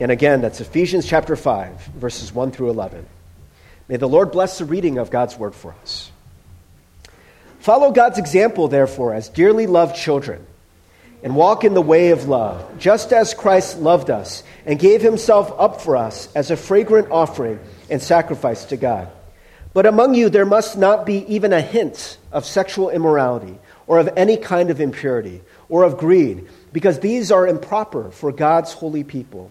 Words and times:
And 0.00 0.10
again, 0.10 0.40
that's 0.40 0.60
Ephesians 0.60 1.06
chapter 1.06 1.36
5, 1.36 1.80
verses 1.96 2.32
1 2.34 2.50
through 2.50 2.70
11. 2.70 3.06
May 3.88 3.96
the 3.96 4.08
Lord 4.08 4.32
bless 4.32 4.58
the 4.58 4.64
reading 4.64 4.98
of 4.98 5.10
God's 5.10 5.38
word 5.38 5.54
for 5.54 5.74
us. 5.82 6.10
Follow 7.60 7.92
God's 7.92 8.18
example, 8.18 8.68
therefore, 8.68 9.14
as 9.14 9.28
dearly 9.28 9.66
loved 9.66 9.96
children, 9.96 10.44
and 11.22 11.36
walk 11.36 11.64
in 11.64 11.74
the 11.74 11.80
way 11.80 12.10
of 12.10 12.28
love, 12.28 12.78
just 12.78 13.12
as 13.12 13.34
Christ 13.34 13.78
loved 13.78 14.10
us 14.10 14.42
and 14.66 14.78
gave 14.78 15.00
himself 15.00 15.54
up 15.58 15.80
for 15.80 15.96
us 15.96 16.28
as 16.34 16.50
a 16.50 16.56
fragrant 16.56 17.10
offering 17.10 17.60
and 17.88 18.02
sacrifice 18.02 18.64
to 18.66 18.76
God. 18.76 19.08
But 19.72 19.86
among 19.86 20.14
you 20.14 20.28
there 20.28 20.44
must 20.44 20.76
not 20.76 21.06
be 21.06 21.24
even 21.34 21.52
a 21.52 21.60
hint 21.60 22.18
of 22.32 22.44
sexual 22.44 22.90
immorality, 22.90 23.58
or 23.86 23.98
of 23.98 24.10
any 24.16 24.36
kind 24.36 24.70
of 24.70 24.80
impurity, 24.80 25.40
or 25.68 25.84
of 25.84 25.98
greed, 25.98 26.48
because 26.72 27.00
these 27.00 27.30
are 27.30 27.46
improper 27.46 28.10
for 28.10 28.32
God's 28.32 28.72
holy 28.72 29.04
people. 29.04 29.50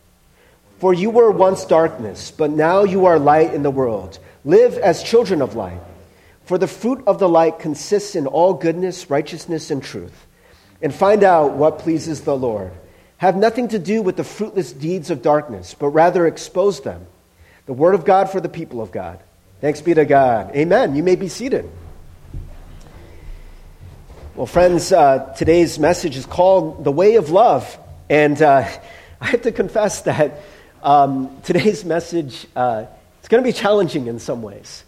For 0.81 0.95
you 0.95 1.11
were 1.11 1.29
once 1.29 1.63
darkness, 1.65 2.31
but 2.31 2.49
now 2.49 2.85
you 2.85 3.05
are 3.05 3.19
light 3.19 3.53
in 3.53 3.61
the 3.61 3.69
world. 3.69 4.17
Live 4.43 4.79
as 4.79 5.03
children 5.03 5.43
of 5.43 5.55
light. 5.55 5.79
For 6.45 6.57
the 6.57 6.65
fruit 6.65 7.03
of 7.05 7.19
the 7.19 7.29
light 7.29 7.59
consists 7.59 8.15
in 8.15 8.25
all 8.25 8.55
goodness, 8.55 9.07
righteousness, 9.07 9.69
and 9.69 9.83
truth. 9.83 10.25
And 10.81 10.91
find 10.91 11.23
out 11.23 11.51
what 11.51 11.77
pleases 11.77 12.21
the 12.21 12.35
Lord. 12.35 12.71
Have 13.17 13.35
nothing 13.35 13.67
to 13.67 13.77
do 13.77 14.01
with 14.01 14.17
the 14.17 14.23
fruitless 14.23 14.73
deeds 14.73 15.11
of 15.11 15.21
darkness, 15.21 15.75
but 15.77 15.89
rather 15.89 16.25
expose 16.25 16.81
them. 16.81 17.05
The 17.67 17.73
word 17.73 17.93
of 17.93 18.03
God 18.03 18.31
for 18.31 18.41
the 18.41 18.49
people 18.49 18.81
of 18.81 18.91
God. 18.91 19.19
Thanks 19.61 19.81
be 19.81 19.93
to 19.93 20.03
God. 20.03 20.55
Amen. 20.55 20.95
You 20.95 21.03
may 21.03 21.15
be 21.15 21.27
seated. 21.27 21.69
Well, 24.33 24.47
friends, 24.47 24.91
uh, 24.91 25.35
today's 25.37 25.77
message 25.77 26.17
is 26.17 26.25
called 26.25 26.83
The 26.83 26.91
Way 26.91 27.17
of 27.17 27.29
Love. 27.29 27.77
And 28.09 28.41
uh, 28.41 28.67
I 29.21 29.25
have 29.27 29.43
to 29.43 29.51
confess 29.51 30.01
that 30.01 30.41
um, 30.83 31.41
today's 31.43 31.85
message 31.95 32.47
uh, 32.55 32.85
it's 33.19 33.27
going 33.27 33.43
to 33.43 33.47
be 33.47 33.53
challenging 33.53 34.07
in 34.07 34.17
some 34.19 34.41
ways. 34.41 34.83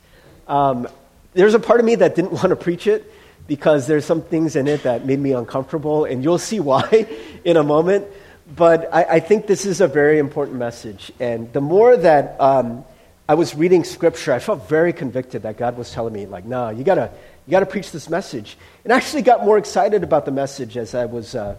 Um, 0.48 0.88
there's 1.34 1.54
a 1.54 1.60
part 1.60 1.80
of 1.80 1.86
me 1.86 1.96
that 1.96 2.16
didn't 2.16 2.32
want 2.34 2.50
to 2.50 2.56
preach 2.56 2.88
it 2.88 3.12
because 3.48 3.88
there's 3.88 4.06
some 4.06 4.22
things 4.22 4.56
in 4.56 4.68
it 4.68 4.84
that 4.84 5.06
made 5.06 5.20
me 5.20 5.34
uncomfortable, 5.34 6.06
and 6.06 6.24
you'll 6.24 6.38
see 6.40 6.60
why 6.72 7.08
in 7.46 7.58
a 7.58 7.64
moment. 7.64 8.08
But 8.56 8.94
I, 8.94 9.04
I 9.04 9.20
think 9.20 9.48
this 9.48 9.66
is 9.66 9.82
a 9.82 9.88
very 9.88 10.20
important 10.20 10.58
message. 10.58 11.12
And 11.20 11.52
the 11.54 11.62
more 11.62 11.96
that 11.96 12.40
um, 12.42 12.84
I 13.30 13.36
was 13.36 13.56
reading 13.56 13.84
scripture, 13.84 14.34
I 14.34 14.40
felt 14.40 14.68
very 14.68 14.94
convicted 14.94 15.44
that 15.44 15.58
God 15.58 15.78
was 15.78 15.92
telling 15.92 16.14
me, 16.14 16.26
like, 16.26 16.44
no, 16.44 16.70
you 16.70 16.84
gotta, 16.84 17.12
you 17.46 17.52
gotta 17.52 17.66
preach 17.66 17.92
this 17.92 18.10
message. 18.10 18.58
And 18.84 18.92
I 18.92 18.98
actually 18.98 19.22
got 19.22 19.46
more 19.46 19.58
excited 19.58 20.04
about 20.04 20.26
the 20.26 20.32
message 20.32 20.76
as 20.76 20.94
I 20.94 21.06
was 21.06 21.36
uh, 21.36 21.56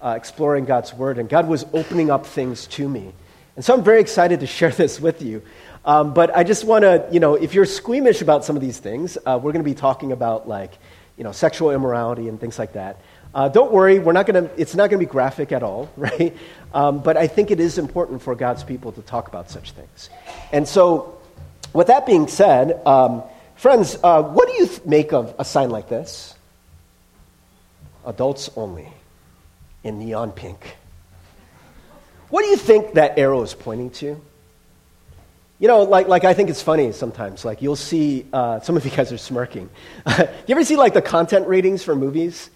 uh, 0.00 0.14
exploring 0.16 0.64
God's 0.64 0.94
word, 0.94 1.18
and 1.18 1.28
God 1.28 1.48
was 1.48 1.64
opening 1.72 2.10
up 2.10 2.26
things 2.26 2.66
to 2.68 2.88
me. 2.88 3.12
And 3.58 3.64
so 3.64 3.74
I'm 3.74 3.82
very 3.82 4.00
excited 4.00 4.38
to 4.38 4.46
share 4.46 4.70
this 4.82 5.00
with 5.00 5.20
you. 5.20 5.42
Um, 5.84 6.14
but 6.14 6.34
I 6.36 6.44
just 6.44 6.64
want 6.64 6.82
to, 6.82 7.08
you 7.10 7.18
know, 7.18 7.34
if 7.34 7.54
you're 7.54 7.66
squeamish 7.66 8.22
about 8.22 8.44
some 8.44 8.54
of 8.54 8.62
these 8.62 8.78
things, 8.78 9.18
uh, 9.26 9.36
we're 9.42 9.50
going 9.50 9.64
to 9.64 9.68
be 9.68 9.74
talking 9.74 10.12
about 10.12 10.48
like, 10.48 10.78
you 11.16 11.24
know, 11.24 11.32
sexual 11.32 11.72
immorality 11.72 12.28
and 12.28 12.40
things 12.40 12.56
like 12.56 12.74
that. 12.74 13.00
Uh, 13.34 13.48
don't 13.48 13.72
worry, 13.72 13.98
we're 13.98 14.12
not 14.12 14.26
going 14.26 14.44
to, 14.44 14.60
it's 14.60 14.76
not 14.76 14.90
going 14.90 15.00
to 15.00 15.04
be 15.04 15.10
graphic 15.10 15.50
at 15.50 15.64
all, 15.64 15.90
right? 15.96 16.36
Um, 16.72 17.00
but 17.02 17.16
I 17.16 17.26
think 17.26 17.50
it 17.50 17.58
is 17.58 17.78
important 17.78 18.22
for 18.22 18.36
God's 18.36 18.62
people 18.62 18.92
to 18.92 19.02
talk 19.02 19.26
about 19.26 19.50
such 19.50 19.72
things. 19.72 20.08
And 20.52 20.68
so, 20.68 21.18
with 21.72 21.88
that 21.88 22.06
being 22.06 22.28
said, 22.28 22.80
um, 22.86 23.24
friends, 23.56 23.98
uh, 24.04 24.22
what 24.22 24.46
do 24.46 24.54
you 24.54 24.68
th- 24.68 24.84
make 24.84 25.12
of 25.12 25.34
a 25.36 25.44
sign 25.44 25.70
like 25.70 25.88
this? 25.88 26.36
Adults 28.06 28.50
only, 28.54 28.92
in 29.82 29.98
neon 29.98 30.30
pink. 30.30 30.76
What 32.30 32.42
do 32.42 32.48
you 32.48 32.56
think 32.56 32.94
that 32.94 33.18
arrow 33.18 33.42
is 33.42 33.54
pointing 33.54 33.90
to? 33.90 34.20
You 35.60 35.66
know, 35.66 35.82
like, 35.82 36.08
like 36.08 36.24
I 36.24 36.34
think 36.34 36.50
it's 36.50 36.62
funny 36.62 36.92
sometimes. 36.92 37.44
Like 37.44 37.62
you'll 37.62 37.76
see, 37.76 38.26
uh, 38.32 38.60
some 38.60 38.76
of 38.76 38.84
you 38.84 38.90
guys 38.90 39.12
are 39.12 39.18
smirking. 39.18 39.70
you 40.18 40.26
ever 40.48 40.64
see 40.64 40.76
like 40.76 40.94
the 40.94 41.02
content 41.02 41.48
ratings 41.48 41.82
for 41.82 41.96
movies? 41.96 42.50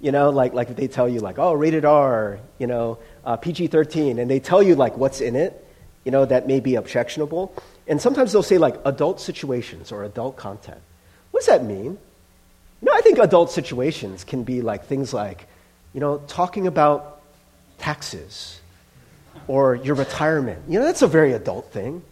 You 0.00 0.12
know, 0.12 0.30
like, 0.30 0.52
like 0.52 0.74
they 0.76 0.88
tell 0.88 1.08
you 1.08 1.20
like, 1.20 1.38
oh, 1.38 1.52
rated 1.54 1.84
R, 1.84 2.38
you 2.58 2.66
know, 2.66 2.98
uh, 3.24 3.36
PG-13, 3.36 4.20
and 4.20 4.30
they 4.30 4.40
tell 4.40 4.62
you 4.62 4.74
like 4.74 4.96
what's 4.96 5.20
in 5.20 5.34
it, 5.36 5.66
you 6.04 6.12
know, 6.12 6.24
that 6.24 6.46
may 6.46 6.60
be 6.60 6.76
objectionable. 6.76 7.52
And 7.88 8.00
sometimes 8.00 8.32
they'll 8.32 8.42
say 8.42 8.58
like 8.58 8.76
adult 8.84 9.20
situations 9.20 9.92
or 9.92 10.04
adult 10.04 10.36
content. 10.36 10.80
What 11.30 11.40
does 11.40 11.46
that 11.48 11.64
mean? 11.64 11.98
You 12.80 12.86
know, 12.86 12.92
I 12.94 13.00
think 13.00 13.18
adult 13.18 13.50
situations 13.50 14.22
can 14.22 14.44
be 14.44 14.62
like 14.62 14.84
things 14.84 15.12
like, 15.12 15.46
you 15.92 16.00
know, 16.00 16.22
talking 16.26 16.66
about 16.66 17.20
taxes 17.78 18.60
or 19.48 19.74
your 19.76 19.94
retirement. 19.94 20.62
You 20.68 20.78
know, 20.78 20.84
that's 20.84 21.02
a 21.02 21.06
very 21.06 21.32
adult 21.32 21.72
thing. 21.72 22.02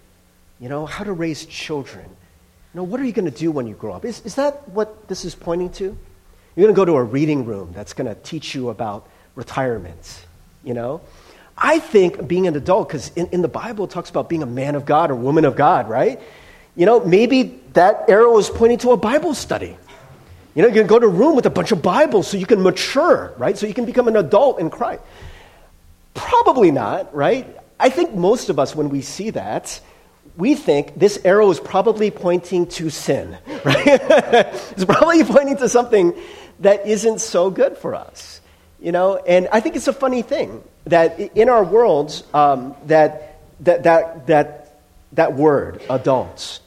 You 0.60 0.68
know, 0.68 0.86
how 0.86 1.04
to 1.04 1.12
raise 1.12 1.46
children. 1.46 2.04
You 2.04 2.78
know, 2.78 2.84
what 2.84 3.00
are 3.00 3.04
you 3.04 3.12
going 3.12 3.30
to 3.30 3.36
do 3.36 3.50
when 3.50 3.66
you 3.66 3.74
grow 3.74 3.92
up? 3.92 4.04
Is, 4.04 4.20
is 4.24 4.34
that 4.36 4.68
what 4.68 5.08
this 5.08 5.24
is 5.24 5.34
pointing 5.34 5.70
to? 5.70 5.84
You're 5.84 6.66
going 6.66 6.74
to 6.74 6.76
go 6.76 6.84
to 6.84 6.94
a 6.94 7.02
reading 7.02 7.44
room 7.44 7.72
that's 7.74 7.92
going 7.92 8.06
to 8.06 8.20
teach 8.22 8.54
you 8.54 8.68
about 8.68 9.08
retirement, 9.34 10.26
you 10.62 10.74
know? 10.74 11.00
I 11.56 11.78
think 11.78 12.26
being 12.26 12.46
an 12.46 12.56
adult, 12.56 12.88
because 12.88 13.12
in, 13.14 13.26
in 13.28 13.42
the 13.42 13.48
Bible 13.48 13.84
it 13.84 13.90
talks 13.90 14.10
about 14.10 14.28
being 14.28 14.42
a 14.42 14.46
man 14.46 14.74
of 14.74 14.84
God 14.84 15.10
or 15.10 15.14
woman 15.14 15.44
of 15.44 15.56
God, 15.56 15.88
right? 15.88 16.20
You 16.76 16.86
know, 16.86 17.04
maybe 17.04 17.60
that 17.74 18.08
arrow 18.08 18.36
is 18.38 18.50
pointing 18.50 18.78
to 18.78 18.90
a 18.90 18.96
Bible 18.96 19.34
study. 19.34 19.76
You 20.54 20.62
know, 20.62 20.68
you 20.68 20.74
can 20.74 20.86
go 20.86 20.98
to 20.98 21.06
a 21.06 21.10
room 21.10 21.34
with 21.34 21.46
a 21.46 21.50
bunch 21.50 21.72
of 21.72 21.82
Bibles 21.82 22.28
so 22.28 22.36
you 22.36 22.46
can 22.46 22.62
mature, 22.62 23.32
right? 23.38 23.56
So 23.58 23.66
you 23.66 23.74
can 23.74 23.84
become 23.84 24.08
an 24.08 24.16
adult 24.16 24.60
in 24.60 24.70
Christ. 24.70 25.02
Probably 26.14 26.70
not, 26.70 27.14
right? 27.14 27.46
I 27.78 27.90
think 27.90 28.14
most 28.14 28.48
of 28.48 28.58
us, 28.58 28.74
when 28.74 28.88
we 28.88 29.02
see 29.02 29.30
that, 29.30 29.80
we 30.36 30.54
think 30.54 30.98
this 30.98 31.18
arrow 31.24 31.50
is 31.50 31.60
probably 31.60 32.10
pointing 32.10 32.66
to 32.66 32.90
sin, 32.90 33.36
right? 33.64 33.86
it's 33.86 34.84
probably 34.84 35.24
pointing 35.24 35.56
to 35.58 35.68
something 35.68 36.14
that 36.60 36.86
isn't 36.86 37.20
so 37.20 37.50
good 37.50 37.76
for 37.76 37.94
us, 37.94 38.40
you 38.80 38.92
know? 38.92 39.16
And 39.16 39.48
I 39.52 39.60
think 39.60 39.76
it's 39.76 39.88
a 39.88 39.92
funny 39.92 40.22
thing 40.22 40.62
that 40.86 41.18
in 41.18 41.48
our 41.48 41.64
worlds, 41.64 42.24
um, 42.32 42.74
that, 42.86 43.40
that, 43.60 43.84
that, 43.84 44.26
that, 44.26 44.80
that 45.12 45.34
word, 45.34 45.82
adults, 45.90 46.60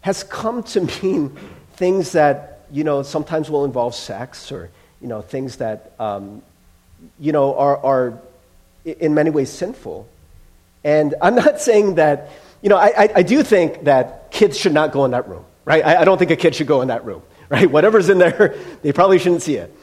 has 0.00 0.24
come 0.24 0.62
to 0.64 0.80
mean 1.02 1.36
things 1.74 2.12
that, 2.12 2.66
you 2.70 2.84
know, 2.84 3.02
sometimes 3.02 3.50
will 3.50 3.64
involve 3.64 3.94
sex 3.94 4.52
or, 4.52 4.70
you 5.00 5.08
know, 5.08 5.22
things 5.22 5.56
that, 5.56 5.92
um, 5.98 6.42
you 7.18 7.32
know, 7.32 7.56
are, 7.56 7.76
are 7.78 8.18
in 8.84 9.14
many 9.14 9.30
ways 9.30 9.50
sinful. 9.50 10.08
And 10.84 11.14
I'm 11.22 11.34
not 11.34 11.60
saying 11.68 11.96
that 11.96 12.30
you 12.62 12.68
know, 12.68 12.76
I, 12.76 12.92
I, 12.96 13.08
I, 13.16 13.22
do 13.22 13.42
think 13.42 13.84
that 13.84 14.30
kids 14.30 14.56
should 14.56 14.72
not 14.72 14.92
go 14.92 15.04
in 15.04 15.10
that 15.10 15.28
room, 15.28 15.44
right? 15.64 15.84
I, 15.84 16.02
I, 16.02 16.04
don't 16.04 16.16
think 16.16 16.30
a 16.30 16.36
kid 16.36 16.54
should 16.54 16.68
go 16.68 16.80
in 16.80 16.88
that 16.88 17.04
room, 17.04 17.22
right? 17.48 17.68
Whatever's 17.68 18.08
in 18.08 18.18
there, 18.18 18.56
they 18.82 18.92
probably 18.92 19.18
shouldn't 19.18 19.42
see 19.42 19.56
it. 19.56 19.76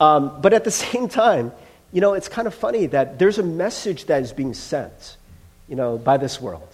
Um, 0.00 0.40
but 0.42 0.52
at 0.52 0.64
the 0.64 0.70
same 0.70 1.08
time, 1.08 1.52
you 1.92 2.00
know, 2.00 2.14
it's 2.14 2.28
kind 2.28 2.48
of 2.48 2.54
funny 2.54 2.86
that 2.86 3.20
there's 3.20 3.38
a 3.38 3.42
message 3.44 4.06
that 4.06 4.20
is 4.22 4.32
being 4.32 4.52
sent, 4.52 5.16
you 5.68 5.76
know, 5.76 5.96
by 5.96 6.16
this 6.16 6.40
world, 6.40 6.68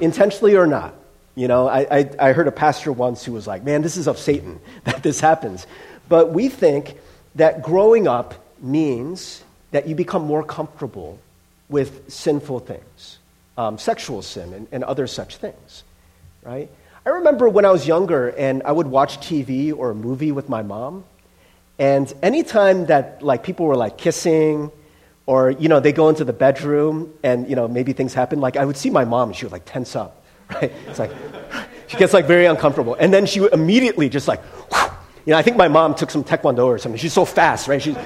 intentionally 0.00 0.56
or 0.56 0.66
not. 0.66 0.94
You 1.34 1.48
know, 1.48 1.68
I, 1.68 1.98
I, 1.98 2.10
I 2.18 2.32
heard 2.32 2.48
a 2.48 2.52
pastor 2.52 2.90
once 2.90 3.24
who 3.24 3.32
was 3.32 3.46
like, 3.46 3.62
man, 3.62 3.82
this 3.82 3.98
is 3.98 4.08
of 4.08 4.18
Satan 4.18 4.60
that 4.84 5.02
this 5.02 5.20
happens. 5.20 5.66
But 6.08 6.32
we 6.32 6.48
think 6.48 6.96
that 7.34 7.60
growing 7.60 8.08
up 8.08 8.34
means 8.62 9.43
that 9.74 9.88
you 9.88 9.94
become 9.94 10.24
more 10.24 10.44
comfortable 10.44 11.18
with 11.68 12.10
sinful 12.10 12.60
things 12.60 13.18
um, 13.56 13.78
sexual 13.78 14.22
sin 14.22 14.52
and, 14.52 14.68
and 14.72 14.84
other 14.84 15.06
such 15.06 15.36
things, 15.36 15.84
right? 16.42 16.68
I 17.06 17.10
remember 17.10 17.48
when 17.48 17.64
I 17.64 17.70
was 17.70 17.86
younger 17.86 18.28
and 18.28 18.62
I 18.64 18.72
would 18.72 18.86
watch 18.86 19.18
TV 19.18 19.76
or 19.76 19.90
a 19.90 19.94
movie 19.94 20.32
with 20.32 20.48
my 20.48 20.62
mom, 20.62 21.04
and 21.78 22.12
anytime 22.22 22.86
that 22.86 23.22
like 23.22 23.42
people 23.42 23.66
were 23.66 23.76
like 23.76 23.98
kissing, 23.98 24.70
or 25.26 25.50
you 25.50 25.68
know 25.68 25.80
they 25.80 25.92
go 25.92 26.08
into 26.08 26.24
the 26.24 26.32
bedroom 26.32 27.12
and 27.22 27.48
you 27.48 27.56
know 27.56 27.68
maybe 27.68 27.92
things 27.92 28.14
happen, 28.14 28.40
like 28.40 28.56
I 28.56 28.64
would 28.64 28.76
see 28.76 28.90
my 28.90 29.04
mom 29.04 29.30
and 29.30 29.36
she 29.36 29.44
would 29.44 29.52
like 29.52 29.64
tense 29.64 29.94
up, 29.96 30.22
right? 30.50 30.72
It's 30.88 30.98
like 30.98 31.12
she 31.88 31.96
gets 31.96 32.12
like 32.12 32.26
very 32.26 32.46
uncomfortable, 32.46 32.94
and 32.94 33.12
then 33.12 33.26
she 33.26 33.40
would 33.40 33.52
immediately 33.52 34.08
just 34.08 34.28
like, 34.28 34.40
you 35.26 35.32
know, 35.32 35.36
I 35.36 35.42
think 35.42 35.56
my 35.56 35.68
mom 35.68 35.94
took 35.94 36.10
some 36.10 36.24
taekwondo 36.24 36.66
or 36.66 36.78
something. 36.78 36.98
She's 36.98 37.12
so 37.12 37.24
fast, 37.24 37.68
right? 37.68 37.82
She's 37.82 37.96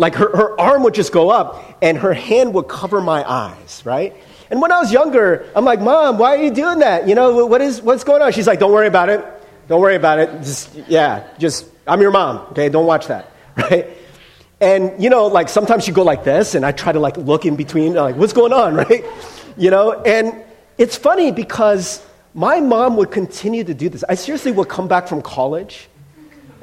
like 0.00 0.14
her, 0.14 0.34
her 0.34 0.58
arm 0.58 0.82
would 0.84 0.94
just 0.94 1.12
go 1.12 1.28
up 1.28 1.76
and 1.82 1.98
her 1.98 2.14
hand 2.14 2.54
would 2.54 2.68
cover 2.68 3.02
my 3.02 3.22
eyes, 3.30 3.82
right? 3.84 4.16
And 4.50 4.60
when 4.62 4.72
I 4.72 4.78
was 4.78 4.90
younger, 4.90 5.46
I'm 5.54 5.66
like, 5.66 5.78
Mom, 5.78 6.16
why 6.16 6.36
are 6.36 6.42
you 6.42 6.50
doing 6.50 6.78
that? 6.78 7.06
You 7.06 7.14
know, 7.14 7.44
what 7.44 7.60
is, 7.60 7.82
what's 7.82 8.02
going 8.02 8.22
on? 8.22 8.32
She's 8.32 8.46
like, 8.46 8.58
Don't 8.58 8.72
worry 8.72 8.86
about 8.86 9.10
it. 9.10 9.22
Don't 9.68 9.80
worry 9.80 9.96
about 9.96 10.18
it. 10.18 10.30
Just, 10.42 10.74
yeah, 10.88 11.28
just, 11.38 11.66
I'm 11.86 12.00
your 12.00 12.12
mom, 12.12 12.38
okay? 12.52 12.70
Don't 12.70 12.86
watch 12.86 13.08
that, 13.08 13.30
right? 13.56 13.88
And, 14.58 15.02
you 15.02 15.10
know, 15.10 15.26
like 15.26 15.50
sometimes 15.50 15.84
she'd 15.84 15.94
go 15.94 16.02
like 16.02 16.24
this, 16.24 16.54
and 16.54 16.64
I 16.64 16.72
try 16.72 16.92
to 16.92 16.98
like 16.98 17.18
look 17.18 17.44
in 17.44 17.54
between, 17.54 17.92
like, 17.92 18.16
what's 18.16 18.32
going 18.32 18.54
on, 18.54 18.74
right? 18.84 19.04
You 19.58 19.70
know, 19.70 20.00
and 20.00 20.42
it's 20.78 20.96
funny 20.96 21.30
because 21.30 22.02
my 22.32 22.58
mom 22.58 22.96
would 22.96 23.10
continue 23.10 23.64
to 23.64 23.74
do 23.74 23.90
this. 23.90 24.02
I 24.08 24.14
seriously 24.14 24.50
would 24.52 24.70
come 24.70 24.88
back 24.88 25.08
from 25.08 25.20
college. 25.20 25.88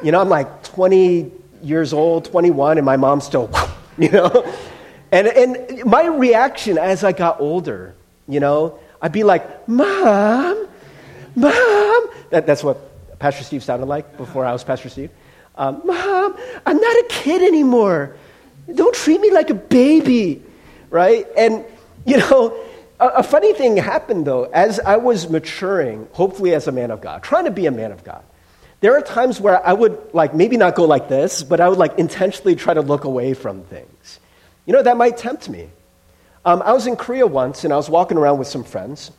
You 0.03 0.11
know, 0.11 0.19
I'm 0.19 0.29
like 0.29 0.63
20 0.63 1.31
years 1.63 1.93
old, 1.93 2.25
21, 2.25 2.77
and 2.77 2.85
my 2.85 2.97
mom's 2.97 3.25
still, 3.25 3.49
you 3.97 4.09
know? 4.09 4.53
And, 5.11 5.27
and 5.27 5.85
my 5.85 6.05
reaction 6.05 6.77
as 6.77 7.03
I 7.03 7.11
got 7.11 7.39
older, 7.39 7.95
you 8.27 8.39
know, 8.39 8.79
I'd 9.01 9.11
be 9.11 9.23
like, 9.23 9.67
Mom, 9.67 10.67
Mom. 11.35 12.09
That, 12.29 12.45
that's 12.45 12.63
what 12.63 13.19
Pastor 13.19 13.43
Steve 13.43 13.63
sounded 13.63 13.85
like 13.85 14.17
before 14.17 14.45
I 14.45 14.51
was 14.51 14.63
Pastor 14.63 14.89
Steve. 14.89 15.11
Um, 15.55 15.81
Mom, 15.85 16.35
I'm 16.65 16.77
not 16.77 16.95
a 16.97 17.05
kid 17.09 17.41
anymore. 17.41 18.15
Don't 18.73 18.93
treat 18.93 19.21
me 19.21 19.31
like 19.31 19.49
a 19.49 19.55
baby, 19.55 20.43
right? 20.89 21.25
And, 21.37 21.63
you 22.05 22.17
know, 22.17 22.59
a, 22.99 23.07
a 23.07 23.23
funny 23.23 23.53
thing 23.53 23.77
happened 23.77 24.25
though, 24.25 24.43
as 24.45 24.79
I 24.79 24.97
was 24.97 25.29
maturing, 25.29 26.07
hopefully 26.11 26.53
as 26.53 26.67
a 26.67 26.71
man 26.71 26.91
of 26.91 27.01
God, 27.01 27.23
trying 27.23 27.45
to 27.45 27.51
be 27.51 27.65
a 27.65 27.71
man 27.71 27.91
of 27.91 28.03
God. 28.03 28.23
There 28.79 28.95
are 28.95 29.01
times 29.01 29.41
where 29.41 29.65
I 29.65 29.73
would, 29.73 30.13
like, 30.13 30.35
maybe 30.35 30.55
not 30.55 30.75
go 30.75 30.85
like 30.85 31.09
this, 31.09 31.41
but 31.41 31.59
I 31.59 31.67
would, 31.67 31.79
like, 31.79 31.97
intentionally 31.97 32.55
try 32.55 32.73
to 32.73 32.81
look 32.81 33.05
away 33.05 33.33
from 33.33 33.63
things. 33.63 34.19
You 34.65 34.73
know, 34.73 34.83
that 34.83 34.97
might 34.97 35.17
tempt 35.17 35.49
me. 35.49 35.69
Um, 36.45 36.61
I 36.61 36.73
was 36.73 36.85
in 36.85 36.95
Korea 36.95 37.25
once, 37.25 37.63
and 37.63 37.73
I 37.73 37.75
was 37.75 37.89
walking 37.89 38.17
around 38.17 38.37
with 38.37 38.47
some 38.47 38.63
friends, 38.63 39.11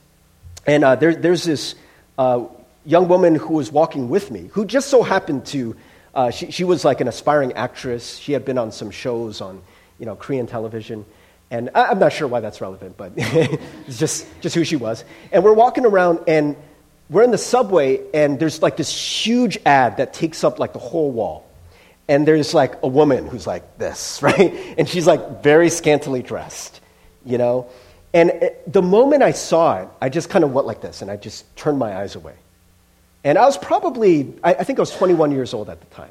and 0.67 0.85
uh, 0.85 0.95
there, 0.95 1.15
there's 1.15 1.45
this 1.45 1.75
uh, 2.19 2.45
young 2.85 3.09
woman 3.09 3.35
who 3.35 3.55
was 3.55 3.73
walking 3.73 4.09
with 4.09 4.31
me 4.31 4.49
who 4.53 4.65
just 4.65 4.89
so 4.89 5.03
happened 5.03 5.45
to, 5.47 5.77
uh, 6.15 6.31
she, 6.31 6.51
she 6.51 6.65
was 6.65 6.85
like 6.85 7.01
an 7.01 7.09
aspiring 7.09 7.53
actress. 7.55 8.17
She 8.17 8.33
had 8.33 8.45
been 8.45 8.59
on 8.59 8.73
some 8.73 8.91
shows 8.91 9.41
on, 9.41 9.63
you 9.99 10.07
know, 10.07 10.17
Korean 10.17 10.47
television. 10.47 11.05
And 11.51 11.71
I, 11.75 11.87
I'm 11.87 11.99
not 11.99 12.13
sure 12.13 12.29
why 12.29 12.41
that's 12.41 12.61
relevant, 12.61 12.97
but 12.97 13.13
it's 13.17 13.99
just, 13.99 14.27
just 14.41 14.55
who 14.55 14.65
she 14.65 14.77
was. 14.77 15.05
And 15.33 15.43
we're 15.43 15.53
walking 15.53 15.85
around, 15.85 16.21
and 16.27 16.57
we're 17.11 17.23
in 17.23 17.31
the 17.31 17.39
subway, 17.39 18.01
and 18.13 18.39
there's 18.39 18.63
like 18.63 18.77
this 18.77 18.91
huge 19.27 19.59
ad 19.65 19.97
that 19.97 20.13
takes 20.13 20.45
up 20.45 20.59
like 20.59 20.73
the 20.73 20.79
whole 20.79 21.11
wall. 21.11 21.47
And 22.09 22.27
there's 22.27 22.55
like 22.55 22.83
a 22.83 22.89
woman 22.89 23.27
who's 23.27 23.47
like 23.47 23.79
this, 23.79 24.23
right? 24.23 24.55
And 24.79 24.89
she's 24.89 25.07
like 25.07 25.43
very 25.43 25.71
scantily 25.71 26.23
dressed, 26.23 26.81
you 27.25 27.39
know? 27.39 27.69
And 28.15 28.31
it, 28.31 28.73
the 28.73 28.83
moment 28.83 29.23
I 29.23 29.33
saw 29.33 29.83
it, 29.83 29.89
I 30.01 30.09
just 30.09 30.31
kind 30.31 30.45
of 30.45 30.53
went 30.53 30.67
like 30.67 30.81
this, 30.81 31.03
and 31.03 31.11
I 31.11 31.17
just 31.17 31.55
turned 31.57 31.79
my 31.79 31.97
eyes 31.97 32.17
away. 32.17 32.35
And 33.25 33.37
I 33.37 33.45
was 33.45 33.59
probably, 33.59 34.35
I, 34.43 34.55
I 34.55 34.65
think 34.65 34.79
I 34.79 34.83
was 34.83 34.91
21 34.91 35.33
years 35.33 35.53
old 35.53 35.69
at 35.69 35.81
the 35.81 35.87
time. 35.95 36.11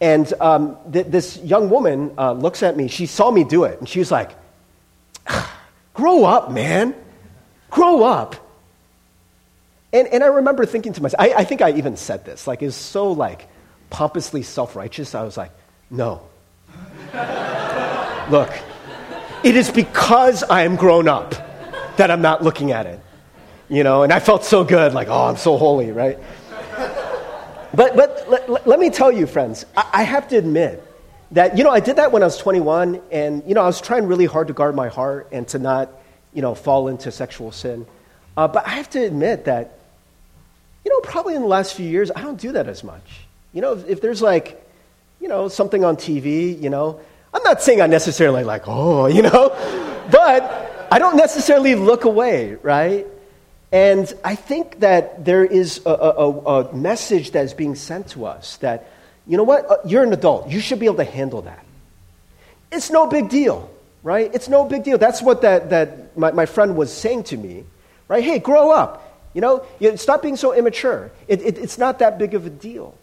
And 0.00 0.32
um, 0.40 0.76
th- 0.92 1.06
this 1.06 1.38
young 1.38 1.70
woman 1.70 2.12
uh, 2.16 2.32
looks 2.32 2.62
at 2.62 2.76
me. 2.76 2.86
She 2.86 3.06
saw 3.06 3.30
me 3.30 3.42
do 3.42 3.64
it, 3.64 3.78
and 3.80 3.88
she 3.88 3.98
was 3.98 4.10
like, 4.10 4.30
Grow 5.94 6.24
up, 6.24 6.52
man. 6.52 6.94
Grow 7.70 8.04
up. 8.04 8.36
And, 9.92 10.06
and 10.08 10.22
I 10.22 10.26
remember 10.26 10.66
thinking 10.66 10.92
to 10.94 11.02
myself, 11.02 11.20
I, 11.20 11.32
I 11.32 11.44
think 11.44 11.62
I 11.62 11.72
even 11.72 11.96
said 11.96 12.24
this, 12.24 12.46
like, 12.46 12.62
it's 12.62 12.76
so, 12.76 13.12
like, 13.12 13.48
pompously 13.90 14.42
self 14.42 14.76
righteous. 14.76 15.14
I 15.14 15.22
was 15.22 15.36
like, 15.36 15.50
no. 15.90 16.22
Look, 18.30 18.52
it 19.42 19.56
is 19.56 19.70
because 19.70 20.42
I 20.42 20.62
am 20.62 20.76
grown 20.76 21.08
up 21.08 21.34
that 21.96 22.10
I'm 22.10 22.20
not 22.20 22.42
looking 22.42 22.72
at 22.72 22.86
it. 22.86 23.00
You 23.70 23.84
know, 23.84 24.02
and 24.02 24.12
I 24.12 24.20
felt 24.20 24.44
so 24.44 24.64
good, 24.64 24.94
like, 24.94 25.08
oh, 25.08 25.26
I'm 25.26 25.36
so 25.36 25.56
holy, 25.56 25.92
right? 25.92 26.18
But, 27.74 27.96
but 27.96 28.24
let, 28.28 28.66
let 28.66 28.78
me 28.78 28.88
tell 28.88 29.12
you, 29.12 29.26
friends, 29.26 29.66
I, 29.76 29.90
I 29.92 30.02
have 30.02 30.28
to 30.28 30.36
admit 30.36 30.82
that, 31.32 31.56
you 31.56 31.64
know, 31.64 31.70
I 31.70 31.80
did 31.80 31.96
that 31.96 32.10
when 32.12 32.22
I 32.22 32.26
was 32.26 32.38
21, 32.38 33.00
and, 33.10 33.42
you 33.46 33.54
know, 33.54 33.62
I 33.62 33.66
was 33.66 33.80
trying 33.80 34.06
really 34.06 34.24
hard 34.24 34.48
to 34.48 34.54
guard 34.54 34.74
my 34.74 34.88
heart 34.88 35.28
and 35.32 35.46
to 35.48 35.58
not, 35.58 35.90
you 36.32 36.40
know, 36.40 36.54
fall 36.54 36.88
into 36.88 37.12
sexual 37.12 37.52
sin. 37.52 37.86
Uh, 38.36 38.48
but 38.48 38.66
I 38.66 38.70
have 38.70 38.88
to 38.90 39.04
admit 39.04 39.44
that 39.44 39.77
you 40.84 40.90
know, 40.90 41.00
probably 41.00 41.34
in 41.34 41.42
the 41.42 41.48
last 41.48 41.74
few 41.74 41.86
years, 41.86 42.10
I 42.14 42.22
don't 42.22 42.40
do 42.40 42.52
that 42.52 42.68
as 42.68 42.84
much. 42.84 43.02
You 43.52 43.60
know, 43.60 43.72
if, 43.72 43.88
if 43.88 44.00
there's 44.00 44.22
like, 44.22 44.64
you 45.20 45.28
know, 45.28 45.48
something 45.48 45.84
on 45.84 45.96
TV, 45.96 46.60
you 46.60 46.70
know, 46.70 47.00
I'm 47.32 47.42
not 47.42 47.62
saying 47.62 47.80
I 47.80 47.86
necessarily 47.86 48.44
like, 48.44 48.62
oh, 48.66 49.06
you 49.16 49.22
know, 49.22 49.50
but 50.10 50.88
I 50.90 50.98
don't 50.98 51.16
necessarily 51.16 51.74
look 51.74 52.04
away, 52.04 52.54
right? 52.54 53.06
And 53.70 54.12
I 54.24 54.34
think 54.34 54.80
that 54.80 55.24
there 55.24 55.44
is 55.44 55.82
a, 55.84 55.90
a, 55.90 56.30
a 56.30 56.74
message 56.74 57.32
that 57.32 57.44
is 57.44 57.52
being 57.52 57.74
sent 57.74 58.08
to 58.08 58.24
us 58.24 58.56
that, 58.58 58.90
you 59.26 59.36
know 59.36 59.42
what, 59.42 59.70
uh, 59.70 59.76
you're 59.84 60.02
an 60.02 60.12
adult. 60.12 60.48
You 60.48 60.60
should 60.60 60.78
be 60.78 60.86
able 60.86 60.96
to 60.96 61.04
handle 61.04 61.42
that. 61.42 61.64
It's 62.72 62.90
no 62.90 63.06
big 63.06 63.28
deal, 63.28 63.70
right? 64.02 64.30
It's 64.34 64.48
no 64.48 64.64
big 64.64 64.84
deal. 64.84 64.96
That's 64.96 65.20
what 65.20 65.42
that, 65.42 65.70
that 65.70 66.16
my, 66.16 66.32
my 66.32 66.46
friend 66.46 66.76
was 66.76 66.92
saying 66.92 67.24
to 67.24 67.36
me, 67.36 67.64
right? 68.08 68.24
Hey, 68.24 68.38
grow 68.38 68.70
up. 68.70 69.04
You 69.38 69.42
know, 69.42 69.94
stop 69.94 70.20
being 70.20 70.34
so 70.34 70.52
immature. 70.52 71.12
It, 71.28 71.40
it, 71.42 71.58
it's 71.58 71.78
not 71.78 72.00
that 72.00 72.18
big 72.18 72.34
of 72.34 72.44
a 72.44 72.50
deal. 72.50 72.98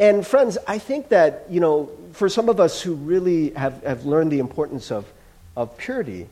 And 0.00 0.26
friends, 0.26 0.58
I 0.66 0.78
think 0.78 1.10
that, 1.10 1.46
you 1.48 1.60
know, 1.60 1.88
for 2.14 2.28
some 2.28 2.48
of 2.48 2.58
us 2.58 2.82
who 2.82 2.94
really 2.94 3.50
have, 3.50 3.80
have 3.84 4.04
learned 4.04 4.32
the 4.32 4.40
importance 4.40 4.90
of, 4.90 5.06
of 5.56 5.78
purity, 5.78 6.26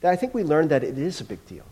that 0.00 0.10
I 0.10 0.16
think 0.16 0.34
we 0.34 0.42
learned 0.42 0.70
that 0.70 0.82
it 0.82 0.98
is 0.98 1.20
a 1.20 1.24
big 1.24 1.46
deal. 1.46 1.62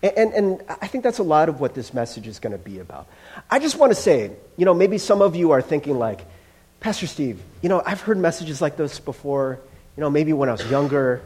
And, 0.00 0.12
and, 0.16 0.32
and 0.34 0.62
I 0.68 0.86
think 0.86 1.02
that's 1.02 1.18
a 1.18 1.24
lot 1.24 1.48
of 1.48 1.58
what 1.58 1.74
this 1.74 1.92
message 1.92 2.28
is 2.28 2.38
going 2.38 2.52
to 2.52 2.64
be 2.70 2.78
about. 2.78 3.08
I 3.50 3.58
just 3.58 3.76
want 3.76 3.90
to 3.90 4.00
say, 4.00 4.30
you 4.56 4.64
know, 4.64 4.74
maybe 4.74 4.98
some 4.98 5.22
of 5.22 5.34
you 5.34 5.50
are 5.50 5.60
thinking 5.60 5.98
like, 5.98 6.20
Pastor 6.78 7.08
Steve, 7.08 7.42
you 7.62 7.68
know, 7.68 7.82
I've 7.84 8.00
heard 8.00 8.16
messages 8.16 8.62
like 8.62 8.76
this 8.76 9.00
before, 9.00 9.58
you 9.96 10.00
know, 10.00 10.08
maybe 10.08 10.32
when 10.32 10.48
I 10.48 10.52
was 10.52 10.70
younger, 10.70 11.20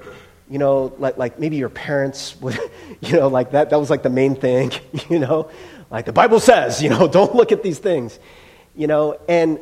you 0.48 0.58
know, 0.58 0.94
like, 0.98 1.16
like 1.16 1.38
maybe 1.38 1.56
your 1.56 1.69
parents 1.69 2.40
would, 2.40 2.58
you 3.00 3.14
know, 3.14 3.28
like 3.28 3.52
that, 3.52 3.70
that 3.70 3.78
was 3.78 3.90
like 3.90 4.02
the 4.02 4.10
main 4.10 4.34
thing, 4.34 4.72
you 5.10 5.19
know, 5.19 5.50
like 5.90 6.04
the 6.04 6.12
Bible 6.12 6.40
says, 6.40 6.82
you 6.82 6.90
know, 6.90 7.08
don't 7.19 7.34
look 7.34 7.52
at 7.52 7.62
these 7.62 7.78
things, 7.78 8.19
you 8.75 8.87
know, 8.87 9.19
and 9.28 9.58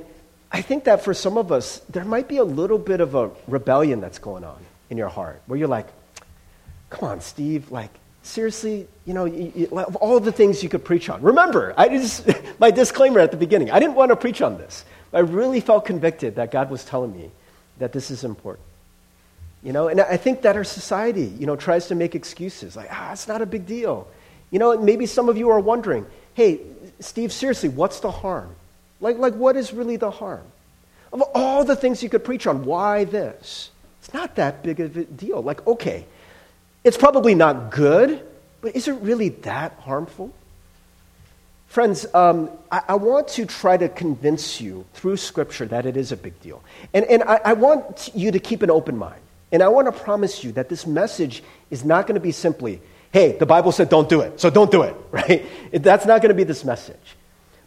I 0.53 0.63
think 0.63 0.85
that 0.85 1.03
for 1.03 1.15
some 1.15 1.37
of 1.37 1.51
us, 1.51 1.81
there 1.91 2.05
might 2.05 2.29
be 2.29 2.37
a 2.37 2.45
little 2.45 2.79
bit 2.79 3.01
of 3.01 3.15
a 3.15 3.31
rebellion 3.49 4.01
that's 4.01 4.19
going 4.19 4.45
on 4.45 4.59
in 4.91 4.97
your 4.97 5.09
heart 5.09 5.43
where 5.47 5.59
you're 5.59 5.69
like, 5.69 5.89
come 6.91 7.09
on, 7.09 7.21
Steve, 7.21 7.71
like, 7.73 7.91
seriously, 8.23 8.87
you 9.05 9.15
know, 9.15 9.25
you, 9.25 9.53
you, 9.55 9.79
of 9.79 9.97
all 9.97 10.21
the 10.21 10.33
things 10.33 10.63
you 10.63 10.69
could 10.69 10.85
preach 10.85 11.09
on. 11.09 11.21
Remember, 11.23 11.75
I 11.77 11.89
just, 11.89 12.29
my 12.61 12.71
disclaimer 12.71 13.21
at 13.21 13.31
the 13.31 13.37
beginning, 13.37 13.71
I 13.71 13.81
didn't 13.81 13.97
want 13.97 14.11
to 14.11 14.17
preach 14.17 14.41
on 14.43 14.57
this. 14.57 14.85
I 15.13 15.21
really 15.21 15.61
felt 15.61 15.85
convicted 15.85 16.37
that 16.37 16.51
God 16.51 16.71
was 16.71 16.85
telling 16.85 17.17
me 17.17 17.31
that 17.79 17.93
this 17.93 18.11
is 18.11 18.25
important. 18.25 18.67
You 19.65 19.73
know, 19.73 19.89
and 19.89 19.99
I 19.99 20.19
think 20.19 20.43
that 20.43 20.57
our 20.57 20.65
society, 20.65 21.33
you 21.39 21.47
know, 21.47 21.57
tries 21.57 21.87
to 21.87 21.95
make 21.95 22.15
excuses 22.15 22.77
like, 22.77 22.89
ah, 22.93 23.13
it's 23.13 23.27
not 23.27 23.41
a 23.41 23.47
big 23.47 23.65
deal. 23.65 24.07
You 24.51 24.59
know, 24.59 24.77
maybe 24.79 25.07
some 25.07 25.31
of 25.31 25.39
you 25.39 25.49
are 25.49 25.59
wondering, 25.59 26.07
hey, 26.35 26.61
Steve, 27.01 27.33
seriously, 27.33 27.71
what's 27.71 28.01
the 28.01 28.11
harm? 28.11 28.55
Like, 29.01 29.17
like 29.17 29.35
what 29.35 29.57
is 29.57 29.73
really 29.73 29.97
the 29.97 30.11
harm? 30.11 30.45
Of 31.15 31.23
all 31.35 31.65
the 31.65 31.77
things 31.77 32.03
you 32.03 32.11
could 32.11 32.25
preach 32.25 32.47
on, 32.47 32.67
why 32.67 33.05
this? 33.05 33.71
It's 34.01 34.13
not 34.13 34.37
that 34.37 34.63
big 34.63 34.81
of 34.81 34.99
a 34.99 35.05
deal. 35.05 35.43
Like, 35.43 35.67
okay, 35.67 36.05
it's 36.85 36.99
probably 36.99 37.35
not 37.35 37.71
good, 37.71 38.21
but 38.61 38.77
is 38.77 38.87
it 38.87 38.93
really 39.01 39.31
that 39.31 39.73
harmful? 39.81 40.31
Friends, 41.69 42.07
um, 42.15 42.51
I, 42.71 42.83
I, 42.89 42.95
want 42.97 43.29
to 43.29 43.47
try 43.47 43.77
to 43.77 43.89
convince 43.89 44.61
you 44.61 44.85
through 44.93 45.17
Scripture 45.17 45.67
that 45.67 45.87
it 45.87 45.97
is 45.97 46.13
a 46.13 46.17
big 46.17 46.39
deal. 46.41 46.63
And, 46.93 47.05
and 47.07 47.23
I, 47.25 47.41
I 47.45 47.53
want 47.55 48.11
you 48.15 48.31
to 48.31 48.39
keep 48.39 48.63
an 48.63 48.71
open 48.71 48.97
mind. 48.97 49.24
And 49.53 49.63
I 49.63 49.69
want 49.69 49.87
to 49.87 49.93
promise 49.93 50.43
you 50.43 50.53
that 50.53 50.69
this 50.69 50.87
message 50.87 51.43
is 51.71 51.85
not 51.85 52.07
going 52.07 52.15
to 52.15 52.21
be 52.21 52.33
simply, 52.33 52.81
hey, 53.13 53.33
the 53.33 53.47
Bible 53.47 53.73
said 53.73 53.89
don't 53.89 54.09
do 54.09 54.21
it, 54.21 54.41
so 54.41 54.51
don't 54.51 54.71
do 54.71 54.83
it, 54.83 54.97
right? 55.11 55.47
That's 55.73 56.07
not 56.07 56.23
going 56.23 56.31
to 56.31 56.35
be 56.35 56.45
this 56.45 56.65
message. 56.65 57.17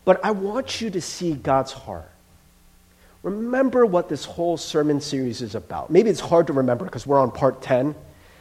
But 0.06 0.24
I 0.24 0.32
want 0.32 0.82
you 0.82 0.90
to 0.92 1.02
see 1.02 1.34
God's 1.34 1.72
heart. 1.72 2.10
Remember 3.24 3.86
what 3.86 4.08
this 4.10 4.24
whole 4.26 4.58
sermon 4.58 5.02
series 5.02 5.42
is 5.42 5.56
about. 5.56 5.90
Maybe 5.90 6.10
it's 6.10 6.20
hard 6.20 6.48
to 6.48 6.54
remember 6.54 6.86
because 6.86 7.06
we're 7.06 7.20
on 7.20 7.32
part 7.32 7.62
10. 7.62 7.94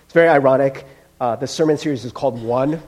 It's 0.04 0.12
very 0.12 0.28
ironic. 0.28 0.86
Uh, 1.20 1.34
the 1.36 1.46
sermon 1.46 1.78
series 1.78 2.04
is 2.04 2.12
called 2.12 2.40
One. 2.40 2.80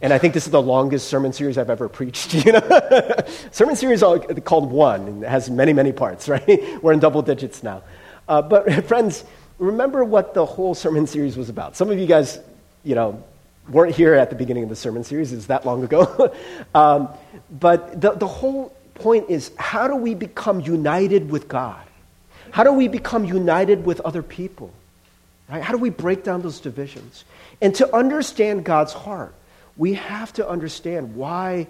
And 0.00 0.12
I 0.12 0.18
think 0.18 0.34
this 0.34 0.46
is 0.46 0.52
the 0.52 0.62
longest 0.62 1.08
sermon 1.08 1.32
series 1.32 1.58
I've 1.58 1.70
ever 1.70 1.88
preached. 1.88 2.34
You 2.46 2.52
know? 2.52 3.16
sermon 3.50 3.74
series 3.74 4.00
called 4.44 4.70
One, 4.70 5.00
and 5.08 5.24
it 5.24 5.28
has 5.28 5.50
many, 5.50 5.72
many 5.72 5.92
parts, 5.92 6.28
right? 6.28 6.82
We're 6.82 6.92
in 6.92 7.00
double 7.00 7.22
digits 7.22 7.62
now. 7.62 7.82
Uh, 8.28 8.42
but 8.42 8.86
friends, 8.86 9.24
remember 9.58 10.04
what 10.04 10.34
the 10.34 10.46
whole 10.46 10.74
sermon 10.74 11.06
series 11.06 11.36
was 11.36 11.48
about. 11.48 11.76
Some 11.76 11.90
of 11.90 11.98
you 11.98 12.06
guys, 12.06 12.38
you 12.84 12.94
know, 12.94 13.22
weren't 13.68 13.94
here 13.94 14.14
at 14.14 14.30
the 14.30 14.36
beginning 14.36 14.62
of 14.62 14.68
the 14.68 14.76
sermon 14.76 15.04
series. 15.04 15.32
It's 15.32 15.46
that 15.46 15.66
long 15.66 15.84
ago. 15.84 16.34
um, 16.74 17.08
but 17.50 18.00
the, 18.00 18.12
the 18.12 18.26
whole 18.26 18.74
point 18.94 19.30
is 19.30 19.52
how 19.58 19.88
do 19.88 19.96
we 19.96 20.14
become 20.14 20.60
united 20.60 21.30
with 21.30 21.48
God? 21.48 21.82
How 22.50 22.64
do 22.64 22.72
we 22.72 22.88
become 22.88 23.24
united 23.24 23.84
with 23.84 24.00
other 24.00 24.22
people? 24.22 24.72
Right? 25.48 25.62
How 25.62 25.72
do 25.72 25.78
we 25.78 25.90
break 25.90 26.24
down 26.24 26.42
those 26.42 26.60
divisions? 26.60 27.24
And 27.60 27.74
to 27.76 27.94
understand 27.94 28.64
God's 28.64 28.92
heart, 28.92 29.34
we 29.76 29.94
have 29.94 30.32
to 30.34 30.48
understand 30.48 31.14
why 31.14 31.68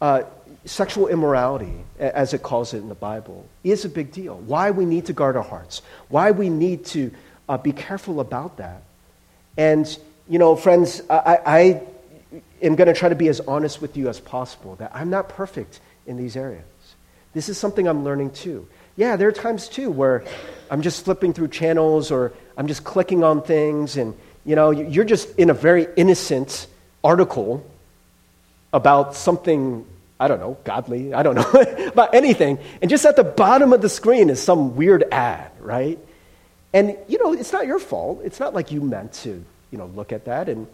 uh, 0.00 0.22
sexual 0.64 1.08
immorality, 1.08 1.72
as 1.98 2.32
it 2.34 2.42
calls 2.42 2.72
it 2.72 2.78
in 2.78 2.88
the 2.88 2.94
Bible, 2.94 3.46
is 3.64 3.84
a 3.84 3.88
big 3.88 4.12
deal. 4.12 4.38
Why 4.38 4.70
we 4.70 4.84
need 4.84 5.06
to 5.06 5.12
guard 5.12 5.36
our 5.36 5.42
hearts. 5.42 5.82
Why 6.08 6.30
we 6.30 6.48
need 6.48 6.86
to 6.86 7.10
uh, 7.48 7.58
be 7.58 7.72
careful 7.72 8.20
about 8.20 8.58
that. 8.58 8.82
And, 9.56 9.98
you 10.28 10.38
know, 10.38 10.54
friends, 10.56 11.02
I, 11.08 11.38
I 11.44 11.82
am 12.62 12.76
going 12.76 12.88
to 12.88 12.94
try 12.94 13.08
to 13.08 13.14
be 13.14 13.28
as 13.28 13.40
honest 13.40 13.80
with 13.80 13.96
you 13.96 14.08
as 14.08 14.20
possible 14.20 14.76
that 14.76 14.92
I'm 14.94 15.10
not 15.10 15.28
perfect 15.28 15.80
in 16.06 16.16
these 16.16 16.36
areas. 16.36 16.64
This 17.34 17.48
is 17.48 17.58
something 17.58 17.86
I'm 17.86 18.04
learning 18.04 18.30
too. 18.30 18.68
Yeah, 18.96 19.16
there 19.16 19.28
are 19.28 19.32
times 19.32 19.68
too 19.68 19.90
where 19.90 20.24
I'm 20.70 20.82
just 20.82 21.04
flipping 21.04 21.32
through 21.32 21.48
channels 21.48 22.10
or 22.10 22.32
I'm 22.56 22.66
just 22.66 22.84
clicking 22.84 23.22
on 23.22 23.42
things 23.42 23.96
and, 23.96 24.16
you 24.44 24.56
know, 24.56 24.70
you're 24.70 25.04
just 25.04 25.38
in 25.38 25.50
a 25.50 25.54
very 25.54 25.86
innocent 25.96 26.66
article 27.04 27.64
about 28.72 29.14
something, 29.14 29.86
I 30.18 30.28
don't 30.28 30.40
know, 30.40 30.58
godly, 30.64 31.14
I 31.14 31.22
don't 31.22 31.36
know, 31.36 31.86
about 31.88 32.14
anything. 32.14 32.58
And 32.82 32.90
just 32.90 33.04
at 33.04 33.16
the 33.16 33.24
bottom 33.24 33.72
of 33.72 33.82
the 33.82 33.88
screen 33.88 34.30
is 34.30 34.42
some 34.42 34.76
weird 34.76 35.04
ad, 35.12 35.50
right? 35.60 35.98
And, 36.72 36.96
you 37.08 37.22
know, 37.22 37.32
it's 37.32 37.52
not 37.52 37.66
your 37.66 37.78
fault. 37.78 38.20
It's 38.24 38.40
not 38.40 38.54
like 38.54 38.70
you 38.70 38.80
meant 38.80 39.12
to, 39.24 39.42
you 39.70 39.78
know, 39.78 39.86
look 39.86 40.12
at 40.12 40.26
that. 40.26 40.48
And 40.48 40.66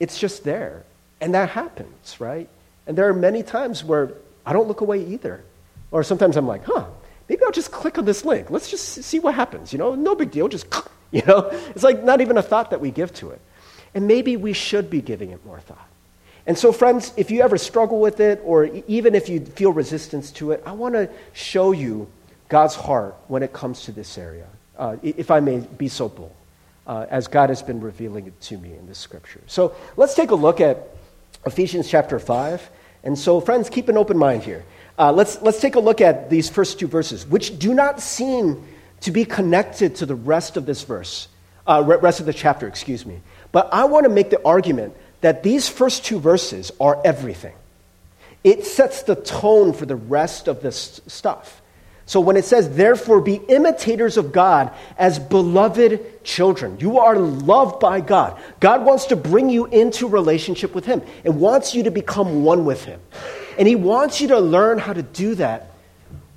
it's 0.00 0.18
just 0.18 0.44
there. 0.44 0.82
And 1.20 1.34
that 1.34 1.50
happens, 1.50 2.20
right? 2.20 2.48
And 2.86 2.98
there 2.98 3.08
are 3.08 3.14
many 3.14 3.42
times 3.42 3.84
where 3.84 4.12
I 4.44 4.52
don't 4.52 4.68
look 4.68 4.80
away 4.80 5.04
either. 5.06 5.42
Or 5.90 6.02
sometimes 6.02 6.36
I'm 6.36 6.46
like, 6.46 6.64
huh, 6.64 6.86
maybe 7.28 7.42
I'll 7.44 7.52
just 7.52 7.70
click 7.70 7.98
on 7.98 8.04
this 8.04 8.24
link. 8.24 8.50
Let's 8.50 8.70
just 8.70 9.04
see 9.04 9.20
what 9.20 9.34
happens. 9.34 9.72
You 9.72 9.78
know, 9.78 9.94
no 9.94 10.14
big 10.14 10.30
deal. 10.30 10.48
Just, 10.48 10.66
you 11.12 11.22
know, 11.26 11.48
it's 11.70 11.84
like 11.84 12.02
not 12.02 12.20
even 12.20 12.36
a 12.36 12.42
thought 12.42 12.70
that 12.70 12.80
we 12.80 12.90
give 12.90 13.14
to 13.14 13.30
it. 13.30 13.40
And 13.94 14.08
maybe 14.08 14.36
we 14.36 14.52
should 14.52 14.90
be 14.90 15.00
giving 15.00 15.30
it 15.30 15.44
more 15.46 15.60
thought. 15.60 15.88
And 16.46 16.58
so, 16.58 16.72
friends, 16.72 17.12
if 17.16 17.30
you 17.30 17.40
ever 17.42 17.56
struggle 17.56 18.00
with 18.00 18.20
it, 18.20 18.40
or 18.44 18.64
even 18.86 19.14
if 19.14 19.28
you 19.28 19.40
feel 19.40 19.72
resistance 19.72 20.30
to 20.32 20.50
it, 20.50 20.62
I 20.66 20.72
want 20.72 20.94
to 20.94 21.08
show 21.32 21.72
you 21.72 22.06
God's 22.48 22.74
heart 22.74 23.16
when 23.28 23.42
it 23.42 23.52
comes 23.52 23.84
to 23.84 23.92
this 23.92 24.18
area, 24.18 24.46
uh, 24.78 24.96
if 25.02 25.30
I 25.30 25.40
may 25.40 25.58
be 25.58 25.88
so 25.88 26.08
bold, 26.08 26.32
uh, 26.86 27.06
as 27.08 27.28
God 27.28 27.48
has 27.48 27.62
been 27.62 27.80
revealing 27.80 28.26
it 28.26 28.40
to 28.42 28.58
me 28.58 28.74
in 28.74 28.86
this 28.86 28.98
scripture. 28.98 29.40
So 29.46 29.74
let's 29.96 30.14
take 30.14 30.30
a 30.30 30.34
look 30.34 30.60
at 30.60 30.88
Ephesians 31.46 31.88
chapter 31.88 32.18
5. 32.18 32.70
And 33.04 33.18
so, 33.18 33.40
friends, 33.40 33.68
keep 33.68 33.88
an 33.88 33.96
open 33.96 34.16
mind 34.16 34.42
here. 34.42 34.64
Uh, 34.98 35.12
let's, 35.12 35.40
let's 35.42 35.60
take 35.60 35.74
a 35.74 35.80
look 35.80 36.00
at 36.00 36.30
these 36.30 36.48
first 36.48 36.78
two 36.78 36.86
verses, 36.86 37.26
which 37.26 37.58
do 37.58 37.74
not 37.74 38.00
seem 38.00 38.64
to 39.00 39.10
be 39.10 39.24
connected 39.24 39.96
to 39.96 40.06
the 40.06 40.14
rest 40.14 40.56
of 40.56 40.66
this 40.66 40.82
verse, 40.82 41.28
uh, 41.66 41.82
rest 41.84 42.20
of 42.20 42.26
the 42.26 42.32
chapter, 42.32 42.66
excuse 42.66 43.04
me. 43.04 43.20
But 43.52 43.68
I 43.72 43.84
want 43.84 44.04
to 44.04 44.10
make 44.10 44.30
the 44.30 44.42
argument 44.44 44.94
that 45.20 45.42
these 45.42 45.68
first 45.68 46.04
two 46.04 46.18
verses 46.18 46.72
are 46.80 47.00
everything. 47.04 47.54
It 48.42 48.64
sets 48.66 49.02
the 49.02 49.14
tone 49.14 49.72
for 49.72 49.86
the 49.86 49.96
rest 49.96 50.48
of 50.48 50.60
this 50.62 51.00
stuff. 51.06 51.60
So 52.06 52.20
when 52.20 52.36
it 52.36 52.44
says, 52.44 52.76
therefore, 52.76 53.20
be 53.20 53.36
imitators 53.48 54.16
of 54.16 54.30
God 54.30 54.72
as 54.98 55.18
beloved 55.18 56.22
children, 56.22 56.78
you 56.78 56.98
are 56.98 57.16
loved 57.16 57.80
by 57.80 58.00
God. 58.00 58.38
God 58.60 58.84
wants 58.84 59.06
to 59.06 59.16
bring 59.16 59.48
you 59.48 59.66
into 59.66 60.06
relationship 60.06 60.74
with 60.74 60.84
Him 60.84 61.02
and 61.24 61.40
wants 61.40 61.74
you 61.74 61.84
to 61.84 61.90
become 61.90 62.44
one 62.44 62.66
with 62.66 62.84
Him. 62.84 63.00
And 63.58 63.66
He 63.66 63.74
wants 63.74 64.20
you 64.20 64.28
to 64.28 64.38
learn 64.38 64.78
how 64.78 64.92
to 64.92 65.02
do 65.02 65.34
that 65.36 65.70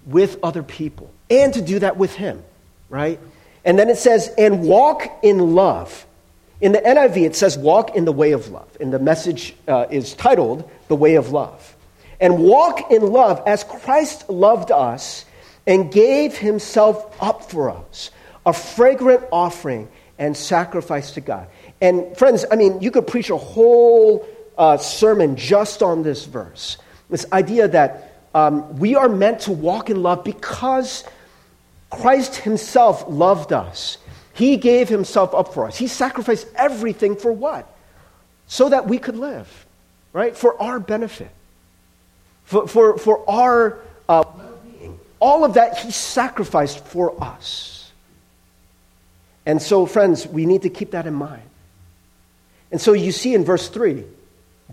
with 0.06 0.38
other 0.42 0.64
people 0.64 1.12
and 1.30 1.54
to 1.54 1.62
do 1.62 1.80
that 1.80 1.98
with 1.98 2.16
Him, 2.16 2.42
right? 2.90 3.20
And 3.66 3.78
then 3.78 3.90
it 3.90 3.98
says, 3.98 4.34
and 4.38 4.64
walk 4.64 5.20
in 5.22 5.54
love. 5.54 6.06
In 6.62 6.72
the 6.72 6.80
NIV, 6.80 7.26
it 7.26 7.36
says, 7.36 7.58
walk 7.58 7.96
in 7.96 8.06
the 8.06 8.14
way 8.14 8.32
of 8.32 8.50
love. 8.50 8.70
And 8.80 8.94
the 8.94 9.00
message 9.00 9.54
uh, 9.68 9.88
is 9.92 10.14
titled, 10.14 10.70
The 10.88 10.96
Way 10.96 11.16
of 11.16 11.32
Love. 11.32 11.76
And 12.22 12.40
walk 12.40 12.90
in 12.90 13.02
love 13.02 13.44
as 13.46 13.66
Christ 13.66 14.30
loved 14.30 14.72
us 14.72 15.26
and 15.68 15.92
gave 15.92 16.38
himself 16.38 17.16
up 17.22 17.52
for 17.52 17.70
us, 17.70 18.10
a 18.46 18.54
fragrant 18.54 19.24
offering 19.32 19.90
and 20.18 20.36
sacrifice 20.36 21.12
to 21.12 21.22
God. 21.22 21.48
And 21.82 22.18
friends, 22.18 22.46
I 22.50 22.56
mean, 22.56 22.82
you 22.82 22.90
could 22.90 23.06
preach 23.06 23.30
a 23.30 23.38
whole 23.38 24.28
uh, 24.58 24.78
sermon 24.78 25.36
just 25.36 25.84
on 25.84 26.02
this 26.02 26.26
verse. 26.26 26.78
This 27.10 27.26
idea 27.32 27.68
that 27.68 28.24
um, 28.34 28.78
we 28.78 28.96
are 28.96 29.10
meant 29.10 29.42
to 29.42 29.52
walk 29.52 29.90
in 29.90 30.02
love 30.02 30.24
because 30.24 31.04
Christ 31.90 32.38
himself 32.38 33.06
loved 33.08 33.54
us. 33.54 33.98
He 34.34 34.58
gave 34.58 34.90
himself 34.90 35.34
up 35.34 35.54
for 35.54 35.68
us. 35.68 35.78
He 35.78 35.88
sacrificed 35.88 36.48
everything 36.56 37.16
for 37.16 37.32
what? 37.32 37.72
So 38.48 38.70
that 38.70 38.88
we 38.88 38.98
could 38.98 39.18
live, 39.18 39.66
right? 40.14 40.36
For 40.36 40.60
our 40.62 40.80
benefit, 40.80 41.32
for, 42.46 42.68
for, 42.68 42.98
for 42.98 43.30
our 43.30 43.80
uh, 44.08 44.24
all 45.20 45.44
of 45.44 45.56
that 45.56 45.78
he 45.78 45.92
sacrificed 45.92 46.86
for 46.86 47.22
us. 47.24 47.92
And 49.46 49.62
so, 49.62 49.86
friends, 49.86 50.28
we 50.28 50.46
need 50.46 50.64
to 50.64 50.70
keep 50.70 50.92
that 50.92 51.08
in 51.08 51.14
mind. 51.14 51.50
And 52.72 52.82
so 52.82 52.94
you 52.94 53.12
see 53.12 53.34
in 53.34 53.46
verse 53.46 53.70
3 53.70 54.04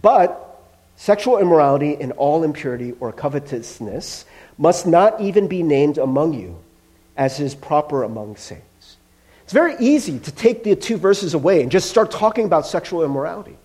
but 0.03 0.61
sexual 0.97 1.39
immorality 1.39 1.97
and 2.01 2.13
all 2.13 2.43
impurity 2.43 2.93
or 3.01 3.13
covetousness 3.13 4.25
must 4.59 4.87
not 4.87 5.21
even 5.21 5.47
be 5.47 5.63
named 5.63 5.99
among 5.99 6.35
you, 6.35 6.59
as 7.17 7.41
is 7.41 7.55
proper 7.55 8.03
among 8.03 8.37
saints. 8.37 8.97
It's 9.45 9.53
very 9.53 9.77
easy 9.79 10.19
to 10.19 10.33
take 10.33 10.65
the 10.65 10.75
two 10.75 10.97
verses 10.97 11.35
away 11.35 11.63
and 11.63 11.71
just 11.71 11.91
start 11.91 12.11
talking 12.11 12.45
about 12.47 12.67
sexual 12.67 13.05
immorality. 13.05 13.57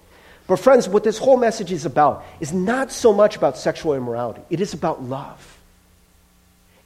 But, 0.47 0.59
friends, 0.59 0.89
what 0.89 1.03
this 1.03 1.17
whole 1.17 1.37
message 1.37 1.71
is 1.71 1.85
about 1.85 2.25
is 2.39 2.51
not 2.51 2.91
so 2.91 3.13
much 3.13 3.35
about 3.35 3.57
sexual 3.57 3.93
immorality, 3.93 4.41
it 4.49 4.61
is 4.61 4.73
about 4.73 5.03
love. 5.03 5.48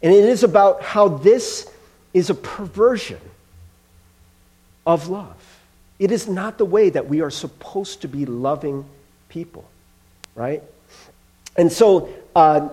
And 0.04 0.14
it 0.14 0.26
is 0.26 0.44
about 0.44 0.84
how 0.84 1.08
this 1.08 1.68
is 2.14 2.30
a 2.30 2.36
perversion 2.36 3.22
of 4.86 5.08
love. 5.08 5.38
It 5.98 6.12
is 6.12 6.28
not 6.28 6.58
the 6.58 6.66
way 6.66 6.90
that 6.90 7.08
we 7.08 7.22
are 7.22 7.30
supposed 7.30 8.02
to 8.02 8.10
be 8.10 8.26
loving 8.26 8.86
people, 9.30 9.64
right? 10.36 10.62
And 11.56 11.72
so, 11.72 12.10
uh, 12.36 12.68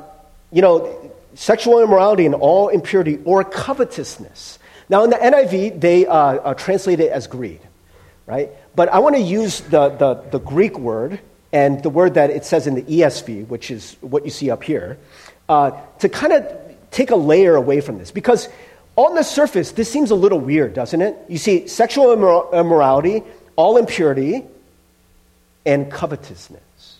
you 0.50 0.60
know, 0.60 1.12
sexual 1.34 1.80
immorality 1.80 2.26
and 2.26 2.34
all 2.34 2.68
impurity 2.68 3.20
or 3.24 3.44
covetousness. 3.44 4.58
Now, 4.88 5.04
in 5.04 5.10
the 5.10 5.16
NIV, 5.16 5.80
they 5.80 6.06
uh, 6.06 6.14
uh, 6.14 6.54
translate 6.54 6.98
it 6.98 7.12
as 7.12 7.28
greed, 7.28 7.60
right? 8.26 8.50
But 8.74 8.88
I 8.88 8.98
want 8.98 9.14
to 9.14 9.22
use 9.22 9.60
the, 9.60 9.90
the, 9.90 10.14
the 10.32 10.40
Greek 10.40 10.76
word 10.76 11.20
and 11.52 11.80
the 11.82 11.90
word 11.90 12.14
that 12.14 12.30
it 12.30 12.44
says 12.44 12.66
in 12.66 12.74
the 12.74 12.82
ESV, 12.82 13.46
which 13.46 13.70
is 13.70 13.96
what 14.00 14.24
you 14.24 14.30
see 14.30 14.50
up 14.50 14.64
here, 14.64 14.98
uh, 15.48 15.72
to 16.00 16.08
kind 16.08 16.32
of 16.32 16.69
take 16.90 17.10
a 17.10 17.16
layer 17.16 17.54
away 17.54 17.80
from 17.80 17.98
this 17.98 18.10
because 18.10 18.48
on 18.96 19.14
the 19.14 19.22
surface, 19.22 19.72
this 19.72 19.90
seems 19.90 20.10
a 20.10 20.14
little 20.14 20.40
weird, 20.40 20.74
doesn't 20.74 21.00
it? 21.00 21.16
You 21.28 21.38
see, 21.38 21.68
sexual 21.68 22.12
immorality, 22.12 23.22
all 23.56 23.76
impurity, 23.76 24.44
and 25.64 25.90
covetousness, 25.90 26.98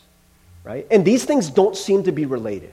right? 0.64 0.86
And 0.90 1.04
these 1.04 1.24
things 1.24 1.50
don't 1.50 1.76
seem 1.76 2.04
to 2.04 2.12
be 2.12 2.26
related, 2.26 2.72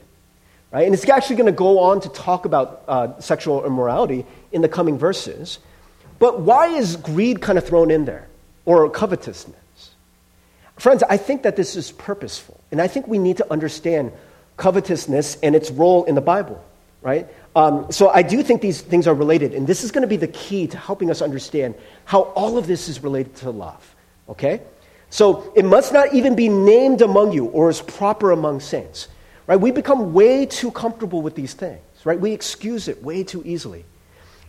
right? 0.72 0.86
And 0.86 0.94
it's 0.94 1.06
actually 1.08 1.36
going 1.36 1.46
to 1.46 1.52
go 1.52 1.80
on 1.80 2.00
to 2.02 2.08
talk 2.10 2.44
about 2.44 2.84
uh, 2.88 3.20
sexual 3.20 3.66
immorality 3.66 4.24
in 4.52 4.62
the 4.62 4.68
coming 4.68 4.98
verses. 4.98 5.58
But 6.18 6.40
why 6.40 6.68
is 6.68 6.96
greed 6.96 7.42
kind 7.42 7.58
of 7.58 7.66
thrown 7.66 7.90
in 7.90 8.04
there, 8.04 8.28
or 8.64 8.88
covetousness? 8.88 9.56
Friends, 10.78 11.02
I 11.02 11.16
think 11.16 11.42
that 11.42 11.56
this 11.56 11.74
is 11.74 11.90
purposeful, 11.92 12.60
and 12.70 12.80
I 12.80 12.86
think 12.86 13.08
we 13.08 13.18
need 13.18 13.38
to 13.38 13.52
understand 13.52 14.12
covetousness 14.56 15.36
and 15.42 15.56
its 15.56 15.70
role 15.70 16.04
in 16.04 16.14
the 16.14 16.20
Bible 16.20 16.64
right? 17.02 17.28
Um, 17.54 17.90
so 17.90 18.08
I 18.10 18.22
do 18.22 18.42
think 18.42 18.60
these 18.60 18.80
things 18.80 19.06
are 19.06 19.14
related, 19.14 19.54
and 19.54 19.66
this 19.66 19.84
is 19.84 19.90
going 19.90 20.02
to 20.02 20.08
be 20.08 20.16
the 20.16 20.28
key 20.28 20.66
to 20.68 20.76
helping 20.76 21.10
us 21.10 21.22
understand 21.22 21.74
how 22.04 22.22
all 22.22 22.58
of 22.58 22.66
this 22.66 22.88
is 22.88 23.02
related 23.02 23.36
to 23.36 23.50
love, 23.50 23.94
okay? 24.28 24.60
So 25.10 25.52
it 25.56 25.64
must 25.64 25.92
not 25.92 26.12
even 26.12 26.34
be 26.34 26.48
named 26.48 27.02
among 27.02 27.32
you 27.32 27.46
or 27.46 27.70
is 27.70 27.80
proper 27.80 28.30
among 28.30 28.60
saints, 28.60 29.08
right? 29.46 29.58
We 29.58 29.70
become 29.70 30.12
way 30.12 30.44
too 30.44 30.70
comfortable 30.70 31.22
with 31.22 31.34
these 31.34 31.54
things, 31.54 31.80
right? 32.04 32.20
We 32.20 32.32
excuse 32.32 32.88
it 32.88 33.02
way 33.02 33.24
too 33.24 33.42
easily. 33.44 33.84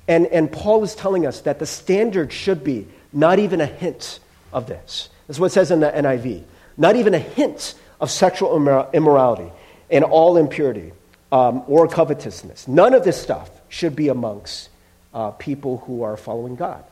And, 0.07 0.25
and 0.27 0.51
Paul 0.51 0.83
is 0.83 0.95
telling 0.95 1.25
us 1.25 1.41
that 1.41 1.59
the 1.59 1.65
standard 1.65 2.33
should 2.33 2.63
be 2.63 2.87
not 3.13 3.39
even 3.39 3.61
a 3.61 3.65
hint 3.65 4.19
of 4.51 4.67
this. 4.67 5.09
That's 5.27 5.39
what 5.39 5.47
it 5.47 5.53
says 5.53 5.71
in 5.71 5.79
the 5.79 5.91
NIV. 5.91 6.43
Not 6.77 6.95
even 6.95 7.13
a 7.13 7.19
hint 7.19 7.75
of 8.01 8.09
sexual 8.09 8.55
immorality 8.93 9.51
and 9.89 10.03
all 10.03 10.37
impurity 10.37 10.93
um, 11.31 11.63
or 11.67 11.87
covetousness. 11.87 12.67
None 12.67 12.93
of 12.93 13.03
this 13.03 13.21
stuff 13.21 13.49
should 13.69 13.95
be 13.95 14.07
amongst 14.09 14.69
uh, 15.13 15.31
people 15.31 15.77
who 15.85 16.03
are 16.03 16.17
following 16.17 16.55
God. 16.55 16.83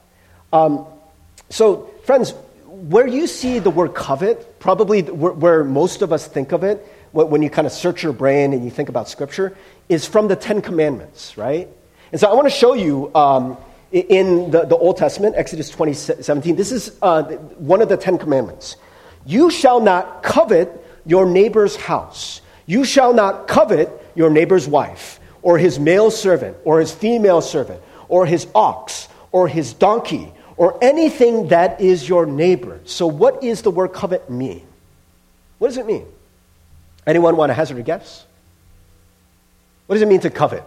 Um, 0.54 0.86
so, 1.50 1.90
friends, 2.04 2.34
where 2.66 3.08
you 3.08 3.28
see 3.28 3.60
the 3.60 3.70
word 3.70 3.96
covet, 3.96 4.60
probably 4.60 5.02
where, 5.02 5.32
where 5.32 5.64
most 5.64 6.02
of 6.02 6.14
us 6.14 6.28
think 6.28 6.52
of 6.52 6.64
it, 6.64 6.86
when 7.12 7.42
you 7.42 7.50
kind 7.50 7.66
of 7.66 7.74
search 7.74 8.04
your 8.04 8.14
brain 8.14 8.54
and 8.54 8.64
you 8.64 8.70
think 8.70 8.90
about 8.90 9.10
Scripture, 9.10 9.58
is 9.90 10.06
from 10.06 10.28
the 10.28 10.36
Ten 10.36 10.62
Commandments, 10.62 11.38
right? 11.38 11.68
And 12.12 12.22
so 12.22 12.30
I 12.30 12.34
want 12.34 12.46
to 12.46 12.54
show 12.54 12.74
you 12.74 13.14
um, 13.16 13.58
in 13.92 14.52
the, 14.52 14.66
the 14.66 14.76
Old 14.76 14.98
Testament, 14.98 15.36
Exodus 15.36 15.70
20, 15.70 15.94
17. 15.94 16.56
This 16.56 16.72
is 16.72 16.96
uh, 17.02 17.24
one 17.58 17.82
of 17.82 17.90
the 17.90 17.98
Ten 17.98 18.18
Commandments. 18.18 18.76
You 19.26 19.50
shall 19.50 19.80
not 19.80 20.24
covet 20.24 20.86
your 21.06 21.26
neighbor's 21.26 21.76
house. 21.76 22.42
You 22.66 22.84
shall 22.84 23.14
not 23.14 23.48
covet 23.48 23.90
your 24.18 24.30
neighbor's 24.30 24.68
wife, 24.68 25.20
or 25.42 25.58
his 25.58 25.80
male 25.80 26.12
servant, 26.12 26.58
or 26.66 26.80
his 26.80 26.94
female 26.94 27.42
servant, 27.42 27.82
or 28.10 28.26
his 28.26 28.48
ox, 28.54 29.08
or 29.32 29.48
his 29.48 29.74
donkey, 29.74 30.34
or 30.58 30.78
anything 30.84 31.50
that 31.50 31.80
is 31.80 32.10
your 32.10 32.26
neighbor. 32.26 32.80
So, 32.86 33.08
what 33.08 33.44
is 33.44 33.62
the 33.62 33.72
word 33.72 33.94
covet 33.94 34.30
mean? 34.30 34.68
What 35.60 35.70
does 35.70 35.78
it 35.78 35.86
mean? 35.86 36.06
Anyone 37.06 37.38
want 37.38 37.52
to 37.52 37.54
hazard 37.54 37.78
a 37.78 37.84
guess? 37.84 38.26
What 39.86 39.96
does 39.96 40.02
it 40.02 40.08
mean 40.08 40.20
to 40.22 40.30
covet? 40.30 40.64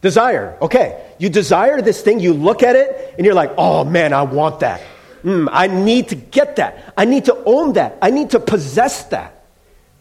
Desire. 0.00 0.56
Okay. 0.62 1.04
You 1.18 1.28
desire 1.28 1.82
this 1.82 2.00
thing, 2.00 2.20
you 2.20 2.32
look 2.32 2.62
at 2.62 2.74
it, 2.74 3.14
and 3.16 3.26
you're 3.26 3.34
like, 3.34 3.52
oh 3.58 3.84
man, 3.84 4.12
I 4.12 4.22
want 4.22 4.60
that. 4.60 4.80
Mm, 5.22 5.48
I 5.52 5.66
need 5.66 6.08
to 6.08 6.14
get 6.14 6.56
that. 6.56 6.94
I 6.96 7.04
need 7.04 7.26
to 7.26 7.36
own 7.44 7.74
that. 7.74 7.98
I 8.00 8.10
need 8.10 8.30
to 8.30 8.40
possess 8.40 9.04
that. 9.06 9.39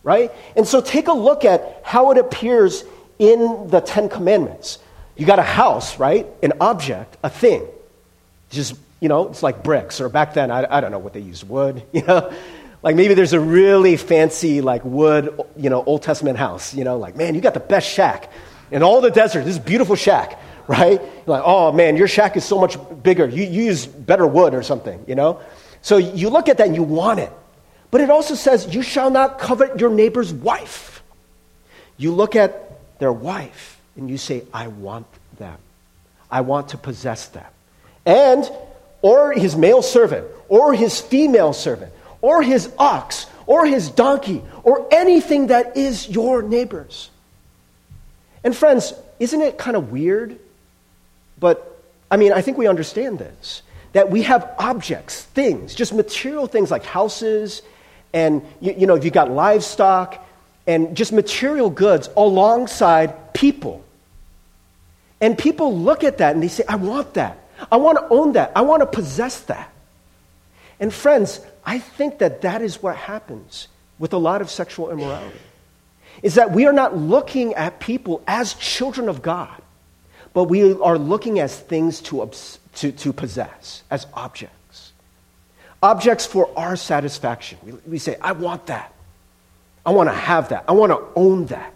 Right? 0.09 0.31
And 0.55 0.67
so 0.67 0.81
take 0.81 1.07
a 1.07 1.13
look 1.13 1.45
at 1.45 1.81
how 1.83 2.09
it 2.09 2.17
appears 2.17 2.83
in 3.19 3.67
the 3.67 3.79
Ten 3.79 4.09
Commandments. 4.09 4.79
You 5.15 5.27
got 5.27 5.37
a 5.37 5.43
house, 5.43 5.99
right? 5.99 6.25
An 6.41 6.53
object, 6.59 7.15
a 7.21 7.29
thing. 7.29 7.67
Just, 8.49 8.73
you 9.01 9.07
know, 9.07 9.27
it's 9.27 9.43
like 9.43 9.61
bricks, 9.63 10.01
or 10.01 10.09
back 10.09 10.33
then, 10.33 10.49
I, 10.49 10.65
I 10.67 10.81
don't 10.81 10.89
know 10.89 10.97
what 10.97 11.13
they 11.13 11.19
used, 11.19 11.47
wood, 11.47 11.83
you 11.93 12.01
know? 12.01 12.33
Like 12.81 12.95
maybe 12.95 13.13
there's 13.13 13.33
a 13.33 13.39
really 13.39 13.97
fancy, 13.97 14.61
like 14.61 14.83
wood, 14.83 15.39
you 15.55 15.69
know, 15.69 15.83
Old 15.83 16.01
Testament 16.01 16.39
house, 16.39 16.73
you 16.73 16.83
know, 16.83 16.97
like, 16.97 17.15
man, 17.15 17.35
you 17.35 17.41
got 17.41 17.53
the 17.53 17.59
best 17.59 17.87
shack 17.87 18.31
in 18.71 18.81
all 18.81 19.01
the 19.01 19.11
desert. 19.11 19.45
This 19.45 19.59
beautiful 19.59 19.95
shack, 19.95 20.39
right? 20.67 20.99
Like, 21.27 21.43
oh 21.45 21.71
man, 21.71 21.97
your 21.97 22.07
shack 22.07 22.35
is 22.35 22.43
so 22.43 22.59
much 22.59 22.79
bigger. 23.03 23.27
You, 23.27 23.43
you 23.43 23.65
use 23.65 23.85
better 23.85 24.25
wood 24.25 24.55
or 24.55 24.63
something, 24.63 25.05
you 25.07 25.13
know? 25.13 25.39
So 25.83 25.97
you 25.97 26.29
look 26.31 26.49
at 26.49 26.57
that 26.57 26.65
and 26.65 26.75
you 26.75 26.81
want 26.81 27.19
it. 27.19 27.31
But 27.91 28.01
it 28.01 28.09
also 28.09 28.35
says, 28.35 28.73
you 28.73 28.81
shall 28.81 29.09
not 29.09 29.39
covet 29.39 29.79
your 29.79 29.89
neighbor's 29.89 30.33
wife. 30.33 31.01
You 31.97 32.13
look 32.13 32.35
at 32.35 32.99
their 32.99 33.11
wife 33.11 33.79
and 33.95 34.09
you 34.09 34.17
say, 34.17 34.43
I 34.53 34.67
want 34.67 35.07
that. 35.39 35.59
I 36.29 36.41
want 36.41 36.69
to 36.69 36.77
possess 36.77 37.27
that. 37.29 37.51
And, 38.05 38.49
or 39.01 39.33
his 39.33 39.55
male 39.55 39.81
servant, 39.81 40.27
or 40.47 40.73
his 40.73 41.01
female 41.01 41.53
servant, 41.53 41.91
or 42.21 42.43
his 42.43 42.71
ox, 42.77 43.25
or 43.45 43.65
his 43.65 43.89
donkey, 43.89 44.43
or 44.63 44.87
anything 44.91 45.47
that 45.47 45.75
is 45.75 46.07
your 46.07 46.41
neighbor's. 46.41 47.09
And 48.43 48.55
friends, 48.55 48.93
isn't 49.19 49.41
it 49.41 49.57
kind 49.57 49.75
of 49.75 49.91
weird? 49.91 50.37
But, 51.39 51.81
I 52.11 52.17
mean, 52.17 52.31
I 52.31 52.41
think 52.41 52.57
we 52.57 52.67
understand 52.67 53.19
this. 53.19 53.63
That 53.93 54.11
we 54.11 54.21
have 54.23 54.53
objects, 54.59 55.23
things, 55.23 55.73
just 55.73 55.93
material 55.93 56.45
things 56.45 56.69
like 56.69 56.85
houses, 56.85 57.63
and, 58.13 58.41
you, 58.59 58.73
you 58.77 58.87
know, 58.87 58.95
you've 58.95 59.13
got 59.13 59.31
livestock, 59.31 60.25
and 60.67 60.95
just 60.95 61.11
material 61.11 61.69
goods 61.69 62.09
alongside 62.15 63.33
people. 63.33 63.83
And 65.21 65.37
people 65.37 65.77
look 65.77 66.03
at 66.03 66.19
that 66.19 66.33
and 66.33 66.43
they 66.43 66.47
say, 66.47 66.63
I 66.67 66.75
want 66.75 67.15
that. 67.15 67.37
I 67.71 67.77
want 67.77 67.97
to 67.97 68.07
own 68.09 68.33
that. 68.33 68.51
I 68.55 68.61
want 68.61 68.81
to 68.81 68.85
possess 68.85 69.41
that. 69.41 69.71
And 70.79 70.93
friends, 70.93 71.41
I 71.65 71.79
think 71.79 72.19
that 72.19 72.41
that 72.41 72.61
is 72.61 72.81
what 72.81 72.95
happens 72.95 73.67
with 73.97 74.13
a 74.13 74.17
lot 74.17 74.41
of 74.41 74.49
sexual 74.49 74.91
immorality 74.91 75.39
is 76.21 76.35
that 76.35 76.51
we 76.51 76.65
are 76.65 76.73
not 76.73 76.97
looking 76.97 77.53
at 77.55 77.79
people 77.79 78.21
as 78.27 78.53
children 78.55 79.09
of 79.09 79.21
God, 79.21 79.61
but 80.33 80.45
we 80.45 80.73
are 80.73 80.97
looking 80.97 81.39
as 81.39 81.57
things 81.57 82.01
to, 82.01 82.29
to, 82.75 82.91
to 82.91 83.13
possess, 83.13 83.83
as 83.89 84.05
objects. 84.13 84.55
Objects 85.81 86.25
for 86.25 86.49
our 86.57 86.75
satisfaction. 86.75 87.57
We, 87.63 87.71
we 87.87 87.97
say, 87.99 88.17
I 88.21 88.33
want 88.33 88.67
that. 88.67 88.93
I 89.85 89.91
want 89.91 90.09
to 90.09 90.15
have 90.15 90.49
that. 90.49 90.65
I 90.67 90.73
want 90.73 90.91
to 90.91 91.01
own 91.15 91.45
that. 91.47 91.73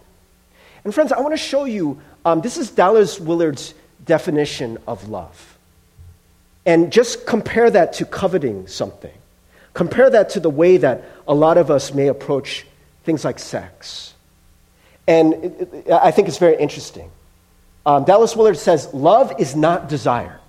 And 0.84 0.94
friends, 0.94 1.12
I 1.12 1.20
want 1.20 1.32
to 1.32 1.38
show 1.38 1.64
you 1.64 2.00
um, 2.24 2.42
this 2.42 2.58
is 2.58 2.70
Dallas 2.70 3.18
Willard's 3.18 3.74
definition 4.04 4.78
of 4.86 5.08
love. 5.08 5.58
And 6.66 6.92
just 6.92 7.26
compare 7.26 7.70
that 7.70 7.94
to 7.94 8.04
coveting 8.04 8.66
something. 8.66 9.12
Compare 9.72 10.10
that 10.10 10.30
to 10.30 10.40
the 10.40 10.50
way 10.50 10.76
that 10.76 11.04
a 11.26 11.34
lot 11.34 11.58
of 11.58 11.70
us 11.70 11.92
may 11.92 12.08
approach 12.08 12.66
things 13.04 13.24
like 13.24 13.38
sex 13.38 14.14
and 15.06 15.84
I 15.92 16.10
think 16.10 16.28
it's 16.28 16.38
very 16.38 16.56
interesting. 16.56 17.10
Um, 17.84 18.04
Dallas 18.04 18.34
Willard 18.34 18.56
says, 18.56 18.92
Love 18.94 19.34
is 19.38 19.54
not 19.54 19.88
desire. 19.88 20.40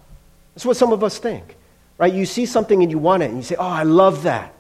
That's 0.54 0.66
what 0.66 0.78
some 0.78 0.94
of 0.94 1.04
us 1.04 1.18
think, 1.18 1.55
right? 1.98 2.14
You 2.14 2.26
see 2.26 2.46
something 2.46 2.82
and 2.82 2.92
you 2.92 2.98
want 2.98 3.24
it, 3.24 3.30
and 3.30 3.38
you 3.38 3.44
say, 3.44 3.56
Oh, 3.58 3.68
I 3.68 3.84
love 3.84 4.24
that. 4.24 4.54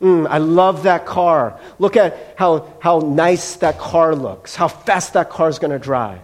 Mm, 0.00 0.26
I 0.28 0.38
love 0.38 0.82
that 0.82 1.06
car. 1.06 1.58
Look 1.78 1.96
at 1.96 2.34
how, 2.36 2.72
how 2.80 2.98
nice 2.98 3.56
that 3.56 3.78
car 3.78 4.14
looks, 4.14 4.54
how 4.54 4.68
fast 4.68 5.12
that 5.14 5.30
car 5.30 5.48
is 5.48 5.58
going 5.58 5.70
to 5.70 5.78
drive. 5.78 6.20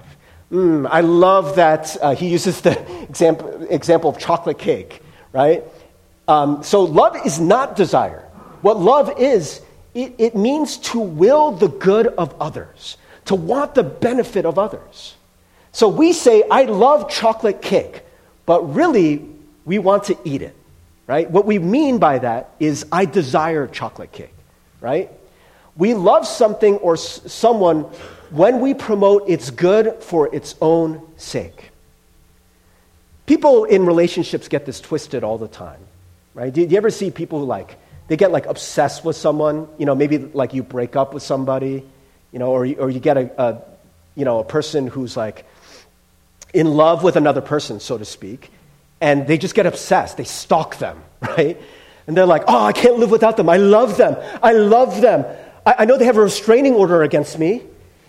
Mm, 0.51 0.89
I 0.91 1.01
love 1.01 1.57
that. 1.57 1.97
Uh, 2.03 2.15
he 2.15 2.29
uses 2.29 2.61
the 2.61 2.79
example, 3.09 3.67
example 3.71 4.11
of 4.11 4.19
chocolate 4.19 4.59
cake, 4.59 5.03
right? 5.33 5.63
Um, 6.29 6.63
so, 6.63 6.83
love 6.83 7.17
is 7.25 7.41
not 7.41 7.77
desire. 7.77 8.23
What 8.63 8.79
love 8.79 9.19
is, 9.19 9.63
it, 9.95 10.15
it 10.19 10.37
means 10.37 10.77
to 10.79 11.01
will 11.01 11.53
the 11.53 11.69
good 11.69 12.07
of 12.07 12.35
others 12.41 12.97
to 13.31 13.37
want 13.37 13.77
the 13.77 13.85
benefit 13.85 14.45
of 14.45 14.59
others. 14.59 15.15
So 15.71 15.89
we 15.89 16.13
say, 16.13 16.43
I 16.51 16.65
love 16.65 17.09
chocolate 17.09 17.63
cake, 17.63 18.03
but 18.45 18.75
really, 18.75 19.25
we 19.65 19.79
want 19.79 20.05
to 20.05 20.19
eat 20.25 20.43
it, 20.43 20.57
right? 21.07 21.31
What 21.31 21.47
we 21.47 21.59
mean 21.59 21.99
by 21.99 22.19
that 22.19 22.51
is, 22.59 22.87
I 22.91 23.05
desire 23.05 23.67
chocolate 23.67 24.13
cake, 24.13 24.35
right? 24.81 25.11
We 25.77 25.95
love 25.95 26.27
something 26.27 26.77
or 26.77 26.95
s- 26.95 27.21
someone 27.33 27.83
when 28.31 28.61
we 28.61 28.75
promote 28.75 29.29
its 29.29 29.51
good 29.51 30.03
for 30.03 30.35
its 30.35 30.55
own 30.61 31.07
sake. 31.17 31.71
People 33.27 33.65
in 33.65 33.87
relationships 33.87 34.49
get 34.49 34.67
this 34.67 34.81
twisted 34.81 35.23
all 35.23 35.39
the 35.39 35.49
time, 35.49 35.81
right? 36.35 36.53
Do 36.53 36.63
you 36.63 36.77
ever 36.77 36.91
see 36.91 37.11
people 37.11 37.41
who 37.41 37.45
like, 37.45 37.77
they 38.09 38.17
get 38.17 38.33
like 38.33 38.47
obsessed 38.47 39.05
with 39.05 39.17
someone? 39.17 39.69
You 39.79 39.87
know, 39.87 39.95
maybe 39.95 40.19
like 40.19 40.55
you 40.55 40.63
break 40.63 40.97
up 40.97 41.15
with 41.15 41.23
somebody 41.23 41.85
you 42.33 42.39
know, 42.39 42.51
or, 42.51 42.67
or 42.79 42.91
you 42.91 43.01
get 43.01 43.17
a, 43.17 43.43
a, 43.43 43.63
you 44.15 44.25
know, 44.25 44.39
a 44.39 44.45
person 44.45 44.87
who's 44.87 45.17
like 45.17 45.45
in 46.55 46.67
love 46.67 47.03
with 47.03 47.17
another 47.17 47.41
person, 47.41 47.81
so 47.81 47.99
to 47.99 48.05
speak, 48.05 48.51
and 49.01 49.27
they 49.27 49.39
just 49.39 49.55
get 49.55 49.67
obsessed. 49.67 50.17
They 50.17 50.25
stalk 50.25 50.79
them, 50.79 51.03
right? 51.21 51.61
And 52.07 52.17
they're 52.17 52.27
like, 52.27 52.45
oh, 52.49 52.65
I 52.65 52.73
can't 52.73 52.99
live 52.99 53.11
without 53.11 53.37
them. 53.37 53.49
I 53.49 53.57
love 53.57 53.97
them. 53.97 54.17
I 54.43 54.53
love 54.53 55.01
them. 55.01 55.25
I, 55.65 55.77
I 55.81 55.85
know 55.85 55.97
they 55.99 56.07
have 56.07 56.17
a 56.17 56.23
restraining 56.23 56.75
order 56.75 57.03
against 57.03 57.39
me. 57.39 57.63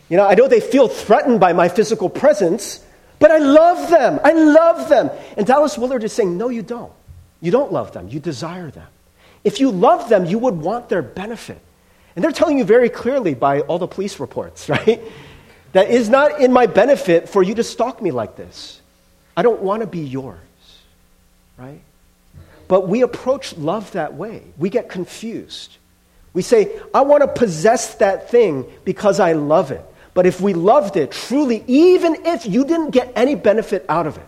You 0.10 0.17
know, 0.17 0.27
I 0.27 0.36
know 0.36 0.47
they 0.47 0.60
feel 0.60 0.88
threatened 0.88 1.39
by 1.39 1.54
my 1.54 1.69
physical 1.69 2.10
presence, 2.10 2.84
but 3.19 3.32
I 3.32 3.38
love 3.38 3.89
them. 3.89 4.19
I 4.23 4.34
love 4.34 4.89
them. 4.89 5.10
And 5.38 5.45
Dallas 5.45 5.77
Willard 5.77 6.04
is 6.04 6.12
saying, 6.12 6.38
no, 6.38 6.49
you 6.49 6.62
don't. 6.62 6.91
You 7.39 7.51
don't 7.51 7.71
love 7.71 7.93
them. 7.93 8.10
You 8.10 8.19
desire 8.19 8.69
them. 8.71 8.88
If 9.43 9.60
you 9.60 9.71
love 9.71 10.10
them, 10.10 10.25
you 10.25 10.38
would 10.39 10.56
want 10.56 10.89
their 10.89 11.01
benefit. 11.01 11.60
And 12.15 12.23
they're 12.23 12.32
telling 12.32 12.58
you 12.58 12.63
very 12.63 12.89
clearly 12.89 13.34
by 13.34 13.62
all 13.62 13.80
the 13.80 13.88
police 13.88 14.19
reports, 14.19 14.69
right? 14.69 15.01
That 15.73 15.89
is 15.89 16.10
not 16.10 16.41
in 16.41 16.51
my 16.51 16.65
benefit 16.65 17.30
for 17.30 17.41
you 17.41 17.56
to 17.56 17.63
stalk 17.63 18.01
me 18.01 18.12
like 18.12 18.36
this. 18.36 18.82
I 19.38 19.43
don't 19.43 19.62
want 19.62 19.82
to 19.82 19.88
be 19.88 19.99
yours, 19.99 20.39
right? 21.62 21.82
But 22.67 22.88
we 22.88 23.02
approach 23.02 23.56
love 23.58 23.91
that 23.91 24.13
way. 24.15 24.43
We 24.58 24.69
get 24.69 24.89
confused. 24.89 25.78
We 26.34 26.41
say, 26.41 26.71
I 26.93 27.02
want 27.02 27.21
to 27.21 27.28
possess 27.28 27.95
that 27.95 28.30
thing 28.30 28.65
because 28.86 29.19
I 29.19 29.34
love 29.34 29.71
it. 29.71 29.84
But 30.13 30.26
if 30.26 30.41
we 30.41 30.54
loved 30.54 30.97
it 30.97 31.12
truly, 31.12 31.63
even 31.67 32.26
if 32.26 32.45
you 32.45 32.65
didn't 32.65 32.91
get 32.91 33.12
any 33.15 33.36
benefit 33.36 33.86
out 33.88 34.08
of 34.08 34.17
it, 34.17 34.26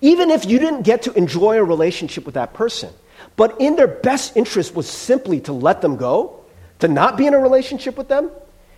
even 0.00 0.30
if 0.30 0.44
you 0.44 0.58
didn't 0.58 0.82
get 0.82 1.02
to 1.02 1.12
enjoy 1.14 1.56
a 1.56 1.64
relationship 1.64 2.26
with 2.26 2.34
that 2.34 2.54
person, 2.54 2.92
but 3.36 3.60
in 3.60 3.76
their 3.76 3.88
best 3.88 4.36
interest 4.36 4.74
was 4.74 4.88
simply 4.88 5.40
to 5.40 5.52
let 5.52 5.80
them 5.80 5.96
go, 5.96 6.44
to 6.80 6.88
not 6.88 7.16
be 7.16 7.26
in 7.26 7.34
a 7.34 7.38
relationship 7.38 7.96
with 7.96 8.08
them? 8.08 8.30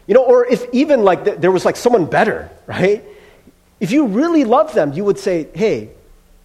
You 0.07 0.15
know, 0.15 0.25
or 0.25 0.47
if 0.47 0.65
even 0.73 1.05
like 1.05 1.25
th- 1.25 1.39
there 1.39 1.51
was 1.51 1.65
like 1.65 1.77
someone 1.77 2.07
better, 2.07 2.51
right? 2.67 3.05
If 3.81 3.91
you 3.91 4.07
really 4.07 4.45
love 4.45 4.73
them, 4.75 4.93
you 4.93 5.05
would 5.05 5.19
say, 5.19 5.49
hey, 5.55 5.91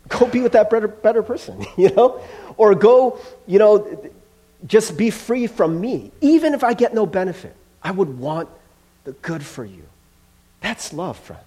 go 0.10 0.28
be 0.28 0.41
with 0.41 0.54
that 0.54 0.70
better, 0.70 0.88
better 0.88 1.24
person, 1.24 1.65
you 1.78 1.89
know? 1.89 2.22
Or 2.58 2.76
go, 2.76 3.20
you 3.48 3.60
know, 3.60 4.00
just 4.65 4.98
be 4.98 5.10
free 5.10 5.48
from 5.48 5.80
me. 5.80 6.12
Even 6.22 6.54
if 6.54 6.63
I 6.63 6.74
get 6.74 6.94
no 6.94 7.06
benefit, 7.06 7.56
I 7.84 7.91
would 7.91 8.18
want 8.18 8.50
the 9.04 9.12
good 9.12 9.44
for 9.44 9.65
you. 9.65 9.84
That's 10.62 10.94
love, 10.94 11.18
friends. 11.18 11.44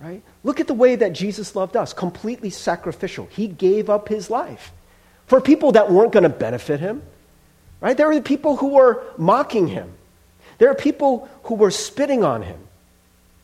Right? 0.00 0.22
Look 0.42 0.60
at 0.60 0.66
the 0.66 0.74
way 0.74 0.96
that 0.96 1.12
Jesus 1.12 1.54
loved 1.54 1.76
us 1.76 1.92
completely 1.92 2.50
sacrificial. 2.50 3.28
He 3.30 3.46
gave 3.46 3.88
up 3.88 4.08
his 4.08 4.30
life 4.30 4.72
for 5.26 5.40
people 5.40 5.72
that 5.72 5.90
weren't 5.90 6.12
going 6.12 6.24
to 6.24 6.28
benefit 6.28 6.80
him, 6.80 7.02
Right? 7.82 7.96
There 7.96 8.08
were 8.08 8.20
people 8.20 8.56
who 8.56 8.68
were 8.68 9.02
mocking 9.18 9.66
him. 9.66 9.92
There 10.58 10.70
are 10.70 10.74
people 10.74 11.28
who 11.42 11.56
were 11.56 11.72
spitting 11.72 12.22
on 12.22 12.42
him. 12.42 12.60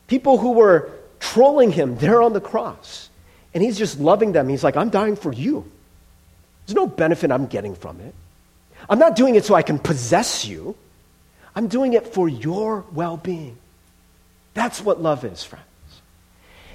People 0.06 0.38
who 0.38 0.52
were 0.52 0.92
trolling 1.18 1.72
him 1.72 1.98
there 1.98 2.22
on 2.22 2.32
the 2.32 2.40
cross. 2.40 3.07
And 3.54 3.62
he's 3.62 3.78
just 3.78 3.98
loving 3.98 4.32
them. 4.32 4.48
He's 4.48 4.62
like, 4.62 4.76
I'm 4.76 4.90
dying 4.90 5.16
for 5.16 5.32
you. 5.32 5.70
There's 6.66 6.76
no 6.76 6.86
benefit 6.86 7.30
I'm 7.30 7.46
getting 7.46 7.74
from 7.74 8.00
it. 8.00 8.14
I'm 8.88 8.98
not 8.98 9.16
doing 9.16 9.34
it 9.34 9.44
so 9.44 9.54
I 9.54 9.62
can 9.62 9.78
possess 9.78 10.44
you. 10.44 10.76
I'm 11.54 11.68
doing 11.68 11.94
it 11.94 12.08
for 12.08 12.28
your 12.28 12.84
well 12.92 13.16
being. 13.16 13.56
That's 14.54 14.80
what 14.80 15.00
love 15.00 15.24
is, 15.24 15.42
friends. 15.42 15.64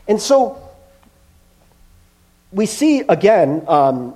And 0.08 0.22
so 0.22 0.62
we 2.52 2.66
see 2.66 3.02
again, 3.02 3.64
um, 3.68 4.16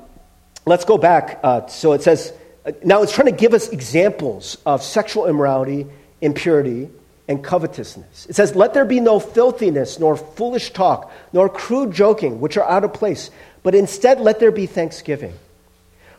let's 0.65 0.85
go 0.85 0.97
back. 0.97 1.39
Uh, 1.43 1.67
so 1.67 1.93
it 1.93 2.01
says, 2.01 2.33
uh, 2.65 2.71
now 2.83 3.03
it's 3.03 3.13
trying 3.13 3.27
to 3.27 3.37
give 3.37 3.53
us 3.53 3.69
examples 3.69 4.57
of 4.65 4.83
sexual 4.83 5.27
immorality, 5.27 5.87
impurity, 6.21 6.89
and 7.27 7.43
covetousness. 7.43 8.25
It 8.27 8.35
says, 8.35 8.55
Let 8.55 8.73
there 8.73 8.85
be 8.85 8.99
no 8.99 9.19
filthiness, 9.19 9.99
nor 9.99 10.15
foolish 10.15 10.71
talk, 10.71 11.11
nor 11.33 11.49
crude 11.49 11.91
joking, 11.91 12.39
which 12.39 12.57
are 12.57 12.67
out 12.67 12.83
of 12.83 12.93
place, 12.93 13.29
but 13.63 13.75
instead 13.75 14.19
let 14.21 14.39
there 14.39 14.51
be 14.51 14.65
thanksgiving. 14.65 15.33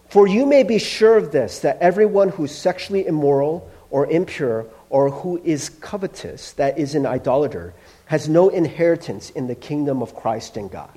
For 0.08 0.26
you 0.26 0.46
may 0.46 0.62
be 0.62 0.78
sure 0.78 1.16
of 1.16 1.32
this, 1.32 1.60
that 1.60 1.78
everyone 1.80 2.30
who 2.30 2.44
is 2.44 2.54
sexually 2.54 3.06
immoral 3.06 3.70
or 3.90 4.06
impure 4.06 4.66
or 4.90 5.10
who 5.10 5.40
is 5.44 5.68
covetous, 5.68 6.52
that 6.52 6.78
is, 6.78 6.94
an 6.94 7.04
idolater, 7.04 7.74
has 8.06 8.28
no 8.28 8.48
inheritance 8.48 9.30
in 9.30 9.46
the 9.46 9.54
kingdom 9.54 10.02
of 10.02 10.14
Christ 10.14 10.56
and 10.56 10.70
God. 10.70 10.90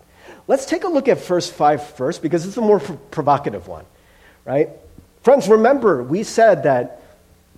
Let's 0.48 0.66
take 0.66 0.84
a 0.84 0.88
look 0.88 1.08
at 1.08 1.24
verse 1.26 1.50
5 1.50 1.96
first, 1.96 2.22
because 2.22 2.46
it's 2.46 2.58
a 2.58 2.62
more 2.62 2.80
provocative 2.80 3.68
one, 3.68 3.86
right? 4.46 4.70
Friends, 5.24 5.48
remember, 5.48 6.04
we 6.04 6.24
said 6.24 6.64
that 6.64 7.02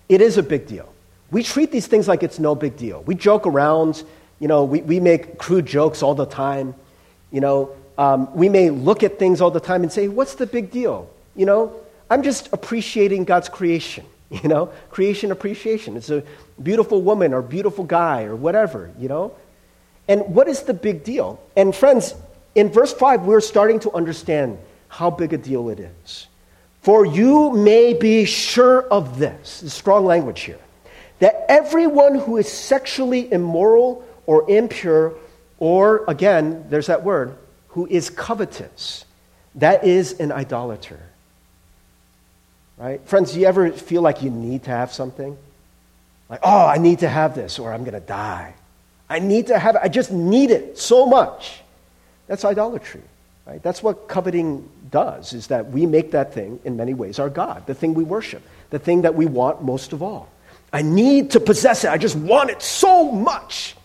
it 0.09 0.21
is 0.21 0.37
a 0.37 0.43
big 0.43 0.67
deal. 0.67 0.92
We 1.33 1.41
treat 1.41 1.71
these 1.71 1.87
things 1.87 2.07
like 2.07 2.21
it's 2.21 2.37
no 2.37 2.53
big 2.53 2.77
deal. 2.77 3.01
We 3.01 3.15
joke 3.15 3.47
around, 3.47 4.03
you 4.39 4.47
know, 4.47 4.65
we, 4.65 4.81
we 4.83 4.99
make 4.99 5.39
crude 5.39 5.65
jokes 5.65 6.03
all 6.03 6.13
the 6.13 6.27
time. 6.27 6.75
You 7.31 7.41
know, 7.41 7.75
um, 7.97 8.33
we 8.35 8.49
may 8.49 8.69
look 8.69 9.01
at 9.01 9.17
things 9.17 9.41
all 9.41 9.49
the 9.49 9.59
time 9.59 9.81
and 9.81 9.91
say, 9.91 10.07
what's 10.07 10.35
the 10.35 10.45
big 10.45 10.69
deal? 10.69 11.09
You 11.35 11.47
know, 11.47 11.75
I'm 12.07 12.21
just 12.21 12.53
appreciating 12.53 13.25
God's 13.25 13.49
creation. 13.49 14.05
You 14.41 14.49
know, 14.49 14.71
creation 14.89 15.31
appreciation. 15.31 15.95
It's 15.95 16.09
a 16.09 16.23
beautiful 16.61 17.03
woman 17.03 17.35
or 17.35 17.43
beautiful 17.43 17.83
guy 17.83 18.23
or 18.23 18.35
whatever, 18.35 18.89
you 18.97 19.07
know? 19.07 19.35
And 20.07 20.33
what 20.33 20.47
is 20.47 20.63
the 20.63 20.73
big 20.73 21.03
deal? 21.03 21.39
And 21.55 21.75
friends, 21.75 22.15
in 22.55 22.69
verse 22.69 22.91
5, 22.91 23.25
we're 23.25 23.41
starting 23.41 23.79
to 23.81 23.91
understand 23.91 24.57
how 24.87 25.11
big 25.11 25.33
a 25.33 25.37
deal 25.37 25.69
it 25.69 25.79
is. 25.79 26.27
For 26.81 27.05
you 27.05 27.51
may 27.51 27.93
be 27.93 28.25
sure 28.25 28.81
of 28.89 29.19
this, 29.19 29.63
strong 29.67 30.05
language 30.05 30.41
here, 30.41 30.57
that 31.19 31.45
everyone 31.49 32.15
who 32.15 32.37
is 32.37 32.51
sexually 32.51 33.31
immoral 33.31 34.03
or 34.25 34.49
impure, 34.49 35.13
or 35.59 36.03
again, 36.07 36.65
there's 36.69 36.87
that 36.87 37.03
word, 37.03 37.35
who 37.69 37.87
is 37.87 38.09
covetous, 38.09 39.05
that 39.55 39.83
is 39.83 40.19
an 40.19 40.31
idolater. 40.31 40.99
Right? 42.77 42.99
Friends, 43.07 43.33
do 43.33 43.39
you 43.39 43.45
ever 43.45 43.71
feel 43.71 44.01
like 44.01 44.23
you 44.23 44.29
need 44.29 44.63
to 44.63 44.71
have 44.71 44.91
something? 44.91 45.37
Like, 46.29 46.39
oh, 46.43 46.65
I 46.65 46.77
need 46.77 46.99
to 46.99 47.09
have 47.09 47.35
this 47.35 47.59
or 47.59 47.71
I'm 47.71 47.83
going 47.83 47.93
to 47.93 47.99
die. 47.99 48.55
I 49.09 49.19
need 49.19 49.47
to 49.47 49.59
have 49.59 49.75
it. 49.75 49.81
I 49.83 49.89
just 49.89 50.11
need 50.11 50.49
it 50.49 50.77
so 50.77 51.05
much. 51.05 51.61
That's 52.27 52.43
idolatry. 52.43 53.01
Right? 53.45 53.61
That's 53.61 53.83
what 53.83 54.07
coveting 54.07 54.69
does, 54.89 55.33
is 55.33 55.47
that 55.47 55.69
we 55.69 55.85
make 55.85 56.11
that 56.11 56.33
thing, 56.33 56.59
in 56.63 56.77
many 56.77 56.93
ways, 56.93 57.19
our 57.19 57.29
God, 57.29 57.67
the 57.67 57.73
thing 57.73 57.93
we 57.93 58.03
worship, 58.03 58.41
the 58.69 58.79
thing 58.79 59.01
that 59.01 59.15
we 59.15 59.25
want 59.25 59.61
most 59.61 59.93
of 59.93 60.01
all. 60.01 60.29
I 60.73 60.81
need 60.81 61.31
to 61.31 61.39
possess 61.39 61.83
it. 61.83 61.91
I 61.91 61.97
just 61.97 62.15
want 62.15 62.49
it 62.49 62.61
so 62.61 63.11
much. 63.11 63.75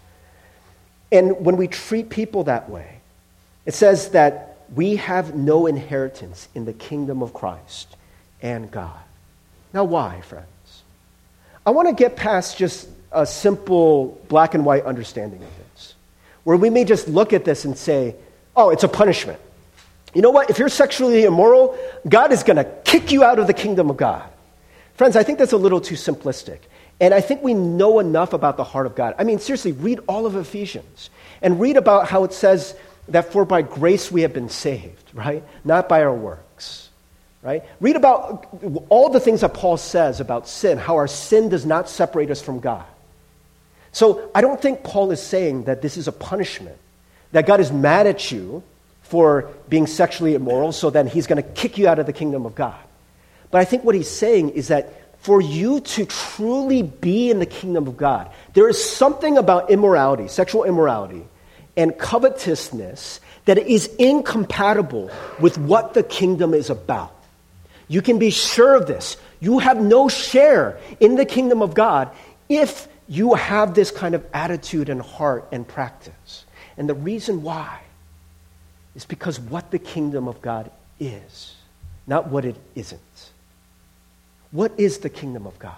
And 1.12 1.44
when 1.44 1.58
we 1.58 1.68
treat 1.68 2.08
people 2.08 2.44
that 2.44 2.68
way, 2.70 3.00
it 3.66 3.74
says 3.74 4.10
that 4.10 4.56
we 4.74 4.96
have 4.96 5.34
no 5.34 5.66
inheritance 5.66 6.48
in 6.54 6.64
the 6.64 6.72
kingdom 6.72 7.22
of 7.22 7.34
Christ 7.34 7.94
and 8.42 8.70
God. 8.70 8.98
Now, 9.72 9.84
why, 9.84 10.22
friends? 10.22 10.46
I 11.66 11.70
want 11.70 11.88
to 11.88 11.94
get 11.94 12.16
past 12.16 12.56
just 12.56 12.88
a 13.12 13.26
simple 13.26 14.18
black 14.28 14.54
and 14.54 14.64
white 14.64 14.84
understanding 14.84 15.42
of 15.42 15.48
this, 15.74 15.94
where 16.44 16.56
we 16.56 16.70
may 16.70 16.84
just 16.84 17.08
look 17.08 17.34
at 17.34 17.44
this 17.44 17.66
and 17.66 17.76
say, 17.76 18.14
oh, 18.56 18.70
it's 18.70 18.84
a 18.84 18.88
punishment. 18.88 19.38
You 20.14 20.22
know 20.22 20.30
what? 20.30 20.48
If 20.48 20.58
you're 20.58 20.70
sexually 20.70 21.24
immoral, 21.24 21.78
God 22.08 22.32
is 22.32 22.42
going 22.42 22.56
to 22.56 22.64
kick 22.64 23.12
you 23.12 23.22
out 23.22 23.38
of 23.38 23.46
the 23.46 23.52
kingdom 23.52 23.90
of 23.90 23.98
God. 23.98 24.28
Friends, 24.94 25.16
I 25.16 25.22
think 25.22 25.38
that's 25.38 25.52
a 25.52 25.58
little 25.58 25.80
too 25.80 25.94
simplistic. 25.94 26.58
And 27.00 27.14
I 27.14 27.20
think 27.20 27.42
we 27.42 27.54
know 27.54 28.00
enough 28.00 28.32
about 28.32 28.56
the 28.56 28.64
heart 28.64 28.86
of 28.86 28.94
God. 28.94 29.14
I 29.18 29.24
mean, 29.24 29.38
seriously, 29.38 29.72
read 29.72 30.00
all 30.08 30.26
of 30.26 30.34
Ephesians 30.34 31.10
and 31.40 31.60
read 31.60 31.76
about 31.76 32.08
how 32.08 32.24
it 32.24 32.32
says 32.32 32.74
that 33.08 33.32
for 33.32 33.44
by 33.44 33.62
grace 33.62 34.10
we 34.10 34.22
have 34.22 34.32
been 34.32 34.48
saved, 34.48 35.10
right? 35.14 35.42
Not 35.64 35.88
by 35.88 36.02
our 36.02 36.12
works, 36.12 36.88
right? 37.42 37.62
Read 37.80 37.96
about 37.96 38.48
all 38.88 39.10
the 39.10 39.20
things 39.20 39.42
that 39.42 39.54
Paul 39.54 39.76
says 39.76 40.20
about 40.20 40.48
sin, 40.48 40.76
how 40.76 40.96
our 40.96 41.06
sin 41.06 41.48
does 41.48 41.64
not 41.64 41.88
separate 41.88 42.30
us 42.30 42.42
from 42.42 42.60
God. 42.60 42.84
So 43.92 44.30
I 44.34 44.40
don't 44.40 44.60
think 44.60 44.82
Paul 44.82 45.10
is 45.12 45.22
saying 45.22 45.64
that 45.64 45.80
this 45.80 45.96
is 45.96 46.08
a 46.08 46.12
punishment, 46.12 46.76
that 47.32 47.46
God 47.46 47.60
is 47.60 47.72
mad 47.72 48.06
at 48.06 48.30
you 48.30 48.62
for 49.02 49.48
being 49.68 49.86
sexually 49.86 50.34
immoral, 50.34 50.72
so 50.72 50.90
then 50.90 51.06
he's 51.06 51.26
going 51.26 51.42
to 51.42 51.48
kick 51.50 51.78
you 51.78 51.88
out 51.88 51.98
of 51.98 52.06
the 52.06 52.12
kingdom 52.12 52.44
of 52.44 52.54
God. 52.54 52.76
But 53.50 53.62
I 53.62 53.64
think 53.64 53.84
what 53.84 53.94
he's 53.94 54.10
saying 54.10 54.50
is 54.50 54.68
that 54.68 55.07
for 55.20 55.40
you 55.40 55.80
to 55.80 56.06
truly 56.06 56.82
be 56.82 57.30
in 57.30 57.38
the 57.38 57.46
kingdom 57.46 57.86
of 57.86 57.96
God, 57.96 58.30
there 58.54 58.68
is 58.68 58.82
something 58.82 59.36
about 59.36 59.70
immorality, 59.70 60.28
sexual 60.28 60.64
immorality, 60.64 61.24
and 61.76 61.96
covetousness 61.96 63.20
that 63.44 63.58
is 63.58 63.86
incompatible 63.98 65.10
with 65.40 65.58
what 65.58 65.94
the 65.94 66.02
kingdom 66.02 66.54
is 66.54 66.70
about. 66.70 67.14
You 67.88 68.02
can 68.02 68.18
be 68.18 68.30
sure 68.30 68.74
of 68.74 68.86
this. 68.86 69.16
You 69.40 69.58
have 69.60 69.80
no 69.80 70.08
share 70.08 70.78
in 71.00 71.16
the 71.16 71.24
kingdom 71.24 71.62
of 71.62 71.74
God 71.74 72.10
if 72.48 72.88
you 73.08 73.34
have 73.34 73.74
this 73.74 73.90
kind 73.90 74.14
of 74.14 74.24
attitude 74.34 74.88
and 74.88 75.00
heart 75.00 75.48
and 75.50 75.66
practice. 75.66 76.44
And 76.76 76.88
the 76.88 76.94
reason 76.94 77.42
why 77.42 77.80
is 78.94 79.04
because 79.04 79.40
what 79.40 79.70
the 79.70 79.78
kingdom 79.78 80.28
of 80.28 80.42
God 80.42 80.70
is, 81.00 81.54
not 82.06 82.28
what 82.28 82.44
it 82.44 82.56
isn't. 82.74 83.30
What 84.50 84.72
is 84.78 84.98
the 84.98 85.10
kingdom 85.10 85.46
of 85.46 85.58
God? 85.58 85.76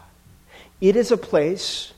It 0.81 0.97
is 0.97 1.11
a 1.11 1.17
place 1.17 1.93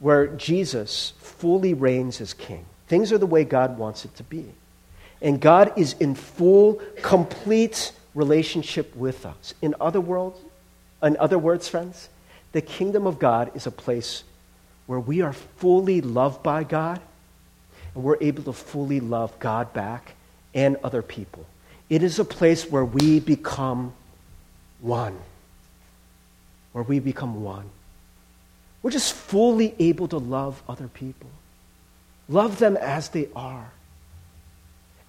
where 0.00 0.28
Jesus 0.28 1.12
fully 1.18 1.74
reigns 1.74 2.20
as 2.20 2.34
king. 2.34 2.64
Things 2.86 3.12
are 3.12 3.18
the 3.18 3.26
way 3.26 3.44
God 3.44 3.78
wants 3.78 4.04
it 4.04 4.14
to 4.16 4.22
be. 4.22 4.46
And 5.20 5.40
God 5.40 5.72
is 5.76 5.94
in 5.94 6.14
full, 6.14 6.80
complete 7.02 7.92
relationship 8.14 8.94
with 8.96 9.26
us. 9.26 9.54
In 9.60 9.74
other 9.80 10.00
words, 10.00 10.38
in 11.02 11.16
other 11.18 11.38
words, 11.38 11.68
friends, 11.68 12.08
the 12.52 12.60
kingdom 12.60 13.06
of 13.06 13.18
God 13.18 13.54
is 13.54 13.66
a 13.66 13.70
place 13.70 14.24
where 14.86 14.98
we 15.00 15.20
are 15.20 15.32
fully 15.32 16.00
loved 16.00 16.42
by 16.42 16.64
God 16.64 17.00
and 17.94 18.02
we're 18.02 18.16
able 18.20 18.42
to 18.44 18.52
fully 18.52 19.00
love 19.00 19.38
God 19.38 19.72
back 19.72 20.14
and 20.54 20.76
other 20.82 21.02
people. 21.02 21.44
It 21.90 22.02
is 22.02 22.18
a 22.18 22.24
place 22.24 22.70
where 22.70 22.84
we 22.84 23.20
become 23.20 23.92
one. 24.80 25.18
Where 26.78 26.84
we 26.84 27.00
become 27.00 27.42
one. 27.42 27.68
We're 28.84 28.92
just 28.92 29.12
fully 29.12 29.74
able 29.80 30.06
to 30.06 30.18
love 30.18 30.62
other 30.68 30.86
people. 30.86 31.28
Love 32.28 32.60
them 32.60 32.76
as 32.76 33.08
they 33.08 33.28
are. 33.34 33.72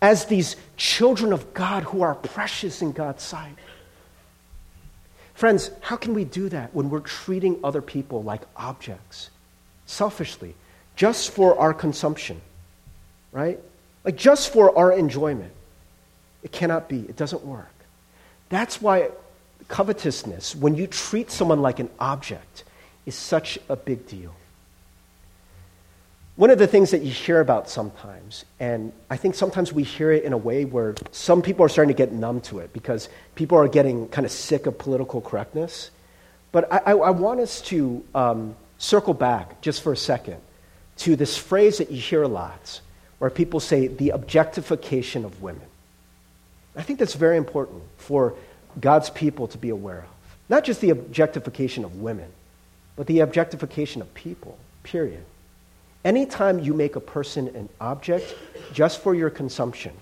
As 0.02 0.26
these 0.26 0.56
children 0.78 1.32
of 1.32 1.54
God 1.54 1.84
who 1.84 2.02
are 2.02 2.16
precious 2.16 2.82
in 2.82 2.92
God's 2.92 3.22
sight. 3.22 3.54
Friends, 5.36 5.70
how 5.82 5.96
can 5.96 6.16
we 6.16 6.24
do 6.24 6.50
that 6.50 6.74
when 6.74 6.90
we're 6.90 7.02
treating 7.02 7.60
other 7.64 7.84
people 7.84 8.24
like 8.24 8.42
objects, 8.56 9.30
selfishly, 9.86 10.56
just 10.96 11.30
for 11.30 11.56
our 11.60 11.76
consumption, 11.76 12.42
right? 13.32 13.60
Like 14.04 14.16
just 14.16 14.52
for 14.52 14.76
our 14.76 14.92
enjoyment? 14.92 15.54
It 16.42 16.52
cannot 16.52 16.90
be, 16.90 17.02
it 17.02 17.16
doesn't 17.16 17.46
work. 17.46 17.70
That's 18.50 18.82
why 18.82 19.12
covetousness, 19.70 20.56
when 20.56 20.76
you 20.76 20.88
treat 20.88 21.32
someone 21.32 21.62
like 21.62 21.80
an 21.80 21.90
object, 22.00 22.66
is 23.06 23.16
such 23.16 23.58
a 23.70 23.76
big 23.76 24.08
deal. 24.08 24.36
One 26.36 26.50
of 26.50 26.58
the 26.58 26.68
things 26.68 26.92
that 26.92 27.02
you 27.02 27.12
hear 27.12 27.42
about 27.42 27.70
sometimes, 27.70 28.46
and 28.60 28.94
I 29.10 29.18
think 29.18 29.36
sometimes 29.36 29.74
we 29.74 29.84
hear 29.84 30.12
it 30.12 30.24
in 30.24 30.32
a 30.32 30.38
way 30.38 30.64
where 30.64 30.96
some 31.12 31.42
people 31.42 31.66
are 31.66 31.70
starting 31.70 31.94
to 31.94 31.98
get 31.98 32.14
numb 32.14 32.42
to 32.42 32.60
it 32.60 32.72
because 32.72 33.10
people 33.36 33.58
are 33.58 33.68
getting 33.68 34.08
kind 34.08 34.26
of 34.26 34.32
sick 34.32 34.66
of 34.66 34.78
political 34.78 35.22
correctness. 35.22 35.92
But 36.52 36.72
I, 36.72 36.78
I, 36.78 36.92
I 36.92 37.10
want 37.10 37.42
us 37.42 37.62
to 37.64 38.04
um, 38.16 38.56
circle 38.78 39.14
back 39.14 39.62
just 39.62 39.82
for 39.82 39.92
a 39.92 39.98
second 39.98 40.38
to 41.00 41.16
this 41.16 41.38
phrase 41.38 41.80
that 41.80 41.92
you 41.92 42.00
hear 42.00 42.24
a 42.24 42.28
lot 42.28 42.80
where 43.20 43.30
people 43.30 43.60
say 43.60 43.88
the 43.88 44.12
objectification 44.12 45.26
of 45.26 45.42
women. 45.42 45.68
I 46.76 46.84
think 46.84 47.00
that's 47.00 47.16
very 47.16 47.36
important 47.36 47.84
for 47.98 48.34
God's 48.80 49.10
people 49.10 49.48
to 49.50 49.58
be 49.58 49.70
aware 49.70 50.00
of. 50.00 50.10
Not 50.50 50.64
just 50.64 50.82
the 50.82 50.90
objectification 50.90 51.86
of 51.86 52.02
women, 52.02 52.30
but 52.96 53.08
the 53.08 53.20
objectification 53.20 54.02
of 54.02 54.14
people, 54.14 54.58
period. 54.84 55.24
Anytime 56.04 56.60
you 56.60 56.74
make 56.74 56.96
a 56.96 57.00
person 57.00 57.48
an 57.56 57.70
object 57.80 58.36
just 58.74 59.02
for 59.02 59.14
your 59.14 59.30
consumption, 59.30 59.94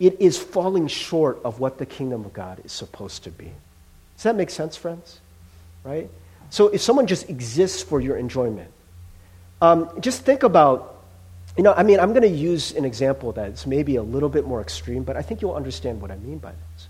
it 0.00 0.20
is 0.20 0.38
falling 0.38 0.88
short 0.88 1.40
of 1.44 1.60
what 1.60 1.78
the 1.78 1.86
kingdom 1.86 2.24
of 2.24 2.32
God 2.32 2.60
is 2.64 2.72
supposed 2.72 3.24
to 3.24 3.30
be. 3.30 3.52
Does 4.16 4.24
that 4.24 4.36
make 4.36 4.50
sense, 4.50 4.76
friends? 4.76 5.20
Right? 5.84 6.10
So 6.50 6.68
if 6.68 6.80
someone 6.80 7.06
just 7.06 7.28
exists 7.28 7.82
for 7.82 8.00
your 8.00 8.16
enjoyment, 8.16 8.70
um, 9.60 9.88
just 10.00 10.22
think 10.24 10.42
about, 10.42 11.02
you 11.56 11.62
know, 11.62 11.72
I 11.72 11.82
mean, 11.82 12.00
I'm 12.00 12.10
going 12.10 12.22
to 12.22 12.28
use 12.28 12.72
an 12.72 12.84
example 12.84 13.32
that's 13.32 13.66
maybe 13.66 13.96
a 13.96 14.02
little 14.02 14.28
bit 14.28 14.46
more 14.46 14.60
extreme, 14.60 15.04
but 15.04 15.16
I 15.16 15.22
think 15.22 15.42
you'll 15.42 15.54
understand 15.54 16.00
what 16.00 16.10
I 16.10 16.16
mean 16.16 16.38
by 16.38 16.50
this. 16.50 16.88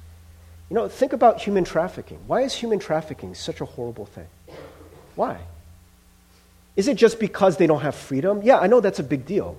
You 0.70 0.76
know, 0.76 0.88
think 0.88 1.12
about 1.12 1.40
human 1.40 1.64
trafficking. 1.64 2.18
Why 2.26 2.42
is 2.42 2.54
human 2.54 2.78
trafficking 2.78 3.34
such 3.34 3.60
a 3.60 3.64
horrible 3.64 4.06
thing? 4.06 4.26
Why? 5.14 5.38
Is 6.76 6.88
it 6.88 6.96
just 6.96 7.20
because 7.20 7.56
they 7.56 7.66
don't 7.66 7.82
have 7.82 7.94
freedom? 7.94 8.40
Yeah, 8.42 8.58
I 8.58 8.66
know 8.66 8.80
that's 8.80 8.98
a 8.98 9.04
big 9.04 9.26
deal. 9.26 9.56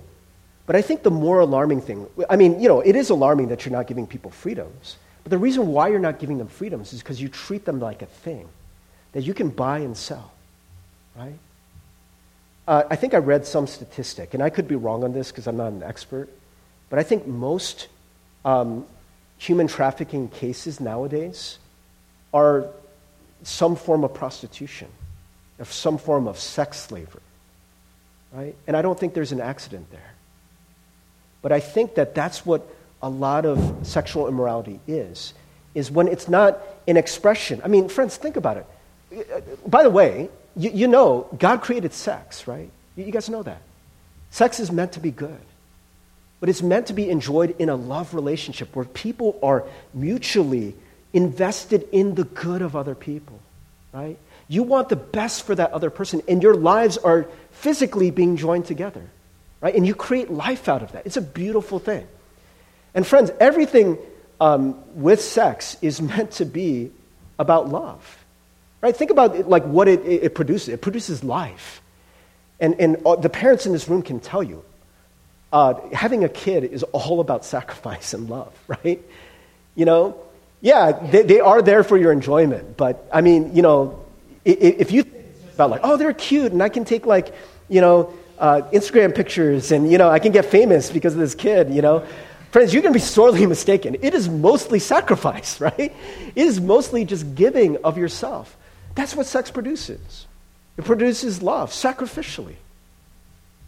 But 0.66 0.76
I 0.76 0.82
think 0.82 1.02
the 1.02 1.10
more 1.10 1.40
alarming 1.40 1.80
thing, 1.80 2.06
I 2.28 2.36
mean, 2.36 2.60
you 2.60 2.68
know, 2.68 2.80
it 2.80 2.96
is 2.96 3.10
alarming 3.10 3.48
that 3.48 3.64
you're 3.64 3.72
not 3.72 3.86
giving 3.86 4.06
people 4.06 4.30
freedoms. 4.30 4.96
But 5.22 5.30
the 5.30 5.38
reason 5.38 5.68
why 5.68 5.88
you're 5.88 6.00
not 6.00 6.18
giving 6.18 6.38
them 6.38 6.48
freedoms 6.48 6.92
is 6.92 7.00
because 7.00 7.20
you 7.20 7.28
treat 7.28 7.64
them 7.64 7.80
like 7.80 8.02
a 8.02 8.06
thing 8.06 8.48
that 9.12 9.22
you 9.22 9.32
can 9.32 9.48
buy 9.48 9.78
and 9.78 9.96
sell, 9.96 10.32
right? 11.16 11.38
Uh, 12.68 12.82
I 12.90 12.96
think 12.96 13.14
I 13.14 13.18
read 13.18 13.46
some 13.46 13.66
statistic, 13.66 14.34
and 14.34 14.42
I 14.42 14.50
could 14.50 14.66
be 14.66 14.74
wrong 14.74 15.04
on 15.04 15.12
this 15.12 15.30
because 15.30 15.46
I'm 15.46 15.56
not 15.56 15.72
an 15.72 15.82
expert, 15.84 16.28
but 16.90 16.98
I 16.98 17.04
think 17.04 17.26
most 17.26 17.86
um, 18.44 18.86
human 19.38 19.66
trafficking 19.66 20.28
cases 20.28 20.80
nowadays 20.80 21.58
are 22.32 22.68
some 23.42 23.76
form 23.76 24.04
of 24.04 24.14
prostitution, 24.14 24.88
of 25.58 25.72
some 25.72 25.98
form 25.98 26.26
of 26.26 26.38
sex 26.38 26.78
slavery, 26.78 27.20
right? 28.32 28.54
And 28.66 28.76
I 28.76 28.82
don't 28.82 28.98
think 28.98 29.14
there's 29.14 29.32
an 29.32 29.40
accident 29.40 29.90
there. 29.90 30.14
But 31.42 31.52
I 31.52 31.60
think 31.60 31.94
that 31.94 32.14
that's 32.14 32.44
what 32.44 32.66
a 33.02 33.08
lot 33.08 33.46
of 33.46 33.86
sexual 33.86 34.26
immorality 34.26 34.80
is, 34.86 35.32
is 35.74 35.90
when 35.90 36.08
it's 36.08 36.28
not 36.28 36.58
an 36.88 36.96
expression. 36.96 37.60
I 37.62 37.68
mean, 37.68 37.88
friends, 37.88 38.16
think 38.16 38.36
about 38.36 38.56
it. 38.56 39.70
By 39.70 39.82
the 39.82 39.90
way, 39.90 40.28
you, 40.56 40.70
you 40.70 40.88
know, 40.88 41.28
God 41.38 41.60
created 41.60 41.92
sex, 41.92 42.48
right? 42.48 42.70
You, 42.96 43.04
you 43.04 43.12
guys 43.12 43.28
know 43.28 43.42
that. 43.42 43.60
Sex 44.30 44.58
is 44.58 44.72
meant 44.72 44.92
to 44.92 45.00
be 45.00 45.10
good. 45.10 45.38
But 46.40 46.48
it's 46.48 46.62
meant 46.62 46.86
to 46.88 46.92
be 46.92 47.08
enjoyed 47.08 47.56
in 47.58 47.68
a 47.68 47.76
love 47.76 48.14
relationship 48.14 48.74
where 48.76 48.84
people 48.84 49.38
are 49.42 49.64
mutually 49.94 50.74
invested 51.12 51.88
in 51.92 52.14
the 52.14 52.24
good 52.24 52.60
of 52.60 52.76
other 52.76 52.94
people, 52.94 53.40
right? 53.92 54.18
You 54.48 54.62
want 54.62 54.90
the 54.90 54.96
best 54.96 55.44
for 55.44 55.54
that 55.54 55.72
other 55.72 55.90
person, 55.90 56.22
and 56.28 56.42
your 56.42 56.54
lives 56.54 56.98
are 56.98 57.26
physically 57.52 58.10
being 58.10 58.36
joined 58.36 58.66
together, 58.66 59.02
right? 59.60 59.74
And 59.74 59.86
you 59.86 59.94
create 59.94 60.30
life 60.30 60.68
out 60.68 60.82
of 60.82 60.92
that. 60.92 61.06
It's 61.06 61.16
a 61.16 61.22
beautiful 61.22 61.78
thing. 61.78 62.06
And 62.94 63.06
friends, 63.06 63.30
everything 63.40 63.98
um, 64.40 64.82
with 64.94 65.20
sex 65.20 65.76
is 65.80 66.00
meant 66.02 66.32
to 66.32 66.44
be 66.44 66.92
about 67.38 67.68
love, 67.68 68.24
right? 68.80 68.96
Think 68.96 69.10
about 69.10 69.36
it, 69.36 69.48
like 69.48 69.64
what 69.64 69.88
it, 69.88 70.04
it, 70.04 70.34
produces. 70.34 70.68
It 70.68 70.82
produces 70.82 71.24
life. 71.24 71.80
And, 72.60 72.74
and 72.80 72.96
uh, 73.04 73.16
the 73.16 73.28
parents 73.28 73.66
in 73.66 73.72
this 73.72 73.88
room 73.88 74.02
can 74.02 74.20
tell 74.20 74.42
you 74.42 74.64
uh, 75.52 75.74
having 75.92 76.24
a 76.24 76.28
kid 76.28 76.64
is 76.64 76.82
all 76.84 77.20
about 77.20 77.44
sacrifice 77.44 78.14
and 78.14 78.28
love, 78.28 78.52
right? 78.68 79.00
You 79.74 79.84
know, 79.84 80.20
yeah, 80.60 80.92
they, 80.92 81.22
they 81.22 81.40
are 81.40 81.62
there 81.62 81.84
for 81.84 81.96
your 81.96 82.12
enjoyment, 82.12 82.76
but 82.76 83.08
I 83.12 83.20
mean, 83.20 83.54
you 83.54 83.62
know, 83.62 84.04
if 84.44 84.92
you 84.92 85.02
think 85.02 85.24
about 85.54 85.70
like, 85.70 85.80
oh, 85.84 85.96
they're 85.96 86.12
cute, 86.12 86.52
and 86.52 86.62
I 86.62 86.68
can 86.68 86.84
take 86.84 87.04
like, 87.04 87.34
you 87.68 87.80
know, 87.80 88.14
uh, 88.38 88.62
Instagram 88.72 89.14
pictures, 89.14 89.72
and 89.72 89.90
you 89.90 89.98
know, 89.98 90.08
I 90.08 90.18
can 90.18 90.32
get 90.32 90.44
famous 90.44 90.90
because 90.90 91.14
of 91.14 91.20
this 91.20 91.34
kid, 91.34 91.70
you 91.70 91.82
know. 91.82 92.06
Friends, 92.52 92.72
you're 92.72 92.82
going 92.82 92.94
to 92.94 92.98
be 92.98 93.04
sorely 93.04 93.44
mistaken. 93.56 93.96
It 94.00 94.14
is 94.14 94.28
mostly 94.28 94.78
sacrifice, 94.78 95.60
right? 95.60 95.94
It 96.34 96.46
is 96.46 96.60
mostly 96.60 97.04
just 97.04 97.34
giving 97.34 97.76
of 97.84 97.98
yourself. 97.98 98.56
That's 98.94 99.14
what 99.14 99.26
sex 99.26 99.50
produces. 99.50 100.26
It 100.78 100.84
produces 100.84 101.42
love 101.42 101.70
sacrificially. 101.70 102.56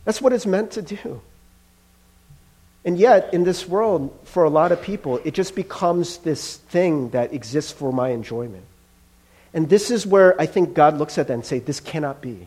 That's 0.04 0.22
what 0.22 0.32
it's 0.32 0.46
meant 0.46 0.70
to 0.72 0.82
do. 0.82 1.20
And 2.84 2.98
yet, 2.98 3.34
in 3.34 3.44
this 3.44 3.68
world, 3.68 4.16
for 4.24 4.44
a 4.44 4.50
lot 4.50 4.72
of 4.72 4.80
people, 4.80 5.20
it 5.24 5.34
just 5.34 5.54
becomes 5.54 6.18
this 6.18 6.56
thing 6.56 7.10
that 7.10 7.32
exists 7.32 7.72
for 7.72 7.92
my 7.92 8.10
enjoyment. 8.10 8.64
And 9.52 9.68
this 9.68 9.90
is 9.90 10.06
where 10.06 10.40
I 10.40 10.46
think 10.46 10.74
God 10.74 10.98
looks 10.98 11.18
at 11.18 11.26
that 11.28 11.34
and 11.34 11.44
say, 11.44 11.58
this 11.58 11.80
cannot 11.80 12.20
be. 12.20 12.46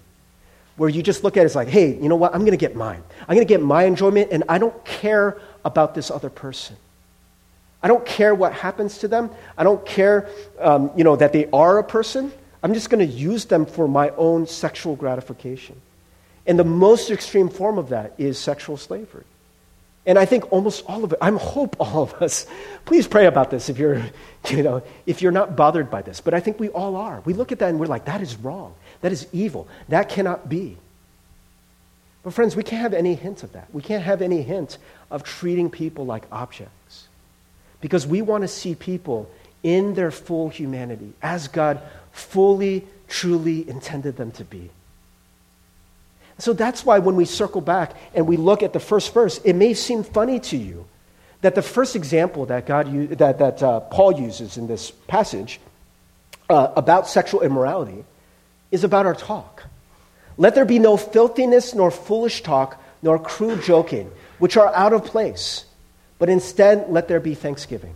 Where 0.77 0.89
you 0.89 1.03
just 1.03 1.23
look 1.23 1.35
at 1.35 1.41
it 1.41 1.45
as 1.45 1.55
like, 1.55 1.67
hey, 1.67 1.95
you 1.95 2.07
know 2.07 2.15
what? 2.15 2.33
I'm 2.33 2.41
going 2.41 2.51
to 2.51 2.57
get 2.57 2.75
mine. 2.75 3.03
I'm 3.27 3.35
going 3.35 3.45
to 3.45 3.53
get 3.53 3.61
my 3.61 3.83
enjoyment, 3.83 4.29
and 4.31 4.43
I 4.47 4.57
don't 4.57 4.83
care 4.85 5.39
about 5.65 5.93
this 5.93 6.09
other 6.09 6.29
person. 6.29 6.75
I 7.83 7.87
don't 7.87 8.05
care 8.05 8.33
what 8.33 8.53
happens 8.53 8.99
to 8.99 9.07
them. 9.07 9.31
I 9.57 9.63
don't 9.63 9.85
care, 9.85 10.29
um, 10.59 10.91
you 10.95 11.03
know, 11.03 11.15
that 11.15 11.33
they 11.33 11.49
are 11.51 11.79
a 11.79 11.83
person. 11.83 12.31
I'm 12.63 12.73
just 12.73 12.89
going 12.89 13.05
to 13.05 13.13
use 13.13 13.45
them 13.45 13.65
for 13.65 13.87
my 13.87 14.09
own 14.11 14.47
sexual 14.47 14.95
gratification. 14.95 15.75
And 16.45 16.57
the 16.57 16.63
most 16.63 17.11
extreme 17.11 17.49
form 17.49 17.77
of 17.77 17.89
that 17.89 18.13
is 18.17 18.37
sexual 18.37 18.77
slavery. 18.77 19.25
And 20.05 20.17
I 20.17 20.25
think 20.25 20.51
almost 20.51 20.83
all 20.87 21.03
of 21.03 21.13
it, 21.13 21.19
I 21.21 21.29
hope 21.29 21.75
all 21.79 22.03
of 22.03 22.13
us, 22.15 22.47
please 22.85 23.07
pray 23.07 23.27
about 23.27 23.51
this 23.51 23.69
if 23.69 23.77
you're, 23.77 24.01
you 24.49 24.63
know, 24.63 24.81
if 25.05 25.21
you're 25.21 25.31
not 25.31 25.55
bothered 25.55 25.91
by 25.91 26.01
this. 26.01 26.21
But 26.21 26.33
I 26.33 26.39
think 26.39 26.59
we 26.59 26.69
all 26.69 26.95
are. 26.95 27.21
We 27.23 27.33
look 27.33 27.51
at 27.51 27.59
that 27.59 27.69
and 27.69 27.79
we're 27.79 27.85
like, 27.85 28.05
that 28.05 28.21
is 28.21 28.35
wrong. 28.37 28.73
That 29.01 29.11
is 29.11 29.27
evil. 29.31 29.67
That 29.89 30.09
cannot 30.09 30.49
be. 30.49 30.77
But 32.23 32.33
friends, 32.33 32.55
we 32.55 32.63
can't 32.63 32.81
have 32.81 32.93
any 32.93 33.15
hint 33.15 33.43
of 33.43 33.53
that. 33.53 33.67
We 33.73 33.81
can't 33.81 34.03
have 34.03 34.21
any 34.21 34.41
hint 34.41 34.77
of 35.09 35.23
treating 35.23 35.69
people 35.69 36.05
like 36.05 36.23
objects. 36.31 37.07
Because 37.79 38.05
we 38.05 38.21
want 38.21 38.43
to 38.43 38.47
see 38.47 38.75
people 38.75 39.29
in 39.63 39.93
their 39.93 40.11
full 40.11 40.49
humanity 40.49 41.13
as 41.21 41.47
God 41.47 41.81
fully, 42.11 42.87
truly 43.07 43.67
intended 43.67 44.17
them 44.17 44.31
to 44.33 44.43
be. 44.43 44.69
So 46.41 46.53
that's 46.53 46.83
why 46.83 46.97
when 46.97 47.15
we 47.15 47.25
circle 47.25 47.61
back 47.61 47.93
and 48.15 48.25
we 48.25 48.35
look 48.35 48.63
at 48.63 48.73
the 48.73 48.79
first 48.79 49.13
verse, 49.13 49.37
it 49.43 49.53
may 49.53 49.75
seem 49.75 50.03
funny 50.03 50.39
to 50.39 50.57
you 50.57 50.87
that 51.41 51.53
the 51.53 51.61
first 51.61 51.95
example 51.95 52.47
that, 52.47 52.65
God, 52.65 52.91
that, 53.19 53.37
that 53.37 53.61
uh, 53.61 53.79
Paul 53.81 54.19
uses 54.19 54.57
in 54.57 54.65
this 54.65 54.89
passage 54.89 55.59
uh, 56.49 56.71
about 56.75 57.07
sexual 57.07 57.41
immorality 57.41 58.03
is 58.71 58.83
about 58.83 59.05
our 59.05 59.13
talk. 59.13 59.65
Let 60.35 60.55
there 60.55 60.65
be 60.65 60.79
no 60.79 60.97
filthiness, 60.97 61.75
nor 61.75 61.91
foolish 61.91 62.41
talk, 62.41 62.81
nor 63.03 63.19
crude 63.19 63.61
joking, 63.61 64.09
which 64.39 64.57
are 64.57 64.73
out 64.73 64.93
of 64.93 65.05
place, 65.05 65.65
but 66.17 66.27
instead 66.27 66.89
let 66.89 67.07
there 67.07 67.19
be 67.19 67.35
thanksgiving. 67.35 67.93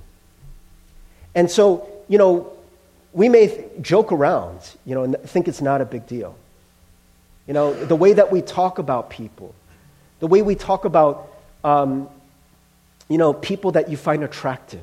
And 1.34 1.49
so, 1.49 1.89
you 2.08 2.19
know, 2.19 2.53
we 3.12 3.27
may 3.27 3.47
th- 3.47 3.81
joke 3.81 4.12
around, 4.12 4.60
you 4.86 4.93
know, 4.93 5.03
and 5.03 5.19
think 5.23 5.47
it's 5.47 5.62
not 5.62 5.81
a 5.81 5.86
big 5.86 6.05
deal. 6.05 6.36
You 7.47 7.53
know, 7.53 7.73
the 7.73 7.95
way 7.95 8.13
that 8.13 8.31
we 8.31 8.41
talk 8.41 8.79
about 8.79 9.10
people, 9.10 9.53
the 10.19 10.27
way 10.27 10.41
we 10.41 10.55
talk 10.55 10.86
about, 10.86 11.31
um, 11.63 12.10
you 13.08 13.17
know, 13.17 13.34
people 13.34 13.73
that 13.73 13.89
you 13.89 13.97
find 13.97 14.23
attractive. 14.23 14.81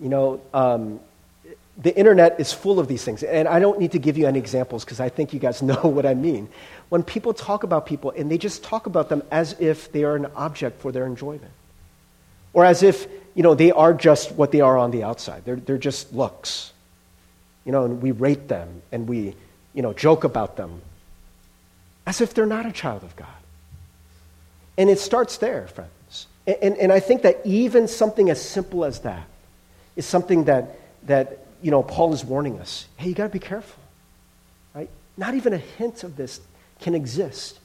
You 0.00 0.08
know, 0.08 0.40
um, 0.54 1.00
the 1.76 1.94
internet 1.96 2.40
is 2.40 2.52
full 2.52 2.80
of 2.80 2.88
these 2.88 3.04
things. 3.04 3.22
And 3.22 3.46
I 3.46 3.60
don't 3.60 3.78
need 3.78 3.92
to 3.92 3.98
give 3.98 4.16
you 4.16 4.26
any 4.26 4.38
examples 4.38 4.84
because 4.84 5.00
I 5.00 5.10
think 5.10 5.34
you 5.34 5.38
guys 5.38 5.60
know 5.70 5.82
what 5.82 6.06
I 6.06 6.14
mean. 6.14 6.48
When 6.88 7.02
people 7.02 7.34
talk 7.34 7.62
about 7.62 7.86
people 7.86 8.12
and 8.16 8.30
they 8.30 8.38
just 8.38 8.64
talk 8.64 8.86
about 8.86 9.08
them 9.08 9.22
as 9.30 9.54
if 9.60 9.92
they 9.92 10.04
are 10.04 10.16
an 10.16 10.26
object 10.34 10.80
for 10.80 10.92
their 10.92 11.06
enjoyment, 11.06 11.52
or 12.54 12.64
as 12.64 12.82
if, 12.82 13.06
you 13.34 13.42
know, 13.42 13.54
they 13.54 13.70
are 13.70 13.94
just 13.94 14.32
what 14.32 14.52
they 14.52 14.60
are 14.60 14.76
on 14.76 14.90
the 14.90 15.02
outside. 15.02 15.44
They're, 15.44 15.56
they're 15.56 15.78
just 15.78 16.12
looks. 16.12 16.72
You 17.64 17.72
know, 17.72 17.84
and 17.84 18.02
we 18.02 18.10
rate 18.10 18.48
them 18.48 18.82
and 18.90 19.08
we, 19.08 19.34
you 19.72 19.82
know, 19.82 19.92
joke 19.92 20.24
about 20.24 20.56
them 20.56 20.82
as 22.06 22.20
if 22.20 22.34
they're 22.34 22.46
not 22.46 22.66
a 22.66 22.72
child 22.72 23.04
of 23.04 23.14
God. 23.16 23.28
And 24.76 24.90
it 24.90 24.98
starts 24.98 25.38
there, 25.38 25.66
friends. 25.68 26.26
And, 26.46 26.56
and, 26.62 26.76
and, 26.76 26.92
I 26.92 27.00
think 27.00 27.22
that 27.22 27.40
even 27.44 27.86
something 27.86 28.30
as 28.30 28.40
simple 28.40 28.84
as 28.84 29.00
that 29.00 29.24
is 29.94 30.06
something 30.06 30.44
that, 30.44 30.78
that 31.06 31.46
you 31.60 31.70
know, 31.70 31.82
Paul 31.82 32.12
is 32.12 32.24
warning 32.24 32.58
us. 32.58 32.86
Hey, 32.96 33.10
you 33.10 33.14
got 33.14 33.24
to 33.24 33.28
be 33.28 33.38
careful. 33.38 33.80
Right? 34.74 34.90
Not 35.16 35.34
even 35.34 35.52
a 35.52 35.58
hint 35.58 36.02
of 36.02 36.16
this 36.16 36.40
can 36.80 36.94
exist 36.94 37.60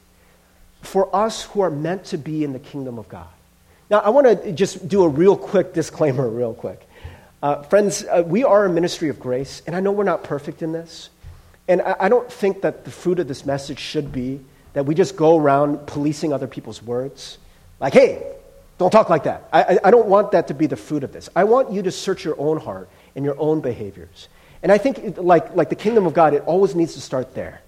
for 0.82 1.14
us 1.14 1.44
who 1.44 1.60
are 1.60 1.70
meant 1.70 2.04
to 2.06 2.18
be 2.18 2.44
in 2.44 2.52
the 2.52 2.58
kingdom 2.58 2.98
of 2.98 3.08
God. 3.08 3.26
Now, 3.90 3.98
I 4.00 4.10
want 4.10 4.26
to 4.26 4.52
just 4.52 4.86
do 4.86 5.02
a 5.02 5.08
real 5.08 5.36
quick 5.36 5.72
disclaimer, 5.72 6.28
real 6.28 6.54
quick. 6.54 6.86
Uh, 7.42 7.62
friends, 7.62 8.04
uh, 8.04 8.22
we 8.26 8.44
are 8.44 8.64
a 8.64 8.68
ministry 8.68 9.08
of 9.08 9.18
grace, 9.18 9.62
and 9.66 9.74
I 9.74 9.80
know 9.80 9.92
we're 9.92 10.04
not 10.04 10.24
perfect 10.24 10.62
in 10.62 10.72
this. 10.72 11.08
And 11.68 11.82
I, 11.82 11.96
I 12.00 12.08
don't 12.08 12.30
think 12.32 12.62
that 12.62 12.84
the 12.84 12.90
fruit 12.90 13.18
of 13.18 13.28
this 13.28 13.46
message 13.46 13.78
should 13.78 14.10
be 14.10 14.40
that 14.72 14.86
we 14.86 14.94
just 14.94 15.16
go 15.16 15.36
around 15.38 15.86
policing 15.86 16.32
other 16.32 16.46
people's 16.46 16.82
words. 16.82 17.38
Like, 17.78 17.92
hey, 17.92 18.34
don't 18.78 18.90
talk 18.90 19.10
like 19.10 19.24
that. 19.24 19.48
I, 19.52 19.62
I, 19.62 19.78
I 19.84 19.90
don't 19.90 20.06
want 20.06 20.32
that 20.32 20.48
to 20.48 20.54
be 20.54 20.66
the 20.66 20.76
fruit 20.76 21.04
of 21.04 21.12
this. 21.12 21.28
I 21.36 21.44
want 21.44 21.72
you 21.72 21.82
to 21.82 21.90
search 21.90 22.24
your 22.24 22.38
own 22.40 22.58
heart 22.58 22.88
and 23.14 23.24
your 23.24 23.38
own 23.38 23.60
behaviors. 23.60 24.28
And 24.62 24.72
I 24.72 24.78
think, 24.78 25.18
like, 25.18 25.54
like 25.54 25.68
the 25.68 25.76
kingdom 25.76 26.06
of 26.06 26.14
God, 26.14 26.34
it 26.34 26.42
always 26.42 26.74
needs 26.74 26.94
to 26.94 27.00
start 27.00 27.34
there, 27.34 27.60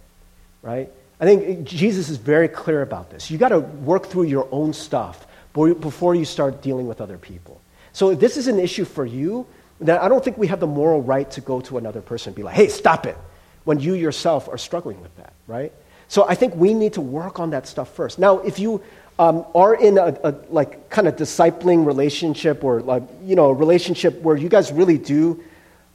right? 0.63 0.91
I 1.21 1.25
think 1.25 1.65
Jesus 1.65 2.09
is 2.09 2.17
very 2.17 2.49
clear 2.49 2.83
about 2.83 3.11
this. 3.11 3.31
You 3.31 3.39
got 3.39 3.51
to 3.51 3.61
work 3.61 4.07
through 4.07 4.25
your 4.25 4.49
own 4.51 4.73
stuff 4.73 5.27
before 5.53 6.15
you 6.15 6.25
start 6.25 6.63
dealing 6.63 6.87
with 6.87 7.01
other 7.01 7.19
people. 7.19 7.61
So 7.93 8.11
if 8.11 8.21
this 8.21 8.37
is 8.37 8.47
an 8.49 8.59
issue 8.59 8.85
for 8.85 9.05
you, 9.05 9.47
then 9.81 9.99
I 9.99 10.09
don't 10.09 10.25
think 10.25 10.39
we 10.39 10.47
have 10.47 10.61
the 10.61 10.67
moral 10.67 11.03
right 11.03 11.31
to 11.33 11.41
go 11.41 11.61
to 11.63 11.79
another 11.79 12.01
person 12.01 12.31
and 12.31 12.37
be 12.37 12.43
like, 12.43 12.55
hey, 12.55 12.69
stop 12.69 13.07
it, 13.07 13.17
when 13.65 13.79
you 13.81 13.95
yourself 13.95 14.49
are 14.49 14.59
struggling 14.59 15.01
with 15.01 15.15
that, 15.17 15.33
right? 15.47 15.73
So 16.09 16.27
I 16.29 16.35
think 16.35 16.55
we 16.57 16.75
need 16.75 16.95
to 16.95 17.01
work 17.01 17.39
on 17.39 17.51
that 17.51 17.67
stuff 17.67 17.95
first. 17.95 18.19
Now, 18.19 18.39
if 18.39 18.59
you 18.59 18.83
um, 19.19 19.45
are 19.55 19.75
in 19.75 19.99
a, 19.99 20.19
a, 20.25 20.35
like 20.49 20.89
kind 20.89 21.07
of 21.07 21.17
discipling 21.17 21.87
relationship 21.87 22.65
or 22.65 22.81
like 22.81 23.03
you 23.23 23.37
know 23.37 23.51
a 23.51 23.55
relationship 23.55 24.21
where 24.23 24.37
you 24.37 24.49
guys 24.49 24.73
really 24.73 24.99
do 24.99 25.43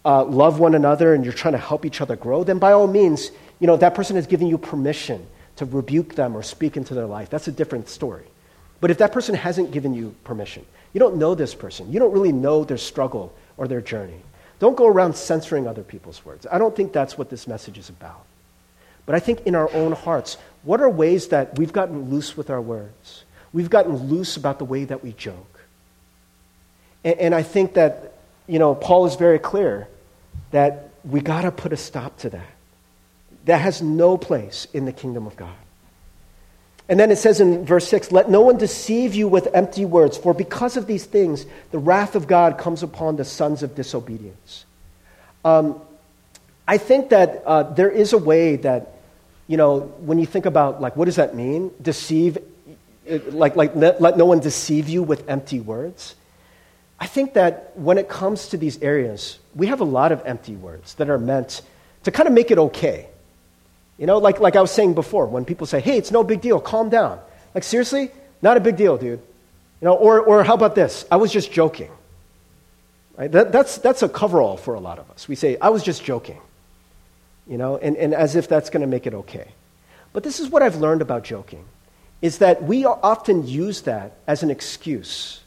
uh, 0.05 0.23
love 0.23 0.59
one 0.59 0.75
another 0.75 1.15
and 1.15 1.25
you're 1.25 1.33
trying 1.33 1.53
to 1.53 1.57
help 1.57 1.85
each 1.85 2.01
other 2.01 2.15
grow, 2.15 2.43
then 2.43 2.59
by 2.59 2.71
all 2.71 2.87
means, 2.87 3.31
you 3.59 3.67
know 3.67 3.77
that 3.77 3.95
person 3.95 4.15
is 4.15 4.27
giving 4.27 4.47
you 4.47 4.57
permission 4.57 5.25
to 5.55 5.65
rebuke 5.65 6.15
them 6.15 6.35
or 6.35 6.43
speak 6.43 6.77
into 6.77 6.93
their 6.93 7.07
life. 7.07 7.29
That's 7.29 7.47
a 7.47 7.51
different 7.51 7.89
story. 7.89 8.25
But 8.79 8.91
if 8.91 8.99
that 8.99 9.11
person 9.11 9.33
hasn't 9.35 9.71
given 9.71 9.93
you 9.93 10.13
permission, 10.23 10.65
you 10.93 10.99
don't 10.99 11.17
know 11.17 11.33
this 11.33 11.55
person, 11.55 11.91
you 11.91 11.99
don't 11.99 12.11
really 12.11 12.31
know 12.31 12.63
their 12.63 12.77
struggle 12.77 13.33
or 13.57 13.67
their 13.67 13.81
journey. 13.81 14.21
Don't 14.59 14.77
go 14.77 14.87
around 14.87 15.15
censoring 15.15 15.67
other 15.67 15.83
people's 15.83 16.23
words. 16.25 16.47
I 16.51 16.57
don't 16.57 16.75
think 16.75 16.93
that's 16.93 17.17
what 17.17 17.29
this 17.29 17.47
message 17.47 17.77
is 17.77 17.89
about. 17.89 18.23
But 19.05 19.15
I 19.15 19.19
think 19.19 19.41
in 19.41 19.55
our 19.55 19.71
own 19.73 19.91
hearts, 19.91 20.37
what 20.63 20.81
are 20.81 20.89
ways 20.89 21.27
that 21.27 21.57
we've 21.57 21.73
gotten 21.73 22.09
loose 22.09 22.35
with 22.35 22.49
our 22.49 22.61
words? 22.61 23.23
We've 23.53 23.69
gotten 23.69 23.95
loose 24.09 24.37
about 24.37 24.59
the 24.59 24.65
way 24.65 24.85
that 24.85 25.03
we 25.03 25.11
joke. 25.13 25.59
And, 27.03 27.19
and 27.19 27.35
I 27.35 27.43
think 27.43 27.75
that, 27.75 28.13
you 28.47 28.59
know, 28.59 28.75
Paul 28.75 29.05
is 29.05 29.15
very 29.15 29.39
clear 29.39 29.87
that 30.51 30.89
we 31.03 31.21
got 31.21 31.41
to 31.41 31.51
put 31.51 31.71
a 31.71 31.77
stop 31.77 32.17
to 32.19 32.29
that. 32.31 32.49
That 33.45 33.59
has 33.59 33.81
no 33.81 34.17
place 34.17 34.67
in 34.73 34.85
the 34.85 34.91
kingdom 34.91 35.27
of 35.27 35.35
God. 35.35 35.55
And 36.87 36.99
then 36.99 37.09
it 37.09 37.17
says 37.17 37.41
in 37.41 37.65
verse 37.65 37.87
6 37.87 38.11
Let 38.11 38.29
no 38.29 38.41
one 38.41 38.57
deceive 38.57 39.15
you 39.15 39.27
with 39.27 39.47
empty 39.53 39.85
words, 39.85 40.17
for 40.17 40.33
because 40.33 40.77
of 40.77 40.87
these 40.87 41.05
things, 41.05 41.45
the 41.71 41.79
wrath 41.79 42.15
of 42.15 42.27
God 42.27 42.57
comes 42.57 42.83
upon 42.83 43.15
the 43.15 43.25
sons 43.25 43.63
of 43.63 43.75
disobedience. 43.75 44.65
Um, 45.43 45.81
I 46.67 46.77
think 46.77 47.09
that 47.09 47.43
uh, 47.45 47.63
there 47.63 47.89
is 47.89 48.13
a 48.13 48.17
way 48.17 48.55
that 48.57 48.95
you 49.47 49.57
know, 49.57 49.81
when 49.99 50.17
you 50.17 50.25
think 50.25 50.45
about, 50.45 50.81
like, 50.81 50.95
what 50.95 51.05
does 51.05 51.17
that 51.17 51.35
mean? 51.35 51.71
Deceive, 51.81 52.37
like, 53.05 53.55
like 53.55 53.75
let, 53.75 54.01
let 54.01 54.17
no 54.17 54.25
one 54.25 54.39
deceive 54.39 54.89
you 54.89 55.03
with 55.03 55.29
empty 55.29 55.59
words. 55.59 56.15
I 56.99 57.07
think 57.07 57.33
that 57.33 57.71
when 57.75 57.97
it 57.97 58.09
comes 58.09 58.49
to 58.49 58.57
these 58.57 58.81
areas, 58.81 59.37
we 59.53 59.67
have 59.67 59.81
a 59.81 59.85
lot 59.85 60.11
of 60.11 60.23
empty 60.25 60.55
words 60.55 60.95
that 60.95 61.09
are 61.09 61.19
meant 61.19 61.61
to 62.03 62.11
kind 62.11 62.27
of 62.27 62.33
make 62.33 62.51
it 62.51 62.57
okay. 62.57 63.07
You 63.97 64.05
know, 64.05 64.17
like, 64.17 64.39
like 64.39 64.55
I 64.55 64.61
was 64.61 64.71
saying 64.71 64.93
before, 64.93 65.25
when 65.27 65.45
people 65.45 65.67
say, 65.67 65.79
hey, 65.79 65.97
it's 65.97 66.11
no 66.11 66.23
big 66.23 66.41
deal, 66.41 66.59
calm 66.59 66.89
down. 66.89 67.19
Like, 67.53 67.63
seriously? 67.63 68.11
Not 68.41 68.57
a 68.57 68.59
big 68.59 68.75
deal, 68.75 68.97
dude. 68.97 69.19
You 69.81 69.85
know, 69.85 69.93
or, 69.93 70.19
or 70.19 70.43
how 70.43 70.53
about 70.53 70.75
this? 70.75 71.05
I 71.09 71.15
was 71.15 71.31
just 71.31 71.51
joking. 71.51 71.91
Right? 73.17 73.31
That, 73.31 73.51
that's, 73.51 73.77
that's 73.77 74.03
a 74.03 74.09
coverall 74.09 74.57
for 74.57 74.73
a 74.73 74.79
lot 74.79 74.99
of 74.99 75.09
us. 75.11 75.27
We 75.27 75.35
say, 75.35 75.57
I 75.61 75.69
was 75.69 75.83
just 75.83 76.03
joking 76.03 76.39
you 77.47 77.57
know, 77.57 77.77
and, 77.77 77.95
and 77.97 78.13
as 78.13 78.35
if 78.35 78.47
that's 78.47 78.69
going 78.69 78.81
to 78.81 78.87
make 78.87 79.05
it 79.05 79.13
okay. 79.13 79.47
But 80.13 80.23
this 80.23 80.39
is 80.39 80.49
what 80.49 80.61
I've 80.61 80.77
learned 80.77 81.01
about 81.01 81.23
joking, 81.23 81.65
is 82.21 82.39
that 82.39 82.63
we 82.63 82.85
often 82.85 83.47
use 83.47 83.81
that 83.81 84.13
as 84.27 84.43
an 84.43 84.49
excuse 84.49 85.41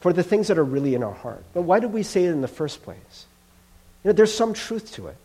for 0.00 0.12
the 0.12 0.22
things 0.22 0.48
that 0.48 0.58
are 0.58 0.64
really 0.64 0.94
in 0.94 1.02
our 1.02 1.12
heart. 1.12 1.44
But 1.52 1.62
why 1.62 1.80
did 1.80 1.92
we 1.92 2.02
say 2.02 2.24
it 2.24 2.30
in 2.30 2.40
the 2.40 2.48
first 2.48 2.82
place? 2.82 3.26
You 4.04 4.08
know, 4.08 4.12
there's 4.12 4.32
some 4.32 4.54
truth 4.54 4.92
to 4.94 5.08
it. 5.08 5.16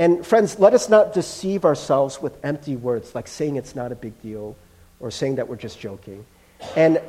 And 0.00 0.26
friends, 0.26 0.58
let 0.58 0.72
us 0.72 0.88
not 0.88 1.12
deceive 1.12 1.66
ourselves 1.66 2.22
with 2.22 2.42
empty 2.42 2.74
words 2.74 3.14
like 3.14 3.28
saying 3.28 3.56
it's 3.56 3.76
not 3.76 3.92
a 3.92 3.94
big 3.94 4.18
deal 4.22 4.56
or 4.98 5.10
saying 5.10 5.34
that 5.34 5.46
we're 5.46 5.56
just 5.56 5.78
joking. 5.78 6.24
And 6.74 7.02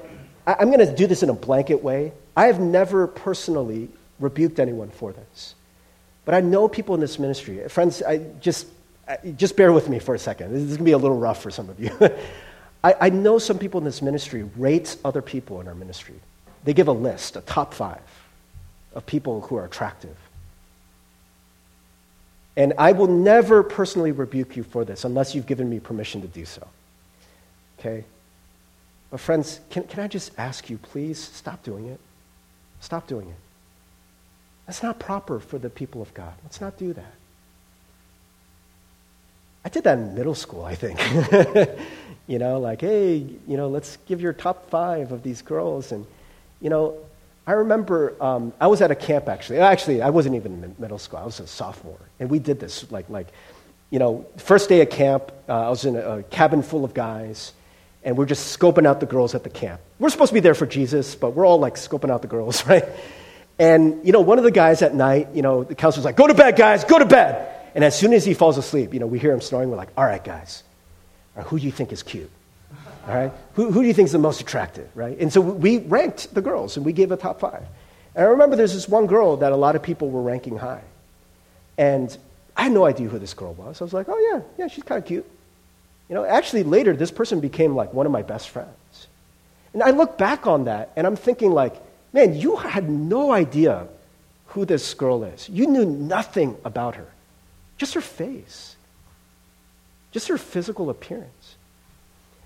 I'm 0.46 0.68
going 0.68 0.86
to 0.86 0.94
do 0.94 1.08
this 1.08 1.24
in 1.24 1.30
a 1.30 1.34
blanket 1.34 1.82
way. 1.82 2.12
I 2.36 2.48
have 2.48 2.60
never 2.60 3.08
personally 3.08 3.88
rebuked 4.20 4.60
anyone 4.60 4.90
for 4.90 5.14
this. 5.14 5.56
But 6.26 6.36
I 6.36 6.42
know 6.42 6.68
people 6.68 6.94
in 6.94 7.00
this 7.00 7.18
ministry. 7.18 7.66
Friends, 7.70 8.04
I 8.04 8.18
just, 8.42 8.68
just 9.38 9.56
bear 9.56 9.72
with 9.72 9.88
me 9.88 10.00
for 10.00 10.14
a 10.14 10.20
second. 10.20 10.52
This 10.52 10.64
is 10.64 10.68
going 10.72 10.80
to 10.80 10.84
be 10.84 10.92
a 10.92 10.98
little 10.98 11.18
rough 11.18 11.42
for 11.42 11.50
some 11.50 11.70
of 11.70 11.80
you. 11.80 11.92
I, 12.84 12.96
I 13.00 13.10
know 13.10 13.40
some 13.40 13.58
people 13.58 13.78
in 13.78 13.86
this 13.86 14.02
ministry 14.02 14.44
rate 14.58 14.98
other 15.06 15.22
people 15.22 15.62
in 15.62 15.70
our 15.70 15.76
ministry. 15.76 16.16
They 16.66 16.74
give 16.74 16.90
a 16.90 16.92
list, 16.92 17.38
a 17.38 17.42
top 17.42 17.74
five 17.74 18.02
of 18.94 19.06
people 19.06 19.40
who 19.40 19.56
are 19.56 19.64
attractive. 19.64 20.18
And 22.58 22.74
I 22.78 22.92
will 22.92 23.08
never 23.08 23.64
personally 23.64 24.12
rebuke 24.12 24.58
you 24.58 24.64
for 24.64 24.84
this 24.84 25.06
unless 25.06 25.34
you've 25.34 25.46
given 25.46 25.70
me 25.70 25.80
permission 25.80 26.22
to 26.22 26.28
do 26.28 26.46
so. 26.46 26.68
Okay? 27.80 28.04
But, 29.10 29.20
friends, 29.20 29.60
can, 29.70 29.84
can 29.84 30.02
I 30.02 30.08
just 30.08 30.32
ask 30.38 30.70
you, 30.70 30.78
please 30.78 31.20
stop 31.20 31.64
doing 31.64 31.88
it? 31.88 32.00
Stop 32.80 33.08
doing 33.08 33.28
it. 33.28 33.36
That's 34.66 34.84
not 34.84 35.00
proper 35.00 35.40
for 35.40 35.58
the 35.58 35.70
people 35.70 36.02
of 36.02 36.14
God. 36.14 36.34
Let's 36.44 36.62
not 36.62 36.78
do 36.78 36.94
that. 36.94 37.14
I 39.64 39.70
did 39.70 39.84
that 39.84 39.98
in 39.98 40.16
middle 40.16 40.36
school, 40.36 40.64
I 40.64 40.76
think. 40.76 41.00
you 42.28 42.40
know, 42.40 42.60
like, 42.60 42.82
hey, 42.82 43.18
you 43.48 43.58
know, 43.58 43.68
let's 43.68 43.98
give 44.08 44.22
your 44.22 44.34
top 44.34 44.70
five 44.70 45.12
of 45.12 45.24
these 45.24 45.42
girls. 45.42 45.92
And, 45.92 46.06
you 46.62 46.70
know, 46.70 46.98
I 47.48 47.54
remember 47.54 48.16
um, 48.22 48.54
I 48.60 48.68
was 48.68 48.82
at 48.82 48.92
a 48.92 48.96
camp 48.96 49.28
actually. 49.28 49.60
Actually, 49.60 50.02
I 50.02 50.10
wasn't 50.10 50.36
even 50.36 50.64
in 50.64 50.76
middle 50.78 51.00
school. 51.00 51.20
I 51.20 51.26
was 51.26 51.40
a 51.40 51.48
sophomore, 51.48 52.00
and 52.20 52.30
we 52.30 52.40
did 52.40 52.60
this 52.60 52.90
like 52.92 53.10
like, 53.10 53.28
you 53.90 54.00
know, 54.00 54.26
first 54.38 54.70
day 54.70 54.82
of 54.82 54.90
camp. 54.90 55.32
Uh, 55.50 55.68
I 55.68 55.70
was 55.70 55.86
in 55.86 55.96
a, 55.96 56.20
a, 56.20 56.24
cabin 56.24 56.62
full 56.62 56.86
of 56.86 56.94
guys, 56.94 57.54
and 58.04 58.18
we're 58.18 58.26
just 58.26 58.58
scoping 58.58 58.86
out 58.86 59.00
the 59.00 59.06
girls 59.06 59.36
at 59.36 59.44
the 59.44 59.50
camp. 59.50 59.82
We're 60.00 60.10
supposed 60.10 60.30
to 60.30 60.34
be 60.36 60.40
there 60.40 60.56
for 60.56 60.66
Jesus, 60.66 61.16
but 61.16 61.32
we're 61.32 61.46
all 61.46 61.60
like 61.60 61.76
scoping 61.76 62.12
out 62.12 62.22
the 62.22 62.28
girls, 62.28 62.66
right? 62.68 62.86
And, 63.62 64.04
you 64.06 64.12
know, 64.12 64.22
one 64.22 64.40
of 64.40 64.44
the 64.44 64.52
guys 64.52 64.82
at 64.82 64.96
night, 64.96 65.30
you 65.36 65.44
know, 65.44 65.64
the 65.64 65.76
counselor's 65.76 66.06
like, 66.06 66.16
go 66.16 66.26
to 66.26 66.34
bed, 66.34 66.56
guys, 66.56 66.84
go 66.84 66.98
to 66.98 67.06
bed. 67.06 67.48
And 67.76 67.84
as 67.84 67.98
soon 67.98 68.12
as 68.12 68.26
he 68.26 68.34
falls 68.34 68.58
asleep, 68.58 68.92
you 68.92 69.00
know, 69.00 69.06
we 69.06 69.20
hear 69.20 69.32
him 69.32 69.40
snoring. 69.40 69.70
We're 69.70 69.78
like, 69.78 69.92
all 69.96 70.04
right, 70.04 70.24
guys, 70.24 70.64
who 71.46 71.60
do 71.60 71.66
you 71.66 71.72
think 71.72 71.92
is 71.92 72.02
cute? 72.02 72.32
All 73.08 73.16
right? 73.16 73.32
Who, 73.56 73.72
who 73.72 73.82
do 73.82 73.88
you 73.88 73.94
think 73.94 74.08
is 74.08 74.12
the 74.12 74.20
most 74.20 74.42
attractive, 74.42 74.90
right? 74.96 75.18
And 75.20 75.32
so 75.32 75.42
we 75.42 75.80
ranked 75.80 76.34
the 76.34 76.42
girls 76.42 76.78
and 76.78 76.86
we 76.86 76.94
gave 76.94 77.12
a 77.12 77.18
top 77.18 77.40
five. 77.40 77.64
And 78.16 78.26
I 78.26 78.30
remember 78.30 78.56
there's 78.56 78.74
this 78.74 78.88
one 78.88 79.08
girl 79.08 79.38
that 79.38 79.52
a 79.52 79.56
lot 79.56 79.76
of 79.76 79.84
people 79.84 80.10
were 80.10 80.22
ranking 80.22 80.58
high. 80.58 80.84
And 81.78 82.16
I 82.56 82.64
had 82.64 82.72
no 82.72 82.86
idea 82.86 83.08
who 83.08 83.18
this 83.18 83.34
girl 83.34 83.54
was. 83.54 83.82
I 83.82 83.84
was 83.84 83.94
like, 83.94 84.08
oh, 84.10 84.20
yeah, 84.32 84.42
yeah, 84.58 84.68
she's 84.68 84.84
kind 84.84 85.02
of 85.02 85.08
cute. 85.08 85.26
You 86.10 86.16
know, 86.16 86.26
actually, 86.26 86.64
later, 86.64 86.96
this 86.96 87.12
person 87.12 87.40
became 87.40 87.76
like 87.76 87.94
one 87.94 88.06
of 88.06 88.12
my 88.12 88.22
best 88.22 88.50
friends. 88.50 89.08
And 89.74 89.82
I 89.82 89.92
look 89.92 90.18
back 90.18 90.46
on 90.46 90.66
that 90.66 90.92
and 90.96 91.08
I'm 91.08 91.16
thinking, 91.16 91.52
like, 91.52 91.82
Man, 92.14 92.36
you 92.36 92.58
had 92.58 92.90
no 92.90 93.32
idea 93.32 93.88
who 94.48 94.66
this 94.66 94.94
girl 94.94 95.24
is. 95.24 95.48
You 95.48 95.68
knew 95.68 95.86
nothing 95.86 96.58
about 96.66 96.96
her, 96.96 97.08
just 97.78 97.94
her 97.94 98.02
face, 98.02 98.76
just 100.12 100.28
her 100.28 100.38
physical 100.38 100.90
appearance. 100.90 101.56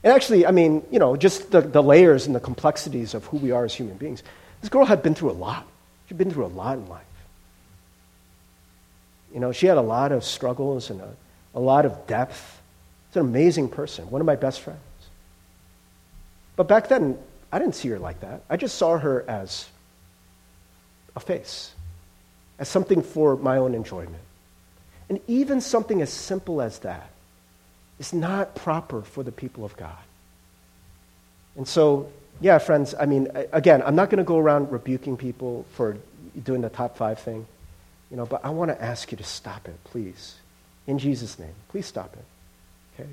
And 0.05 0.13
actually, 0.13 0.45
I 0.45 0.51
mean, 0.51 0.85
you 0.91 0.99
know, 0.99 1.17
just 1.17 1.49
the, 1.49 1.61
the 1.61 1.81
layers 1.81 2.27
and 2.27 2.35
the 2.35 2.39
complexities 2.39 3.15
of 3.15 3.25
who 3.25 3.37
we 3.37 3.49
are 3.49 3.65
as 3.65 3.73
human 3.73 3.97
beings. 3.97 4.21
This 4.61 4.69
girl 4.69 4.85
had 4.85 5.01
been 5.01 5.15
through 5.15 5.31
a 5.31 5.33
lot. 5.33 5.65
She'd 6.07 6.17
been 6.19 6.29
through 6.29 6.45
a 6.45 6.53
lot 6.53 6.77
in 6.77 6.87
life. 6.87 7.01
You 9.33 9.39
know, 9.39 9.51
she 9.51 9.65
had 9.65 9.77
a 9.77 9.81
lot 9.81 10.11
of 10.11 10.23
struggles 10.23 10.91
and 10.91 11.01
a, 11.01 11.09
a 11.55 11.59
lot 11.59 11.87
of 11.87 12.05
depth. 12.05 12.61
It's 13.07 13.15
an 13.15 13.23
amazing 13.23 13.67
person, 13.69 14.07
one 14.11 14.21
of 14.21 14.27
my 14.27 14.35
best 14.35 14.61
friends. 14.61 14.79
But 16.55 16.67
back 16.67 16.87
then, 16.87 17.17
I 17.51 17.57
didn't 17.57 17.73
see 17.73 17.89
her 17.89 17.97
like 17.97 18.19
that. 18.19 18.43
I 18.47 18.57
just 18.57 18.77
saw 18.77 18.99
her 18.99 19.25
as 19.27 19.67
a 21.15 21.19
face, 21.19 21.73
as 22.59 22.69
something 22.69 23.01
for 23.01 23.37
my 23.37 23.57
own 23.57 23.73
enjoyment. 23.73 24.21
And 25.09 25.19
even 25.27 25.61
something 25.61 25.99
as 26.03 26.11
simple 26.13 26.61
as 26.61 26.77
that 26.79 27.09
is 27.99 28.13
not 28.13 28.55
proper 28.55 29.01
for 29.01 29.23
the 29.23 29.31
people 29.31 29.63
of 29.65 29.75
God. 29.77 29.97
And 31.55 31.67
so, 31.67 32.11
yeah, 32.41 32.57
friends, 32.57 32.93
I 32.99 33.05
mean, 33.05 33.29
again, 33.53 33.81
I'm 33.85 33.95
not 33.95 34.09
going 34.09 34.17
to 34.17 34.25
go 34.25 34.37
around 34.37 34.71
rebuking 34.71 35.17
people 35.17 35.65
for 35.73 35.97
doing 36.43 36.61
the 36.61 36.69
top 36.69 36.97
five 36.97 37.19
thing, 37.19 37.47
you 38.11 38.17
know, 38.17 38.25
but 38.25 38.43
I 38.43 38.49
want 38.49 38.71
to 38.71 38.81
ask 38.81 39.11
you 39.11 39.17
to 39.17 39.23
stop 39.23 39.67
it, 39.67 39.81
please. 39.85 40.35
In 40.87 40.99
Jesus' 40.99 41.39
name, 41.39 41.53
please 41.69 41.85
stop 41.85 42.13
it. 42.13 42.25
Okay? 43.01 43.09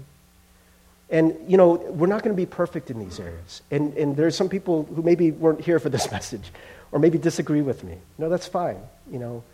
And, 1.10 1.36
you 1.46 1.56
know, 1.56 1.74
we're 1.74 2.06
not 2.06 2.22
going 2.22 2.34
to 2.34 2.40
be 2.40 2.46
perfect 2.46 2.90
in 2.90 2.98
these 2.98 3.20
areas. 3.20 3.62
And, 3.70 3.94
and 3.96 4.16
there's 4.16 4.34
some 4.34 4.48
people 4.48 4.84
who 4.84 5.02
maybe 5.02 5.30
weren't 5.30 5.60
here 5.60 5.78
for 5.78 5.88
this 5.88 6.10
message 6.10 6.50
or 6.90 6.98
maybe 6.98 7.18
disagree 7.18 7.62
with 7.62 7.84
me. 7.84 7.98
No, 8.18 8.28
that's 8.28 8.46
fine, 8.46 8.78
you 9.10 9.18
know. 9.18 9.44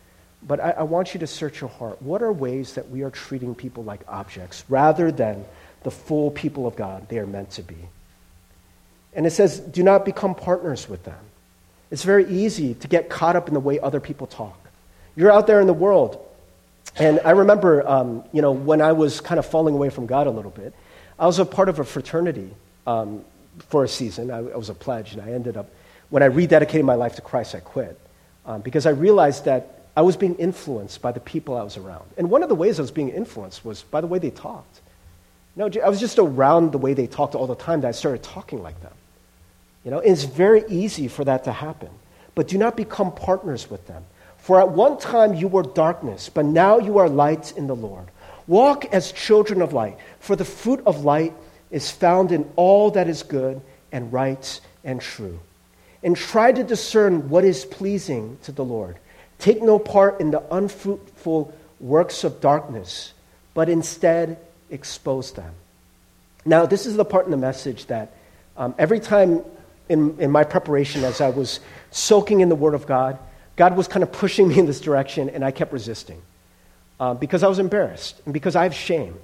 But 0.47 0.61
I, 0.61 0.71
I 0.71 0.83
want 0.85 1.15
you 1.15 1.21
to 1.21 1.27
search 1.27 1.61
your 1.61 1.71
heart. 1.71 2.01
What 2.01 2.23
are 2.23 2.33
ways 2.33 2.75
that 2.75 2.91
we 2.91 3.03
are 3.03 3.11
treating 3.11 3.55
people 3.55 3.85
like 3.85 4.01
objects 4.09 4.65
rather 4.69 5.11
than 5.11 5.45
the 5.83 5.91
full 5.91 6.31
people 6.31 6.67
of 6.67 6.77
God 6.77 7.09
they 7.09 7.19
are 7.19 7.27
meant 7.27 7.51
to 7.53 7.63
be? 7.63 7.77
And 9.15 9.27
it 9.27 9.31
says, 9.31 9.59
do 9.59 9.83
not 9.83 10.05
become 10.05 10.35
partners 10.35 10.89
with 10.89 11.05
them. 11.05 11.19
It's 11.91 12.05
very 12.05 12.27
easy 12.29 12.75
to 12.75 12.89
get 12.89 13.09
caught 13.09 13.35
up 13.35 13.49
in 13.49 13.55
the 13.55 13.61
way 13.61 13.81
other 13.81 14.01
people 14.01 14.27
talk. 14.27 14.59
You're 15.17 15.33
out 15.33 15.47
there 15.47 15.61
in 15.61 15.67
the 15.67 15.73
world, 15.73 16.25
And 16.97 17.21
I 17.25 17.31
remember, 17.31 17.87
um, 17.89 18.25
you 18.33 18.43
know, 18.43 18.53
when 18.53 18.81
I 18.81 18.93
was 18.93 19.21
kind 19.21 19.39
of 19.39 19.47
falling 19.47 19.75
away 19.75 19.91
from 19.91 20.07
God 20.07 20.27
a 20.27 20.31
little 20.31 20.51
bit, 20.51 20.75
I 21.19 21.27
was 21.27 21.39
a 21.39 21.45
part 21.45 21.69
of 21.69 21.79
a 21.79 21.85
fraternity 21.85 22.51
um, 22.87 23.25
for 23.69 23.85
a 23.85 23.89
season. 23.89 24.31
I, 24.31 24.39
I, 24.39 24.57
was 24.57 24.69
a 24.69 24.75
pledge, 24.75 25.13
and 25.13 25.23
I 25.23 25.33
ended 25.33 25.57
up, 25.57 25.71
when 26.11 26.23
I 26.23 26.29
rededicated 26.29 26.85
my 26.85 26.95
life 26.95 27.17
to 27.17 27.23
Christ, 27.23 27.55
I 27.55 27.61
quit 27.61 27.99
um, 28.47 28.63
because 28.63 28.87
I 28.87 28.91
realized 28.91 29.45
that 29.45 29.78
I 29.99 30.03
was 30.03 30.17
being 30.17 30.37
influenced 30.37 31.03
by 31.03 31.11
the 31.11 31.19
people 31.19 31.57
I 31.57 31.65
was 31.65 31.77
around. 31.77 32.05
And 32.17 32.31
one 32.31 32.45
of 32.45 32.49
the 32.49 32.55
ways 32.55 32.79
I 32.79 32.83
was 32.83 32.93
being 32.93 33.09
influenced 33.09 33.65
was 33.65 33.83
by 33.83 34.01
the 34.01 34.07
way 34.07 34.21
they 34.21 34.31
talked. 34.31 34.81
Know, 35.57 35.69
I 35.85 35.89
was 35.89 35.99
just 35.99 36.21
around 36.21 36.71
the 36.71 36.79
way 36.79 36.95
they 36.95 37.09
talked 37.09 37.35
all 37.35 37.49
the 37.49 37.57
time 37.57 37.81
that 37.81 37.89
I 37.89 37.91
started 37.91 38.23
talking 38.23 38.63
like 38.63 38.81
them. 38.81 38.93
You 39.85 39.91
know, 39.91 39.99
it's 39.99 40.23
very 40.23 40.63
easy 40.69 41.09
for 41.09 41.25
that 41.25 41.43
to 41.45 41.53
happen. 41.53 41.89
But 42.37 42.47
do 42.47 42.59
not 42.59 42.77
become 42.77 43.11
partners 43.11 43.69
with 43.69 43.89
them. 43.89 44.05
For 44.37 44.61
at 44.61 44.69
one 44.69 44.99
time 44.99 45.35
you 45.35 45.49
were 45.49 45.65
darkness, 45.65 46.29
but 46.29 46.45
now 46.45 46.79
you 46.79 46.99
are 46.99 47.09
light 47.09 47.57
in 47.57 47.67
the 47.67 47.75
Lord. 47.75 48.07
Walk 48.47 48.85
as 48.95 49.11
children 49.11 49.61
of 49.61 49.73
light, 49.73 49.99
for 50.21 50.37
the 50.37 50.45
fruit 50.45 50.81
of 50.87 51.05
light 51.05 51.33
is 51.73 51.91
found 51.91 52.31
in 52.31 52.49
all 52.55 52.93
that 52.93 53.09
is 53.09 53.25
good 53.25 53.61
and 53.91 54.13
right 54.13 54.61
and 54.85 55.01
true. 55.01 55.41
And 56.05 56.17
try 56.17 56.53
to 56.53 56.63
discern 56.63 57.31
what 57.31 57.43
is 57.43 57.65
pleasing 57.65 58.39
to 58.45 58.53
the 58.53 58.65
Lord. 58.65 58.97
Take 59.39 59.63
no 59.63 59.79
part 59.79 60.21
in 60.21 60.31
the 60.31 60.43
unfruitful 60.51 61.55
works 61.81 62.25
of 62.25 62.41
darkness, 62.41 63.13
but 63.55 63.69
instead 63.69 64.39
expose 64.71 65.33
them. 65.33 65.55
Now, 66.45 66.67
this 66.67 66.87
is 66.87 66.97
the 66.97 67.05
part 67.05 67.25
in 67.27 67.31
the 67.31 67.37
message 67.37 67.87
that 67.87 68.13
um, 68.57 68.75
every 68.79 69.01
time 69.01 69.45
in, 69.89 70.19
in 70.19 70.31
my 70.31 70.45
preparation, 70.45 71.05
as 71.05 71.21
I 71.21 71.31
was 71.31 71.61
soaking 71.91 72.41
in 72.41 72.49
the 72.49 72.55
Word 72.55 72.75
of 72.75 72.87
God, 72.87 73.19
God 73.57 73.77
was 73.77 73.89
kind 73.89 74.03
of 74.03 74.13
pushing 74.13 74.49
me 74.49 74.59
in 74.59 74.67
this 74.67 74.81
direction, 74.81 75.29
and 75.31 75.45
I 75.45 75.51
kept 75.51 75.73
resisting 75.73 76.21
uh, 77.01 77.15
because 77.15 77.43
I 77.43 77.49
was 77.49 77.59
embarrassed 77.59 78.21
and 78.25 78.35
because 78.35 78.57
I 78.57 78.65
have 78.65 78.75
shame. 78.75 79.17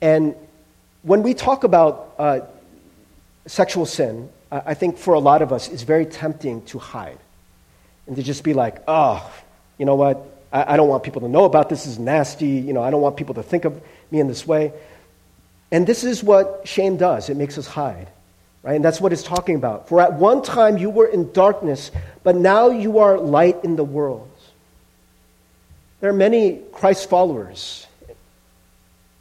And 0.00 0.34
when 1.02 1.22
we 1.22 1.34
talk 1.34 1.64
about 1.64 2.14
uh, 2.18 2.40
sexual 3.46 3.86
sin, 3.86 4.28
I 4.50 4.74
think 4.74 4.98
for 4.98 5.14
a 5.14 5.18
lot 5.18 5.42
of 5.42 5.52
us, 5.52 5.68
it's 5.68 5.82
very 5.82 6.06
tempting 6.06 6.62
to 6.66 6.78
hide 6.78 7.18
and 8.06 8.16
to 8.16 8.22
just 8.22 8.44
be 8.44 8.54
like, 8.54 8.82
oh, 8.86 9.28
you 9.78 9.86
know 9.86 9.96
what? 9.96 10.26
I, 10.52 10.74
I 10.74 10.76
don't 10.76 10.88
want 10.88 11.02
people 11.02 11.22
to 11.22 11.28
know 11.28 11.44
about 11.44 11.68
this. 11.68 11.84
this 11.84 11.92
is 11.94 11.98
nasty. 11.98 12.46
You 12.46 12.72
know, 12.72 12.82
I 12.82 12.90
don't 12.90 13.02
want 13.02 13.16
people 13.16 13.34
to 13.34 13.42
think 13.42 13.64
of 13.64 13.80
me 14.10 14.20
in 14.20 14.28
this 14.28 14.46
way. 14.46 14.72
And 15.70 15.86
this 15.86 16.04
is 16.04 16.22
what 16.22 16.62
shame 16.64 16.96
does 16.96 17.28
it 17.28 17.36
makes 17.36 17.58
us 17.58 17.66
hide. 17.66 18.08
Right? 18.62 18.74
And 18.74 18.84
that's 18.84 19.00
what 19.00 19.12
it's 19.12 19.22
talking 19.22 19.54
about. 19.54 19.88
For 19.88 20.00
at 20.00 20.14
one 20.14 20.42
time 20.42 20.76
you 20.76 20.90
were 20.90 21.06
in 21.06 21.32
darkness, 21.32 21.92
but 22.24 22.34
now 22.34 22.70
you 22.70 22.98
are 22.98 23.18
light 23.18 23.62
in 23.62 23.76
the 23.76 23.84
world. 23.84 24.28
There 26.00 26.10
are 26.10 26.14
many 26.14 26.60
Christ 26.72 27.08
followers, 27.08 27.86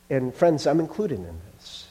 and 0.09 0.33
friends, 0.33 0.67
I'm 0.67 0.79
included 0.79 1.19
in 1.19 1.41
this, 1.53 1.88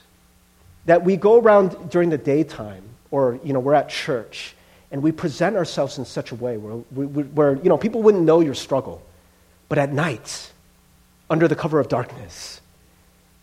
that 0.86 1.04
we 1.04 1.16
go 1.16 1.40
around 1.40 1.90
during 1.90 2.10
the 2.10 2.18
daytime, 2.18 2.82
or 3.10 3.38
you 3.42 3.52
know, 3.52 3.60
we're 3.60 3.74
at 3.74 3.88
church, 3.88 4.54
and 4.94 5.02
we 5.02 5.10
present 5.10 5.56
ourselves 5.56 5.98
in 5.98 6.04
such 6.04 6.30
a 6.30 6.36
way 6.36 6.56
where, 6.56 6.76
where 6.76 7.56
you 7.56 7.68
know, 7.68 7.76
people 7.76 8.00
wouldn't 8.00 8.22
know 8.22 8.38
your 8.38 8.54
struggle. 8.54 9.02
But 9.68 9.78
at 9.78 9.92
night, 9.92 10.52
under 11.28 11.48
the 11.48 11.56
cover 11.56 11.80
of 11.80 11.88
darkness, 11.88 12.60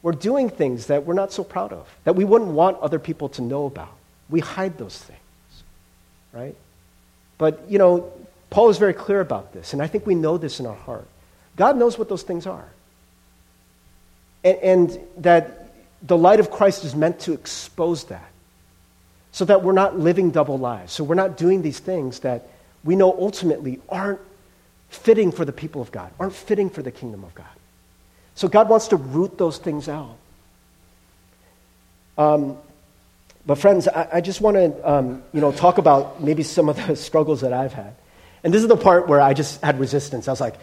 we're 0.02 0.14
doing 0.14 0.50
things 0.50 0.86
that 0.86 1.06
we're 1.06 1.14
not 1.14 1.34
so 1.34 1.44
proud 1.44 1.74
of, 1.74 1.94
that 2.06 2.16
we 2.16 2.24
wouldn't 2.24 2.52
want 2.52 2.80
other 2.80 3.00
people 3.00 3.28
to 3.28 3.42
know 3.42 3.66
about. 3.66 3.92
We 4.30 4.40
hide 4.40 4.78
those 4.78 4.98
things, 4.98 5.20
right? 6.32 6.56
But, 7.38 7.66
you 7.68 7.78
know, 7.78 8.14
Paul 8.50 8.70
is 8.70 8.78
very 8.78 8.94
clear 8.94 9.20
about 9.20 9.52
this, 9.52 9.74
and 9.74 9.82
I 9.82 9.88
think 9.88 10.08
we 10.08 10.16
know 10.16 10.38
this 10.38 10.62
in 10.62 10.66
our 10.66 10.74
heart. 10.74 11.06
God 11.58 11.76
knows 11.76 12.00
what 12.00 12.08
those 12.08 12.24
things 12.24 12.48
are. 12.48 12.70
And, 14.46 14.58
and 14.60 15.00
that 15.18 15.74
the 16.02 16.16
light 16.16 16.40
of 16.40 16.50
Christ 16.50 16.86
is 16.86 16.96
meant 16.96 17.20
to 17.22 17.34
expose 17.34 18.06
that 18.06 18.31
so 19.32 19.46
that 19.46 19.64
we're 19.64 19.72
not 19.72 19.98
living 19.98 20.32
double 20.32 20.58
lives. 20.58 20.92
So 20.94 21.04
we're 21.04 21.16
not 21.16 21.38
doing 21.38 21.62
these 21.62 21.80
things 21.80 22.20
that 22.20 22.50
we 22.84 22.96
know 22.96 23.12
ultimately 23.18 23.80
aren't 23.90 24.20
fitting 24.90 25.32
for 25.32 25.46
the 25.46 25.54
people 25.54 25.82
of 25.82 25.92
God, 25.92 26.12
aren't 26.20 26.34
fitting 26.34 26.70
for 26.70 26.82
the 26.82 26.92
kingdom 26.92 27.24
of 27.24 27.34
God. 27.34 27.46
So 28.36 28.48
God 28.48 28.70
wants 28.70 28.90
to 28.90 28.98
root 28.98 29.38
those 29.38 29.58
things 29.58 29.88
out. 29.88 30.18
Um, 32.18 32.58
but 33.46 33.56
friends, 33.56 33.88
I, 33.88 34.08
I 34.14 34.22
just 34.22 34.42
want 34.42 34.56
to, 34.58 34.90
um, 34.90 35.24
you 35.34 35.42
know, 35.42 35.52
talk 35.52 35.78
about 35.78 36.22
maybe 36.22 36.44
some 36.44 36.70
of 36.70 36.76
the 36.88 36.96
struggles 37.08 37.42
that 37.42 37.54
I've 37.54 37.74
had. 37.74 37.96
And 38.44 38.54
this 38.54 38.62
is 38.62 38.68
the 38.68 38.78
part 38.78 39.08
where 39.08 39.22
I 39.22 39.34
just 39.34 39.62
had 39.62 39.80
resistance. 39.80 40.28
I 40.28 40.32
was 40.32 40.42
like, 40.42 40.56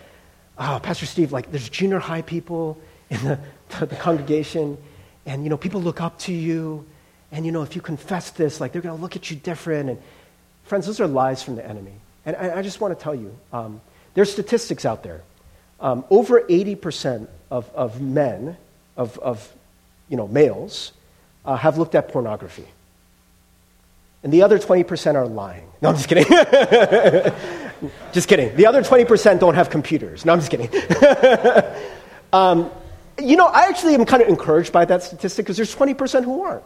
oh, 0.59 0.81
Pastor 0.83 1.07
Steve, 1.07 1.33
like 1.33 1.51
there's 1.51 1.69
junior 1.69 1.99
high 1.99 2.23
people 2.23 2.79
in 3.11 3.23
the, 3.25 3.39
the, 3.79 3.87
the 3.87 3.97
congregation, 3.97 4.77
and, 5.27 5.45
you 5.45 5.51
know, 5.51 5.57
people 5.57 5.83
look 5.83 6.01
up 6.01 6.19
to 6.21 6.33
you. 6.33 6.87
And, 7.31 7.45
you 7.45 7.53
know, 7.53 7.63
if 7.63 7.77
you 7.77 7.83
confess 7.83 8.31
this, 8.31 8.61
like 8.61 8.73
they're 8.73 8.83
going 8.83 8.97
to 8.97 9.03
look 9.03 9.17
at 9.17 9.31
you 9.31 9.37
different. 9.37 9.91
And 9.91 9.99
friends, 10.65 10.87
those 10.87 11.01
are 11.01 11.07
lies 11.07 11.43
from 11.43 11.57
the 11.57 11.67
enemy. 11.67 11.93
And 12.25 12.37
I, 12.37 12.59
I 12.59 12.63
just 12.63 12.81
want 12.81 12.99
to 12.99 13.03
tell 13.03 13.15
you, 13.15 13.37
um, 13.53 13.81
there's 14.15 14.33
statistics 14.33 14.85
out 14.85 15.03
there. 15.03 15.23
Um, 15.81 16.05
over 16.11 16.41
80% 16.41 17.29
of, 17.51 17.71
of 17.75 18.01
men, 18.01 18.57
of, 18.97 19.19
of 19.19 19.53
you 20.09 20.17
know, 20.17 20.27
males, 20.27 20.93
uh, 21.45 21.57
have 21.57 21.79
looked 21.79 21.95
at 21.95 22.09
pornography. 22.09 22.67
And 24.23 24.33
the 24.33 24.43
other 24.43 24.59
20% 24.59 25.15
are 25.15 25.27
lying. 25.27 25.69
No, 25.81 25.91
I'm 25.91 25.97
just 25.97 26.09
kidding. 26.09 26.25
just 28.13 28.29
kidding. 28.29 28.57
The 28.57 28.67
other 28.67 28.83
20% 28.83 29.39
don't 29.39 29.55
have 29.55 29.71
computers. 29.71 30.25
No, 30.25 30.33
I'm 30.33 30.41
just 30.41 30.51
kidding. 30.51 30.69
um, 32.33 32.71
you 33.23 33.37
know, 33.37 33.47
I 33.47 33.69
actually 33.69 33.95
am 33.95 34.05
kind 34.05 34.23
of 34.23 34.29
encouraged 34.29 34.73
by 34.73 34.85
that 34.87 35.03
statistic 35.03 35.47
because 35.47 35.57
there's 35.57 35.75
20% 35.75 36.25
who 36.25 36.43
aren't. 36.43 36.65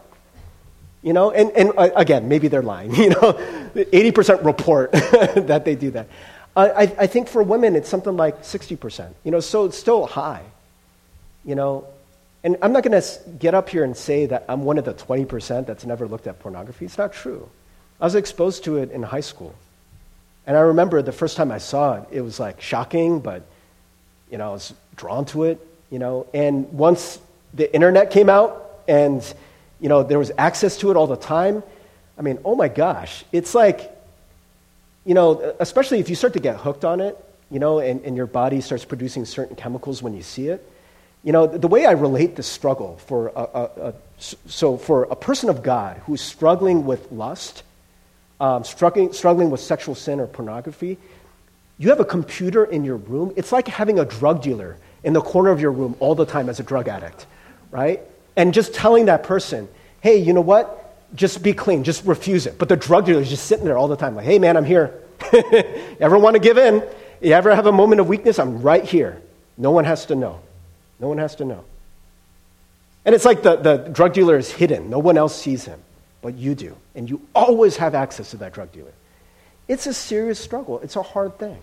You 1.03 1.11
know, 1.11 1.31
and, 1.31 1.51
and 1.51 1.73
uh, 1.77 1.89
again, 1.95 2.29
maybe 2.29 2.47
they're 2.47 2.63
lying. 2.63 2.95
You 3.03 3.09
know, 3.09 3.33
80% 3.75 4.45
report 4.45 4.91
that 5.47 5.65
they 5.65 5.75
do 5.75 5.91
that. 5.91 6.07
Uh, 6.55 6.69
I, 6.75 6.81
I 6.83 7.07
think 7.07 7.27
for 7.27 7.43
women, 7.43 7.75
it's 7.75 7.89
something 7.89 8.15
like 8.15 8.43
60%. 8.43 9.13
You 9.23 9.31
know, 9.31 9.39
so 9.39 9.65
it's 9.65 9.77
still 9.77 10.05
high. 10.05 10.43
You 11.43 11.55
know, 11.55 11.87
and 12.43 12.57
I'm 12.61 12.71
not 12.71 12.83
going 12.83 12.99
to 12.99 13.07
get 13.39 13.53
up 13.53 13.69
here 13.69 13.83
and 13.83 13.95
say 13.97 14.27
that 14.27 14.45
I'm 14.47 14.63
one 14.63 14.77
of 14.77 14.85
the 14.85 14.93
20% 14.93 15.65
that's 15.65 15.85
never 15.85 16.07
looked 16.07 16.27
at 16.27 16.39
pornography. 16.39 16.85
It's 16.85 16.97
not 16.97 17.11
true. 17.13 17.49
I 17.99 18.05
was 18.05 18.15
exposed 18.15 18.63
to 18.65 18.77
it 18.77 18.91
in 18.91 19.03
high 19.03 19.21
school. 19.21 19.55
And 20.45 20.55
I 20.57 20.61
remember 20.61 21.01
the 21.01 21.11
first 21.11 21.35
time 21.35 21.51
I 21.51 21.57
saw 21.57 21.95
it, 21.95 22.07
it 22.11 22.21
was 22.21 22.39
like 22.39 22.61
shocking, 22.61 23.19
but, 23.19 23.43
you 24.29 24.37
know, 24.37 24.49
I 24.49 24.53
was 24.53 24.73
drawn 24.95 25.25
to 25.27 25.43
it, 25.45 25.65
you 25.89 25.99
know. 25.99 26.27
And 26.33 26.71
once 26.73 27.19
the 27.53 27.73
internet 27.73 28.11
came 28.11 28.29
out 28.29 28.81
and, 28.87 29.21
you 29.83 29.89
know, 29.89 30.01
there 30.01 30.17
was 30.17 30.31
access 30.39 30.77
to 30.77 30.89
it 30.89 30.97
all 30.97 31.05
the 31.05 31.15
time, 31.15 31.61
I 32.17 32.23
mean, 32.23 32.39
oh 32.43 32.55
my 32.55 32.69
gosh, 32.69 33.23
it's 33.31 33.53
like, 33.53 33.91
you 35.05 35.13
know, 35.13 35.55
especially 35.59 35.99
if 35.99 36.09
you 36.09 36.15
start 36.15 36.33
to 36.33 36.39
get 36.39 36.55
hooked 36.55 36.85
on 36.85 37.01
it, 37.01 37.15
you 37.51 37.59
know, 37.59 37.77
and, 37.77 38.03
and 38.03 38.17
your 38.17 38.25
body 38.25 38.61
starts 38.61 38.85
producing 38.85 39.25
certain 39.25 39.55
chemicals 39.55 40.01
when 40.01 40.15
you 40.15 40.23
see 40.23 40.47
it 40.47 40.67
you 41.23 41.31
know, 41.31 41.47
the 41.47 41.69
way 41.69 41.85
I 41.85 41.91
relate 41.91 42.35
this 42.35 42.47
struggle 42.47 42.97
for 43.07 43.29
a, 43.29 43.41
a, 43.41 43.63
a 43.89 43.93
so 44.47 44.77
for 44.77 45.03
a 45.03 45.15
person 45.15 45.49
of 45.49 45.63
God 45.63 45.97
who's 46.05 46.21
struggling 46.21 46.85
with 46.85 47.11
lust, 47.11 47.63
um, 48.41 48.65
struggling, 48.65 49.13
struggling 49.13 49.49
with 49.49 49.61
sexual 49.61 49.95
sin 49.95 50.19
or 50.19 50.27
pornography, 50.27 50.97
you 51.77 51.89
have 51.89 52.01
a 52.01 52.05
computer 52.05 52.65
in 52.65 52.83
your 52.83 52.97
room. 52.97 53.33
It's 53.37 53.53
like 53.53 53.67
having 53.67 53.99
a 53.99 54.05
drug 54.05 54.41
dealer 54.41 54.77
in 55.03 55.13
the 55.13 55.21
corner 55.21 55.49
of 55.49 55.61
your 55.61 55.71
room 55.71 55.95
all 55.99 56.13
the 56.13 56.25
time 56.25 56.49
as 56.49 56.59
a 56.59 56.63
drug 56.63 56.89
addict, 56.89 57.25
right? 57.71 58.01
And 58.35 58.53
just 58.53 58.73
telling 58.73 59.05
that 59.05 59.23
person, 59.23 59.67
hey, 60.01 60.17
you 60.17 60.33
know 60.33 60.41
what? 60.41 60.79
Just 61.15 61.43
be 61.43 61.53
clean, 61.53 61.83
just 61.83 62.05
refuse 62.05 62.45
it. 62.47 62.57
But 62.57 62.69
the 62.69 62.75
drug 62.75 63.05
dealer 63.05 63.21
is 63.21 63.29
just 63.29 63.45
sitting 63.45 63.65
there 63.65 63.77
all 63.77 63.87
the 63.87 63.95
time, 63.95 64.15
like, 64.15 64.25
hey, 64.25 64.39
man, 64.39 64.57
I'm 64.57 64.65
here. 64.65 64.99
ever 65.99 66.17
want 66.17 66.35
to 66.35 66.39
give 66.39 66.57
in? 66.57 66.83
You 67.21 67.33
ever 67.33 67.55
have 67.55 67.67
a 67.67 67.71
moment 67.71 68.01
of 68.01 68.07
weakness? 68.07 68.39
I'm 68.39 68.61
right 68.61 68.83
here. 68.83 69.21
No 69.57 69.71
one 69.71 69.85
has 69.85 70.07
to 70.07 70.15
know. 70.15 70.39
No 70.99 71.07
one 71.07 71.19
has 71.19 71.35
to 71.35 71.45
know. 71.45 71.63
And 73.05 73.13
it's 73.13 73.25
like 73.25 73.43
the, 73.43 73.57
the 73.57 73.77
drug 73.77 74.13
dealer 74.13 74.37
is 74.37 74.51
hidden, 74.51 74.89
no 74.89 74.99
one 74.99 75.17
else 75.17 75.39
sees 75.39 75.65
him, 75.65 75.79
but 76.21 76.35
you 76.35 76.55
do. 76.55 76.75
And 76.95 77.09
you 77.09 77.21
always 77.35 77.77
have 77.77 77.95
access 77.95 78.31
to 78.31 78.37
that 78.37 78.53
drug 78.53 78.71
dealer. 78.71 78.93
It's 79.67 79.87
a 79.87 79.93
serious 79.93 80.39
struggle, 80.39 80.79
it's 80.79 80.95
a 80.95 81.03
hard 81.03 81.37
thing. 81.37 81.59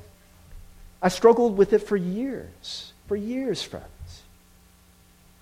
I 1.02 1.08
struggled 1.08 1.56
with 1.56 1.72
it 1.72 1.78
for 1.78 1.96
years, 1.96 2.92
for 3.08 3.16
years, 3.16 3.62
friends. 3.62 3.86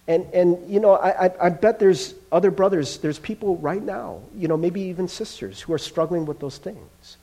And, 0.08 0.24
and 0.32 0.70
you 0.70 0.80
know, 0.80 0.94
I, 0.94 1.26
I, 1.26 1.46
I 1.46 1.48
bet 1.50 1.78
there's 1.78 2.14
other 2.32 2.50
brothers, 2.50 2.96
there's 2.98 3.18
people 3.18 3.58
right 3.58 3.82
now, 3.82 4.22
you 4.34 4.48
know, 4.48 4.56
maybe 4.56 4.80
even 4.82 5.06
sisters 5.06 5.60
who 5.60 5.74
are 5.74 5.78
struggling 5.78 6.24
with 6.24 6.40
those 6.40 6.56
things. 6.56 7.18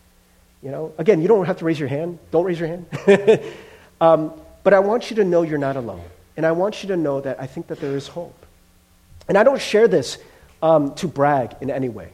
You 0.61 0.69
know, 0.71 0.93
again, 0.99 1.21
you 1.21 1.27
don't 1.27 1.45
have 1.45 1.57
to 1.57 1.65
raise 1.65 1.79
your 1.79 1.89
hand. 1.89 2.19
Don't 2.31 2.45
raise 2.45 2.59
your 2.59 2.69
hand. 2.69 2.86
um, 4.01 4.33
but 4.63 4.73
I 4.73 4.79
want 4.79 5.09
you 5.09 5.17
to 5.17 5.23
know 5.23 5.41
you're 5.41 5.57
not 5.57 5.75
alone. 5.75 6.05
And 6.38 6.45
I 6.45 6.51
want 6.51 6.83
you 6.83 6.89
to 6.89 6.97
know 6.97 7.21
that 7.21 7.41
I 7.41 7.47
think 7.47 7.67
that 7.67 7.79
there 7.79 7.95
is 7.95 8.07
hope. 8.07 8.45
And 9.27 9.38
I 9.38 9.43
don't 9.43 9.61
share 9.61 9.88
this 9.88 10.19
um, 10.61 10.93
to 10.95 11.07
brag 11.07 11.55
in 11.61 11.71
any 11.71 11.89
way 11.89 12.09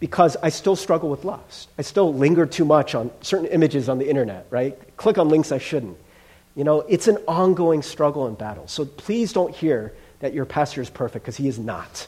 because 0.00 0.36
I 0.42 0.48
still 0.48 0.76
struggle 0.76 1.10
with 1.10 1.24
lust. 1.24 1.68
I 1.78 1.82
still 1.82 2.12
linger 2.12 2.46
too 2.46 2.64
much 2.64 2.94
on 2.94 3.10
certain 3.20 3.46
images 3.46 3.88
on 3.88 3.98
the 3.98 4.08
internet, 4.08 4.46
right? 4.50 4.76
Click 4.96 5.18
on 5.18 5.28
links 5.28 5.52
I 5.52 5.58
shouldn't. 5.58 5.96
You 6.54 6.64
know, 6.64 6.80
it's 6.80 7.08
an 7.08 7.18
ongoing 7.28 7.82
struggle 7.82 8.26
and 8.26 8.36
battle. 8.36 8.66
So 8.66 8.86
please 8.86 9.32
don't 9.32 9.54
hear 9.54 9.92
that 10.20 10.34
your 10.34 10.44
pastor 10.44 10.80
is 10.80 10.90
perfect 10.90 11.24
because 11.24 11.36
he 11.36 11.48
is 11.48 11.58
not. 11.58 12.06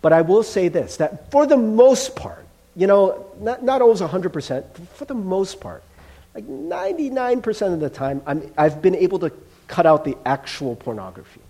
But 0.00 0.12
I 0.12 0.22
will 0.22 0.42
say 0.42 0.68
this 0.68 0.96
that 0.96 1.30
for 1.30 1.46
the 1.46 1.56
most 1.56 2.16
part, 2.16 2.46
you 2.74 2.86
know, 2.86 3.26
not, 3.40 3.62
not 3.62 3.82
always 3.82 4.00
100%, 4.00 4.64
for 4.94 5.04
the 5.04 5.14
most 5.14 5.60
part, 5.60 5.82
like 6.34 6.46
99% 6.46 7.74
of 7.74 7.80
the 7.80 7.90
time, 7.90 8.22
I'm, 8.26 8.50
I've 8.56 8.80
been 8.80 8.96
able 8.96 9.18
to 9.20 9.32
cut 9.68 9.86
out 9.86 10.04
the 10.04 10.16
actual 10.24 10.76
pornography. 10.76 11.40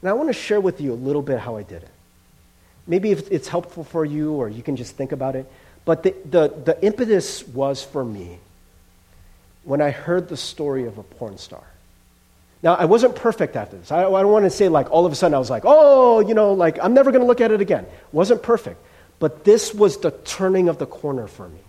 And 0.00 0.08
I 0.08 0.12
want 0.12 0.28
to 0.28 0.32
share 0.32 0.60
with 0.60 0.80
you 0.80 0.92
a 0.92 0.94
little 0.94 1.22
bit 1.22 1.38
how 1.38 1.56
I 1.56 1.62
did 1.62 1.82
it. 1.82 1.90
Maybe 2.86 3.10
if 3.10 3.30
it's 3.30 3.48
helpful 3.48 3.84
for 3.84 4.04
you 4.04 4.32
or 4.32 4.48
you 4.48 4.62
can 4.62 4.76
just 4.76 4.96
think 4.96 5.12
about 5.12 5.36
it. 5.36 5.50
But 5.84 6.02
the, 6.02 6.14
the, 6.24 6.48
the 6.64 6.84
impetus 6.84 7.46
was 7.46 7.82
for 7.82 8.04
me 8.04 8.38
when 9.64 9.80
I 9.80 9.90
heard 9.90 10.28
the 10.28 10.36
story 10.36 10.86
of 10.86 10.98
a 10.98 11.02
porn 11.02 11.38
star. 11.38 11.64
Now, 12.62 12.74
I 12.74 12.84
wasn't 12.84 13.16
perfect 13.16 13.56
after 13.56 13.76
this. 13.76 13.90
I, 13.90 14.04
I 14.04 14.20
don't 14.22 14.32
want 14.32 14.44
to 14.44 14.50
say, 14.50 14.68
like, 14.68 14.90
all 14.90 15.06
of 15.06 15.12
a 15.12 15.14
sudden 15.14 15.34
I 15.34 15.38
was 15.38 15.50
like, 15.50 15.62
oh, 15.64 16.20
you 16.20 16.34
know, 16.34 16.52
like, 16.52 16.78
I'm 16.82 16.92
never 16.92 17.10
going 17.10 17.22
to 17.22 17.26
look 17.26 17.40
at 17.40 17.50
it 17.50 17.60
again. 17.60 17.86
Wasn't 18.12 18.42
perfect. 18.42 18.78
But 19.18 19.44
this 19.44 19.74
was 19.74 19.98
the 19.98 20.10
turning 20.10 20.68
of 20.68 20.78
the 20.78 20.86
corner 20.86 21.26
for 21.26 21.48
me. 21.48 21.60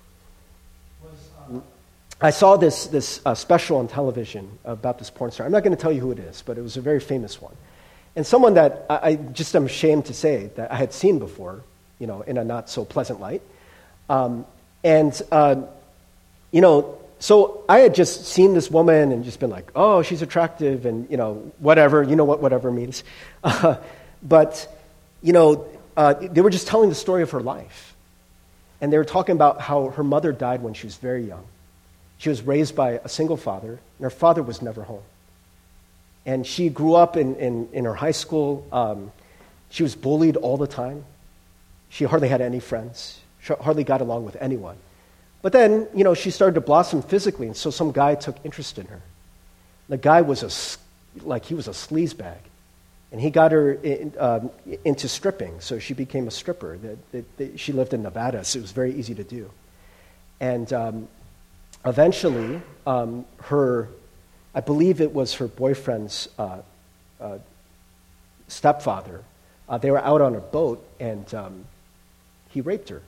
I 2.22 2.30
saw 2.30 2.56
this, 2.56 2.86
this 2.88 3.20
uh, 3.26 3.34
special 3.34 3.78
on 3.78 3.88
television 3.88 4.60
about 4.64 5.00
this 5.00 5.10
porn 5.10 5.32
star. 5.32 5.46
I'm 5.46 5.52
not 5.52 5.64
going 5.64 5.76
to 5.76 5.82
tell 5.82 5.92
you 5.92 6.02
who 6.02 6.12
it 6.12 6.20
is, 6.20 6.44
but 6.46 6.58
it 6.58 6.62
was 6.62 6.78
a 6.78 6.82
very 6.82 7.00
famous 7.00 7.42
one. 7.42 7.56
And 8.16 8.28
someone 8.28 8.54
that 8.56 8.86
I, 8.90 9.00
I 9.10 9.16
just 9.16 9.56
am 9.56 9.66
ashamed 9.66 10.06
to 10.06 10.14
say 10.14 10.52
that 10.56 10.72
I 10.72 10.76
had 10.76 10.94
seen 10.94 11.18
before, 11.18 11.64
you 11.98 12.06
know, 12.06 12.22
in 12.22 12.38
a 12.38 12.44
not 12.44 12.70
so 12.70 12.86
pleasant 12.86 13.20
light. 13.20 13.42
Um, 14.08 14.46
and, 14.84 15.20
uh, 15.32 15.64
you 16.52 16.62
know, 16.62 17.01
so 17.22 17.64
I 17.70 17.82
had 17.82 17.94
just 17.94 18.26
seen 18.26 18.56
this 18.56 18.72
woman 18.72 19.12
and 19.12 19.24
just 19.24 19.40
been 19.40 19.52
like, 19.52 19.72
oh, 19.76 20.02
she's 20.02 20.24
attractive 20.24 20.88
and, 20.88 21.10
you 21.12 21.18
know, 21.18 21.52
whatever, 21.60 22.02
you 22.02 22.16
know 22.16 22.26
what 22.26 22.42
whatever 22.42 22.72
means. 22.72 23.04
Uh, 23.44 23.76
but, 24.24 24.68
you 25.22 25.32
know, 25.32 25.68
uh, 25.96 26.16
they 26.16 26.42
were 26.42 26.50
just 26.50 26.66
telling 26.68 26.90
the 26.90 26.96
story 26.96 27.22
of 27.22 27.30
her 27.30 27.40
life. 27.40 27.94
And 28.82 28.92
they 28.92 28.98
were 28.98 29.06
talking 29.06 29.36
about 29.36 29.62
how 29.62 29.90
her 29.90 30.04
mother 30.04 30.32
died 30.32 30.64
when 30.64 30.74
she 30.74 30.88
was 30.88 30.96
very 30.96 31.24
young. 31.24 31.46
She 32.18 32.30
was 32.30 32.42
raised 32.42 32.76
by 32.76 33.00
a 33.04 33.08
single 33.08 33.38
father, 33.38 33.70
and 33.70 34.04
her 34.04 34.10
father 34.10 34.42
was 34.42 34.64
never 34.64 34.82
home. 34.82 35.04
And 36.26 36.46
she 36.46 36.70
grew 36.70 36.96
up 36.96 37.18
in, 37.18 37.36
in, 37.36 37.70
in 37.72 37.86
her 37.86 37.94
high 37.94 38.12
school. 38.12 38.66
Um, 38.72 39.12
she 39.70 39.84
was 39.84 39.94
bullied 39.94 40.38
all 40.38 40.58
the 40.58 40.66
time. 40.66 41.06
She 41.90 42.06
hardly 42.06 42.30
had 42.30 42.42
any 42.42 42.60
friends, 42.60 43.20
she 43.44 43.54
hardly 43.54 43.84
got 43.84 44.02
along 44.02 44.26
with 44.26 44.38
anyone. 44.38 44.78
But 45.42 45.54
then, 45.54 45.88
you 45.96 46.04
know, 46.04 46.14
she 46.14 46.30
started 46.32 46.56
to 46.56 46.62
blossom 46.62 47.02
physically, 47.02 47.48
and 47.48 47.56
so 47.56 47.72
some 47.72 47.92
guy 47.92 48.16
took 48.16 48.36
interest 48.44 48.78
in 48.78 48.86
her. 48.88 49.02
The 49.90 49.98
guy 49.98 50.22
was 50.22 50.44
a, 50.44 51.26
like, 51.26 51.46
he 51.46 51.56
was 51.56 51.68
a 51.68 51.72
sleazebag. 51.72 52.38
And 53.12 53.20
he 53.20 53.30
got 53.30 53.52
her 53.52 53.74
in, 53.74 54.14
um, 54.18 54.52
into 54.86 55.10
stripping, 55.10 55.60
so 55.60 55.80
she 55.80 55.94
became 55.94 56.28
a 56.28 56.32
stripper. 56.32 56.78
she 57.58 57.74
lived 57.74 57.94
in 57.94 58.04
Nevada, 58.04 58.46
so 58.46 58.60
it 58.60 58.62
was 58.62 58.72
very 58.72 58.94
easy 58.94 59.16
to 59.16 59.24
do. 59.24 59.52
And 60.40 60.72
um, 60.72 61.08
eventually, 61.86 62.62
um, 62.88 63.26
her, 63.44 63.90
I 64.56 64.62
believe 64.62 65.02
it 65.02 65.14
was 65.14 65.34
her 65.36 65.48
boyfriend's 65.48 66.30
uh, 66.40 66.60
uh, 67.20 67.40
stepfather, 68.48 69.24
uh, 69.68 69.78
they 69.78 69.92
were 69.92 70.04
out 70.04 70.22
on 70.22 70.36
a 70.36 70.40
boat 70.40 70.86
and 71.00 71.34
um, 71.34 71.66
he 72.50 72.62
raped 72.62 72.90
her. 72.90 73.02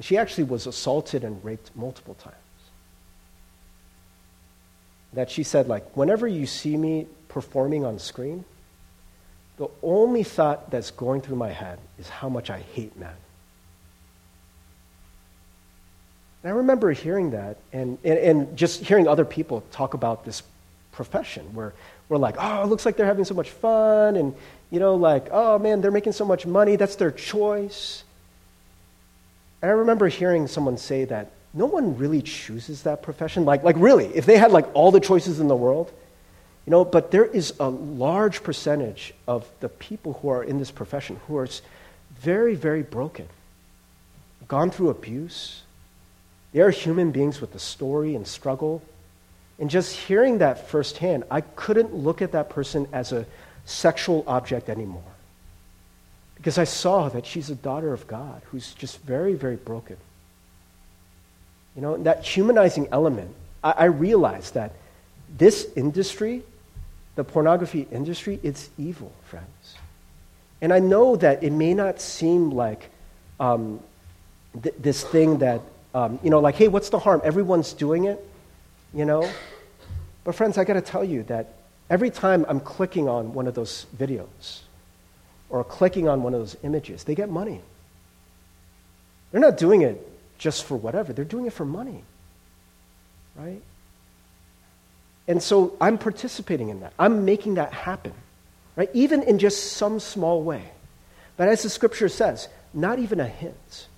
She 0.00 0.18
actually 0.18 0.44
was 0.44 0.66
assaulted 0.66 1.24
and 1.24 1.42
raped 1.44 1.70
multiple 1.74 2.14
times. 2.14 2.36
That 5.14 5.30
she 5.30 5.42
said, 5.42 5.68
like, 5.68 5.96
whenever 5.96 6.26
you 6.26 6.46
see 6.46 6.76
me 6.76 7.06
performing 7.28 7.84
on 7.84 7.98
screen, 7.98 8.44
the 9.56 9.68
only 9.82 10.22
thought 10.22 10.70
that's 10.70 10.90
going 10.90 11.22
through 11.22 11.36
my 11.36 11.50
head 11.50 11.78
is 11.98 12.08
how 12.08 12.28
much 12.28 12.50
I 12.50 12.58
hate 12.58 12.96
men. 12.98 13.14
And 16.42 16.52
I 16.52 16.56
remember 16.58 16.92
hearing 16.92 17.30
that 17.30 17.56
and, 17.72 17.98
and, 18.04 18.18
and, 18.18 18.56
just 18.56 18.80
hearing 18.80 19.08
other 19.08 19.24
people 19.24 19.64
talk 19.72 19.94
about 19.94 20.24
this 20.24 20.42
profession 20.92 21.54
where 21.54 21.74
we're 22.08 22.18
like, 22.18 22.36
oh, 22.38 22.62
it 22.62 22.66
looks 22.66 22.86
like 22.86 22.96
they're 22.96 23.06
having 23.06 23.24
so 23.24 23.34
much 23.34 23.50
fun. 23.50 24.16
And, 24.16 24.34
you 24.70 24.78
know, 24.78 24.94
like, 24.94 25.28
oh, 25.32 25.58
man, 25.58 25.80
they're 25.80 25.90
making 25.90 26.12
so 26.12 26.24
much 26.24 26.46
money. 26.46 26.76
That's 26.76 26.96
their 26.96 27.10
choice. 27.10 28.04
And 29.66 29.72
I 29.72 29.78
remember 29.78 30.06
hearing 30.06 30.46
someone 30.46 30.78
say 30.78 31.06
that 31.06 31.32
no 31.52 31.66
one 31.66 31.98
really 31.98 32.22
chooses 32.22 32.84
that 32.84 33.02
profession. 33.02 33.44
Like, 33.44 33.64
like 33.64 33.74
really, 33.76 34.06
if 34.14 34.24
they 34.24 34.38
had 34.38 34.52
like 34.52 34.72
all 34.74 34.92
the 34.92 35.00
choices 35.00 35.40
in 35.40 35.48
the 35.48 35.56
world, 35.56 35.92
you 36.66 36.70
know, 36.70 36.84
but 36.84 37.10
there 37.10 37.24
is 37.24 37.52
a 37.58 37.68
large 37.68 38.44
percentage 38.44 39.12
of 39.26 39.44
the 39.58 39.68
people 39.68 40.20
who 40.22 40.28
are 40.28 40.44
in 40.44 40.60
this 40.60 40.70
profession 40.70 41.18
who 41.26 41.36
are 41.36 41.48
very, 42.20 42.54
very 42.54 42.84
broken, 42.84 43.26
gone 44.46 44.70
through 44.70 44.90
abuse, 44.90 45.62
they 46.52 46.60
are 46.60 46.70
human 46.70 47.10
beings 47.10 47.40
with 47.40 47.52
a 47.56 47.58
story 47.58 48.14
and 48.14 48.24
struggle. 48.24 48.84
And 49.58 49.68
just 49.68 49.96
hearing 49.96 50.38
that 50.38 50.68
firsthand, 50.68 51.24
I 51.28 51.40
couldn't 51.40 51.92
look 51.92 52.22
at 52.22 52.30
that 52.30 52.50
person 52.50 52.86
as 52.92 53.10
a 53.10 53.26
sexual 53.64 54.22
object 54.28 54.68
anymore. 54.68 55.15
Because 56.36 56.58
I 56.58 56.64
saw 56.64 57.08
that 57.08 57.26
she's 57.26 57.50
a 57.50 57.54
daughter 57.54 57.92
of 57.92 58.06
God 58.06 58.42
who's 58.50 58.74
just 58.74 59.00
very, 59.00 59.34
very 59.34 59.56
broken. 59.56 59.96
You 61.74 61.82
know, 61.82 61.96
that 61.98 62.24
humanizing 62.24 62.88
element, 62.92 63.34
I, 63.64 63.72
I 63.72 63.84
realized 63.84 64.54
that 64.54 64.72
this 65.36 65.68
industry, 65.76 66.42
the 67.16 67.24
pornography 67.24 67.86
industry, 67.90 68.38
it's 68.42 68.70
evil, 68.78 69.12
friends. 69.24 69.76
And 70.60 70.72
I 70.72 70.78
know 70.78 71.16
that 71.16 71.42
it 71.42 71.50
may 71.50 71.74
not 71.74 72.00
seem 72.00 72.50
like 72.50 72.90
um, 73.40 73.80
th- 74.62 74.74
this 74.78 75.04
thing 75.04 75.38
that 75.38 75.60
um, 75.96 76.18
you 76.22 76.28
know, 76.28 76.40
like, 76.40 76.56
hey, 76.56 76.68
what's 76.68 76.90
the 76.90 76.98
harm? 76.98 77.22
Everyone's 77.24 77.72
doing 77.72 78.04
it, 78.04 78.22
you 78.92 79.06
know? 79.06 79.26
But, 80.24 80.34
friends, 80.34 80.58
I 80.58 80.64
got 80.64 80.74
to 80.74 80.82
tell 80.82 81.02
you 81.02 81.22
that 81.22 81.54
every 81.88 82.10
time 82.10 82.44
I'm 82.50 82.60
clicking 82.60 83.08
on 83.08 83.32
one 83.32 83.46
of 83.46 83.54
those 83.54 83.86
videos 83.96 84.60
or 85.48 85.64
clicking 85.64 86.08
on 86.08 86.22
one 86.22 86.34
of 86.34 86.40
those 86.40 86.56
images, 86.62 87.04
they 87.04 87.14
get 87.14 87.30
money. 87.30 87.60
They're 89.30 89.40
not 89.40 89.56
doing 89.56 89.82
it 89.82 90.06
just 90.38 90.64
for 90.64 90.76
whatever, 90.76 91.12
they're 91.12 91.24
doing 91.24 91.46
it 91.46 91.52
for 91.52 91.64
money, 91.64 92.02
right? 93.36 93.62
And 95.28 95.42
so 95.42 95.76
I'm 95.80 95.98
participating 95.98 96.68
in 96.68 96.80
that. 96.80 96.92
I'm 96.98 97.24
making 97.24 97.54
that 97.54 97.72
happen, 97.72 98.12
right? 98.76 98.90
Even 98.94 99.22
in 99.22 99.38
just 99.38 99.72
some 99.72 99.98
small 99.98 100.42
way. 100.42 100.62
But 101.36 101.48
as 101.48 101.62
the 101.62 101.70
scripture 101.70 102.08
says, 102.08 102.48
not 102.72 102.98
even 102.98 103.20
a 103.20 103.26
hint. 103.26 103.88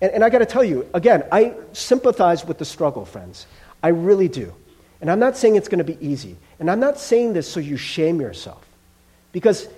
And, 0.00 0.12
and 0.12 0.24
I 0.24 0.28
got 0.28 0.38
to 0.38 0.46
tell 0.46 0.64
you, 0.64 0.88
again, 0.92 1.24
I 1.32 1.54
sympathize 1.72 2.44
with 2.44 2.58
the 2.58 2.64
struggle, 2.64 3.04
friends. 3.04 3.46
I 3.82 3.88
really 3.88 4.28
do. 4.28 4.52
And 5.00 5.10
I'm 5.10 5.18
not 5.18 5.36
saying 5.36 5.56
it's 5.56 5.68
going 5.68 5.78
to 5.78 5.84
be 5.84 5.98
easy. 6.06 6.36
And 6.58 6.70
I'm 6.70 6.80
not 6.80 6.98
saying 6.98 7.32
this 7.32 7.48
so 7.48 7.60
you 7.60 7.76
shame 7.76 8.20
yourself. 8.20 8.64
Because 9.32 9.68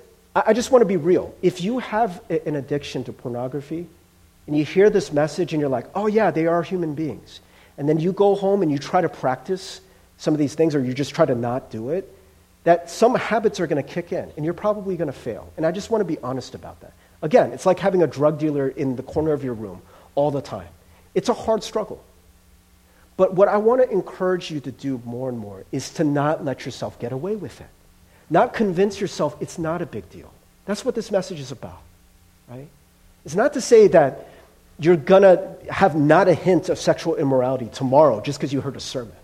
I, 0.47 0.53
just 0.53 0.70
want 0.70 0.82
to 0.82 0.86
be 0.86 0.97
real. 0.97 1.34
If 1.43 1.62
you 1.62 1.78
have 1.78 2.22
an 2.30 2.57
addiction 2.57 3.05
to 3.05 3.12
pornography, 3.12 3.86
and 4.47 4.57
you 4.57 4.64
hear 4.64 4.89
this 4.89 5.12
message 5.12 5.53
and 5.53 5.61
you're 5.61 5.68
like, 5.68 5.86
oh, 5.95 6.07
yeah, 6.07 6.30
they 6.30 6.47
are 6.47 6.62
human 6.62 6.95
beings. 6.95 7.41
And 7.76 7.89
then 7.89 8.01
you 8.01 8.12
go 8.12 8.34
home 8.34 8.62
and 8.62 8.72
you 8.72 8.78
try 8.78 9.01
to 9.01 9.09
practice 9.09 9.80
some 10.16 10.34
of 10.34 10.39
these 10.39 10.55
things, 10.55 10.74
or 10.74 10.82
you 10.82 10.95
just 10.95 11.14
try 11.14 11.24
to 11.24 11.34
not 11.34 11.70
do 11.70 11.91
it, 11.91 12.12
that 12.64 12.91
some 12.91 13.14
habits 13.14 13.61
are 13.61 13.66
going 13.66 13.82
to 13.82 13.89
kick 13.89 14.12
in, 14.12 14.30
and 14.36 14.45
you're 14.45 14.55
probably 14.55 14.97
going 14.97 15.07
to 15.07 15.18
fail. 15.18 15.53
And 15.57 15.64
I 15.64 15.70
just 15.70 15.91
want 15.91 16.01
to 16.01 16.05
be 16.05 16.18
honest 16.20 16.55
about 16.55 16.80
that. 16.80 16.93
Again, 17.22 17.53
it's 17.53 17.66
like 17.66 17.78
having 17.78 18.03
a 18.03 18.07
drug 18.07 18.39
dealer 18.39 18.68
in 18.68 18.97
the 18.97 19.03
corner 19.03 19.32
of 19.32 19.45
your 19.45 19.55
room 19.55 19.82
all 20.14 20.30
the 20.30 20.43
time. 20.43 20.68
It's 21.14 21.28
a 21.28 21.34
hard 21.34 21.62
struggle. 21.62 22.03
But 23.16 23.34
what 23.34 23.49
I 23.49 23.59
want 23.59 23.82
to 23.82 23.91
encourage 23.91 24.51
you 24.51 24.61
to 24.61 24.72
do 24.72 25.01
more 25.05 25.28
and 25.28 25.39
more 25.39 25.64
is 25.72 25.91
to 25.95 26.05
not 26.05 26.45
let 26.45 26.64
yourself 26.64 26.99
get 26.99 27.12
away 27.12 27.36
with 27.36 27.61
it. 27.61 27.66
Not 28.31 28.53
convince 28.53 29.01
yourself 29.01 29.37
it's 29.41 29.59
not 29.59 29.83
a 29.83 29.87
big 29.87 30.09
deal. 30.11 30.33
That's 30.66 30.85
what 30.85 30.95
this 30.95 31.11
message 31.11 31.41
is 31.41 31.51
about, 31.51 31.81
right? 32.49 32.68
It's 33.24 33.35
not 33.35 33.55
to 33.55 33.61
say 33.61 33.89
that 33.89 34.29
you're 34.79 34.97
going 34.97 35.22
to 35.22 35.57
have 35.70 35.97
not 35.97 36.29
a 36.29 36.35
hint 36.35 36.68
of 36.68 36.79
sexual 36.79 37.16
immorality 37.16 37.68
tomorrow 37.72 38.20
just 38.20 38.39
because 38.39 38.53
you 38.53 38.61
heard 38.61 38.76
a 38.76 38.81
sermon. 38.81 39.14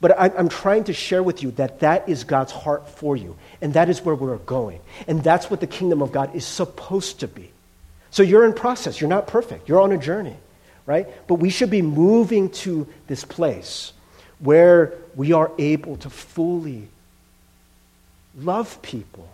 But 0.00 0.14
I'm 0.20 0.48
trying 0.48 0.84
to 0.84 0.92
share 0.92 1.24
with 1.24 1.42
you 1.42 1.50
that 1.52 1.80
that 1.80 2.08
is 2.08 2.22
God's 2.22 2.52
heart 2.52 2.88
for 2.88 3.16
you, 3.16 3.36
and 3.60 3.74
that 3.74 3.88
is 3.88 4.00
where 4.04 4.14
we're 4.14 4.36
going. 4.36 4.78
And 5.08 5.24
that's 5.24 5.50
what 5.50 5.58
the 5.58 5.66
kingdom 5.66 6.02
of 6.02 6.12
God 6.12 6.36
is 6.36 6.46
supposed 6.46 7.20
to 7.20 7.28
be. 7.28 7.50
So 8.12 8.22
you're 8.22 8.44
in 8.44 8.52
process. 8.52 9.00
You're 9.00 9.10
not 9.10 9.26
perfect. 9.26 9.68
You're 9.68 9.80
on 9.80 9.90
a 9.90 9.98
journey, 9.98 10.36
right? 10.86 11.08
But 11.26 11.36
we 11.36 11.50
should 11.50 11.70
be 11.70 11.82
moving 11.82 12.50
to 12.50 12.86
this 13.08 13.24
place 13.24 13.92
where 14.38 14.94
we 15.16 15.32
are 15.32 15.50
able 15.58 15.96
to 15.96 16.10
fully 16.10 16.88
love 18.36 18.80
people, 18.82 19.28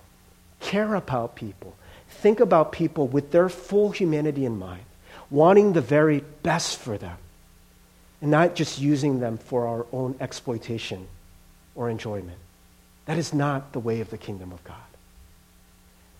care 0.61 0.95
about 0.95 1.35
people, 1.35 1.75
think 2.09 2.41
about 2.41 2.73
people 2.73 3.07
with 3.07 3.31
their 3.31 3.49
full 3.49 3.91
humanity 3.91 4.45
in 4.45 4.59
mind, 4.59 4.85
wanting 5.31 5.73
the 5.73 5.81
very 5.81 6.21
best 6.43 6.79
for 6.79 6.97
them, 6.97 7.17
and 8.21 8.31
not 8.31 8.55
just 8.55 8.81
using 8.81 9.21
them 9.21 9.39
for 9.39 9.67
our 9.67 9.87
own 9.93 10.15
exploitation 10.21 11.07
or 11.75 11.91
enjoyment. 11.91 12.39
That 13.07 13.19
is 13.19 13.35
not 13.35 13.73
the 13.73 13.81
way 13.81 14.01
of 14.01 14.11
the 14.11 14.19
kingdom 14.19 14.53
of 14.53 14.63
God. 14.65 14.77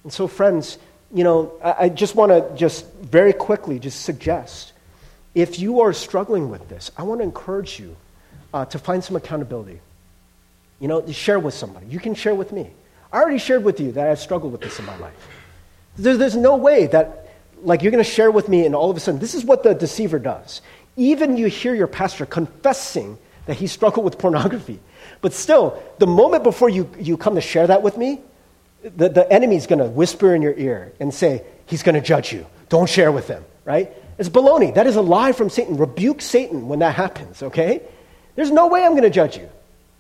And 0.03 0.13
so, 0.13 0.27
friends, 0.27 0.79
you 1.13 1.25
know, 1.25 1.53
I, 1.63 1.89
just 1.89 2.15
want 2.15 2.31
to 2.31 2.57
just 2.57 2.87
very 2.95 3.33
quickly 3.33 3.79
just 3.79 4.03
suggest 4.03 4.73
if 5.35 5.59
you 5.59 5.81
are 5.81 5.93
struggling 5.93 6.51
with 6.51 6.69
this, 6.69 6.91
I 6.97 7.03
want 7.03 7.21
to 7.21 7.25
encourage 7.25 7.81
you 7.81 7.97
uh, 8.53 8.65
to 8.67 8.79
find 8.79 9.03
some 9.03 9.17
accountability. 9.17 9.81
You 10.81 10.89
know, 10.89 11.07
share 11.11 11.39
with 11.39 11.55
somebody. 11.55 11.87
You 11.87 12.01
can 12.01 12.15
share 12.15 12.35
with 12.35 12.53
me. 12.53 12.71
I 13.13 13.21
already 13.21 13.39
shared 13.39 13.65
with 13.65 13.81
you 13.81 13.93
that 13.93 14.09
I've 14.09 14.19
struggled 14.19 14.53
with 14.53 14.61
this 14.61 14.79
in 14.79 14.87
my 14.87 14.97
life. 14.99 15.15
There's, 15.97 16.19
there's 16.19 16.37
no 16.37 16.57
way 16.57 16.89
that, 16.89 17.29
like, 17.63 17.83
you're 17.83 17.93
going 17.93 18.03
to 18.03 18.11
share 18.11 18.31
with 18.31 18.49
me 18.49 18.67
and 18.67 18.75
all 18.75 18.91
of 18.91 18.97
a 18.97 19.01
sudden, 19.01 19.21
this 19.21 19.35
is 19.35 19.45
what 19.45 19.63
the 19.63 19.75
deceiver 19.75 20.19
does. 20.19 20.63
Even 20.97 21.37
you 21.37 21.47
hear 21.47 21.75
your 21.75 21.87
pastor 21.87 22.27
confessing 22.27 23.19
that 23.47 23.55
he 23.55 23.67
struggled 23.67 24.05
with 24.05 24.19
pornography. 24.19 24.81
But 25.21 25.33
still, 25.33 25.81
the 25.99 26.07
moment 26.07 26.45
before 26.45 26.69
you, 26.69 26.91
you 26.99 27.17
come 27.17 27.37
to 27.37 27.41
share 27.41 27.67
that 27.67 27.83
with 27.83 27.97
me, 27.97 28.21
the, 28.83 29.09
the 29.09 29.33
enemy's 29.33 29.67
going 29.67 29.79
to 29.79 29.87
whisper 29.87 30.35
in 30.35 30.43
your 30.43 30.55
ear 30.55 30.93
and 30.99 31.15
say, 31.15 31.43
he's 31.67 31.83
going 31.83 31.95
to 31.95 32.01
judge 32.01 32.33
you. 32.33 32.47
Don't 32.69 32.89
share 32.89 33.13
with 33.13 33.29
him, 33.29 33.45
right? 33.65 33.93
It's 34.19 34.29
baloney. 34.29 34.75
That 34.75 34.87
is 34.87 34.97
a 34.97 35.03
lie 35.03 35.33
from 35.33 35.51
Satan. 35.51 35.77
Rebuke 35.77 36.21
Satan 36.21 36.69
when 36.69 36.81
that 36.81 36.95
happens, 36.95 37.43
okay? 37.43 37.83
There's 38.35 38.51
no 38.51 38.67
way 38.67 38.85
I'm 38.85 38.93
going 38.93 39.03
to 39.03 39.11
judge 39.11 39.37
you. 39.37 39.49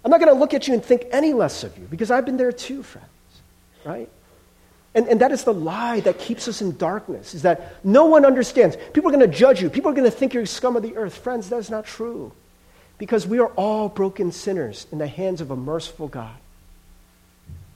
I'm 0.04 0.10
not 0.10 0.20
going 0.20 0.32
to 0.32 0.38
look 0.38 0.52
at 0.52 0.68
you 0.68 0.74
and 0.74 0.84
think 0.84 1.06
any 1.10 1.32
less 1.32 1.64
of 1.64 1.76
you 1.78 1.86
because 1.90 2.10
I've 2.10 2.26
been 2.26 2.36
there 2.36 2.52
too, 2.52 2.82
friends, 2.82 3.08
right? 3.84 4.08
And, 4.94 5.08
and 5.08 5.20
that 5.20 5.32
is 5.32 5.44
the 5.44 5.54
lie 5.54 6.00
that 6.00 6.18
keeps 6.18 6.46
us 6.46 6.62
in 6.62 6.76
darkness, 6.76 7.34
is 7.34 7.42
that 7.42 7.84
no 7.84 8.04
one 8.04 8.24
understands. 8.24 8.76
People 8.92 9.10
are 9.10 9.16
going 9.16 9.28
to 9.28 9.36
judge 9.36 9.60
you. 9.60 9.68
People 9.68 9.90
are 9.90 9.94
going 9.94 10.08
to 10.08 10.16
think 10.16 10.34
you're 10.34 10.46
scum 10.46 10.76
of 10.76 10.82
the 10.82 10.96
earth. 10.96 11.16
Friends, 11.16 11.48
that 11.48 11.56
is 11.56 11.70
not 11.70 11.84
true 11.84 12.32
because 12.98 13.26
we 13.26 13.38
are 13.38 13.48
all 13.56 13.88
broken 13.88 14.30
sinners 14.30 14.86
in 14.92 14.98
the 14.98 15.06
hands 15.06 15.40
of 15.40 15.50
a 15.50 15.56
merciful 15.56 16.06
God, 16.06 16.36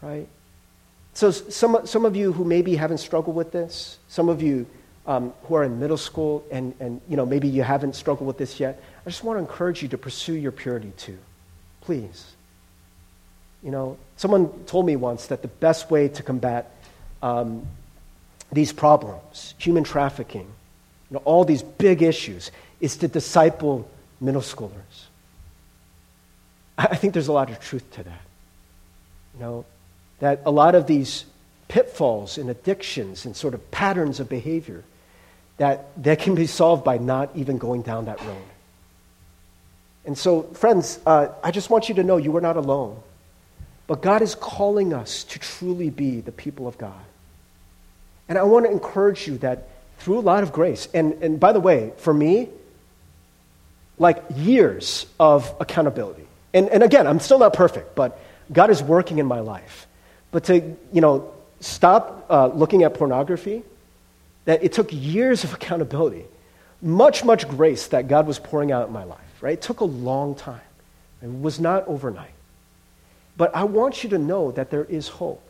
right? 0.00 0.28
So, 1.14 1.32
some, 1.32 1.84
some 1.86 2.04
of 2.04 2.14
you 2.14 2.32
who 2.32 2.44
maybe 2.44 2.76
haven't 2.76 2.98
struggled 2.98 3.34
with 3.34 3.50
this, 3.50 3.98
some 4.06 4.28
of 4.28 4.40
you 4.40 4.66
um, 5.06 5.32
who 5.44 5.54
are 5.56 5.64
in 5.64 5.80
middle 5.80 5.96
school 5.96 6.44
and, 6.52 6.74
and 6.78 7.00
you 7.08 7.16
know, 7.16 7.26
maybe 7.26 7.48
you 7.48 7.64
haven't 7.64 7.96
struggled 7.96 8.28
with 8.28 8.38
this 8.38 8.60
yet, 8.60 8.80
I 9.04 9.10
just 9.10 9.24
want 9.24 9.38
to 9.38 9.40
encourage 9.40 9.82
you 9.82 9.88
to 9.88 9.98
pursue 9.98 10.34
your 10.34 10.52
purity 10.52 10.92
too. 10.96 11.18
Please. 11.88 12.34
You 13.62 13.70
know, 13.70 13.96
someone 14.18 14.50
told 14.66 14.84
me 14.84 14.94
once 14.94 15.28
that 15.28 15.40
the 15.40 15.48
best 15.48 15.90
way 15.90 16.08
to 16.08 16.22
combat 16.22 16.70
um, 17.22 17.66
these 18.52 18.74
problems, 18.74 19.54
human 19.56 19.84
trafficking, 19.84 20.42
you 20.42 21.14
know, 21.14 21.22
all 21.24 21.46
these 21.46 21.62
big 21.62 22.02
issues, 22.02 22.50
is 22.78 22.98
to 22.98 23.08
disciple 23.08 23.88
middle 24.20 24.42
schoolers. 24.42 25.06
I 26.76 26.94
think 26.94 27.14
there's 27.14 27.28
a 27.28 27.32
lot 27.32 27.48
of 27.48 27.58
truth 27.58 27.90
to 27.92 28.02
that. 28.02 28.20
You 29.32 29.40
know, 29.40 29.64
that 30.18 30.42
a 30.44 30.50
lot 30.50 30.74
of 30.74 30.86
these 30.86 31.24
pitfalls 31.68 32.36
and 32.36 32.50
addictions 32.50 33.24
and 33.24 33.34
sort 33.34 33.54
of 33.54 33.70
patterns 33.70 34.20
of 34.20 34.28
behavior 34.28 34.84
that, 35.56 35.86
that 36.02 36.18
can 36.18 36.34
be 36.34 36.46
solved 36.46 36.84
by 36.84 36.98
not 36.98 37.30
even 37.34 37.56
going 37.56 37.80
down 37.80 38.04
that 38.04 38.20
road. 38.20 38.44
And 40.08 40.16
so, 40.16 40.44
friends, 40.54 40.98
uh, 41.04 41.28
I 41.44 41.50
just 41.50 41.68
want 41.68 41.90
you 41.90 41.96
to 41.96 42.02
know 42.02 42.16
you 42.16 42.34
are 42.38 42.40
not 42.40 42.56
alone. 42.56 42.98
But 43.86 44.00
God 44.00 44.22
is 44.22 44.34
calling 44.34 44.94
us 44.94 45.22
to 45.24 45.38
truly 45.38 45.90
be 45.90 46.22
the 46.22 46.32
people 46.32 46.66
of 46.66 46.78
God. 46.78 47.04
And 48.26 48.38
I 48.38 48.44
want 48.44 48.64
to 48.64 48.72
encourage 48.72 49.28
you 49.28 49.36
that 49.38 49.68
through 49.98 50.18
a 50.18 50.20
lot 50.20 50.42
of 50.42 50.50
grace, 50.50 50.88
and, 50.94 51.12
and 51.22 51.38
by 51.38 51.52
the 51.52 51.60
way, 51.60 51.92
for 51.98 52.14
me, 52.14 52.48
like 53.98 54.24
years 54.34 55.04
of 55.20 55.54
accountability. 55.60 56.26
And, 56.54 56.70
and 56.70 56.82
again, 56.82 57.06
I'm 57.06 57.20
still 57.20 57.38
not 57.38 57.52
perfect, 57.52 57.94
but 57.94 58.18
God 58.50 58.70
is 58.70 58.82
working 58.82 59.18
in 59.18 59.26
my 59.26 59.40
life. 59.40 59.86
But 60.30 60.44
to, 60.44 60.74
you 60.90 61.02
know, 61.02 61.34
stop 61.60 62.24
uh, 62.30 62.46
looking 62.46 62.82
at 62.82 62.94
pornography, 62.94 63.62
that 64.46 64.64
it 64.64 64.72
took 64.72 64.88
years 64.90 65.44
of 65.44 65.52
accountability, 65.52 66.24
much, 66.80 67.24
much 67.24 67.46
grace 67.46 67.88
that 67.88 68.08
God 68.08 68.26
was 68.26 68.38
pouring 68.38 68.72
out 68.72 68.86
in 68.86 68.94
my 68.94 69.04
life, 69.04 69.20
right? 69.40 69.54
It 69.54 69.62
took 69.62 69.80
a 69.80 69.84
long 69.84 70.34
time. 70.34 70.60
It 71.22 71.40
was 71.40 71.58
not 71.58 71.86
overnight. 71.88 72.30
But 73.36 73.54
I 73.54 73.64
want 73.64 74.02
you 74.02 74.10
to 74.10 74.18
know 74.18 74.52
that 74.52 74.70
there 74.70 74.84
is 74.84 75.08
hope. 75.08 75.42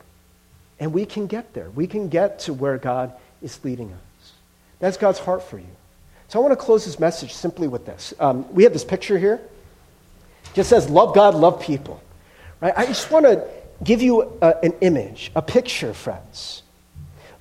And 0.81 0.93
we 0.93 1.07
can 1.07 1.27
get 1.27 1.55
there. 1.55 1.71
We 1.71 1.87
can 1.87 2.09
get 2.09 2.41
to 2.41 2.55
where 2.55 2.79
God 2.79 3.13
is 3.43 3.63
leading 3.65 3.93
us. 3.93 4.33
That's 4.79 4.97
God's 4.97 5.19
heart 5.19 5.43
for 5.43 5.59
you. 5.59 5.67
So 6.29 6.39
I 6.39 6.43
want 6.43 6.53
to 6.53 6.65
close 6.65 6.85
this 6.85 7.01
message 7.01 7.33
simply 7.33 7.69
with 7.69 7.87
this. 7.87 8.15
Um, 8.21 8.53
we 8.55 8.65
have 8.65 8.73
this 8.73 8.85
picture 8.85 9.19
here. 9.19 9.41
It 10.45 10.55
just 10.55 10.69
says, 10.69 10.89
Love 10.89 11.15
God, 11.15 11.35
love 11.35 11.61
people. 11.61 12.03
Right? 12.61 12.75
I 12.77 12.87
just 12.87 13.11
want 13.11 13.25
to 13.25 13.47
give 13.83 14.03
you 14.03 14.39
a, 14.43 14.55
an 14.63 14.75
image, 14.81 15.31
a 15.35 15.43
picture, 15.43 15.95
friends, 15.95 16.63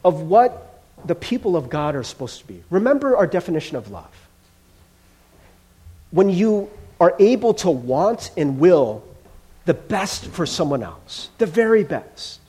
of 0.06 0.22
what 0.22 0.84
the 1.06 1.16
people 1.16 1.56
of 1.56 1.70
God 1.70 1.95
are 1.95 2.04
supposed 2.04 2.39
to 2.39 2.48
be. 2.48 2.64
Remember 2.70 3.18
our 3.18 3.28
definition 3.28 3.76
of 3.78 3.91
love. 3.91 4.26
When 6.12 6.30
you 6.30 6.70
are 6.99 7.16
able 7.20 7.53
to 7.55 7.70
want 7.70 8.32
and 8.38 8.60
will 8.60 9.03
the 9.66 9.74
best 9.74 10.26
for 10.28 10.45
someone 10.45 10.82
else, 10.82 11.30
the 11.38 11.45
very 11.45 11.84
best. 11.84 12.39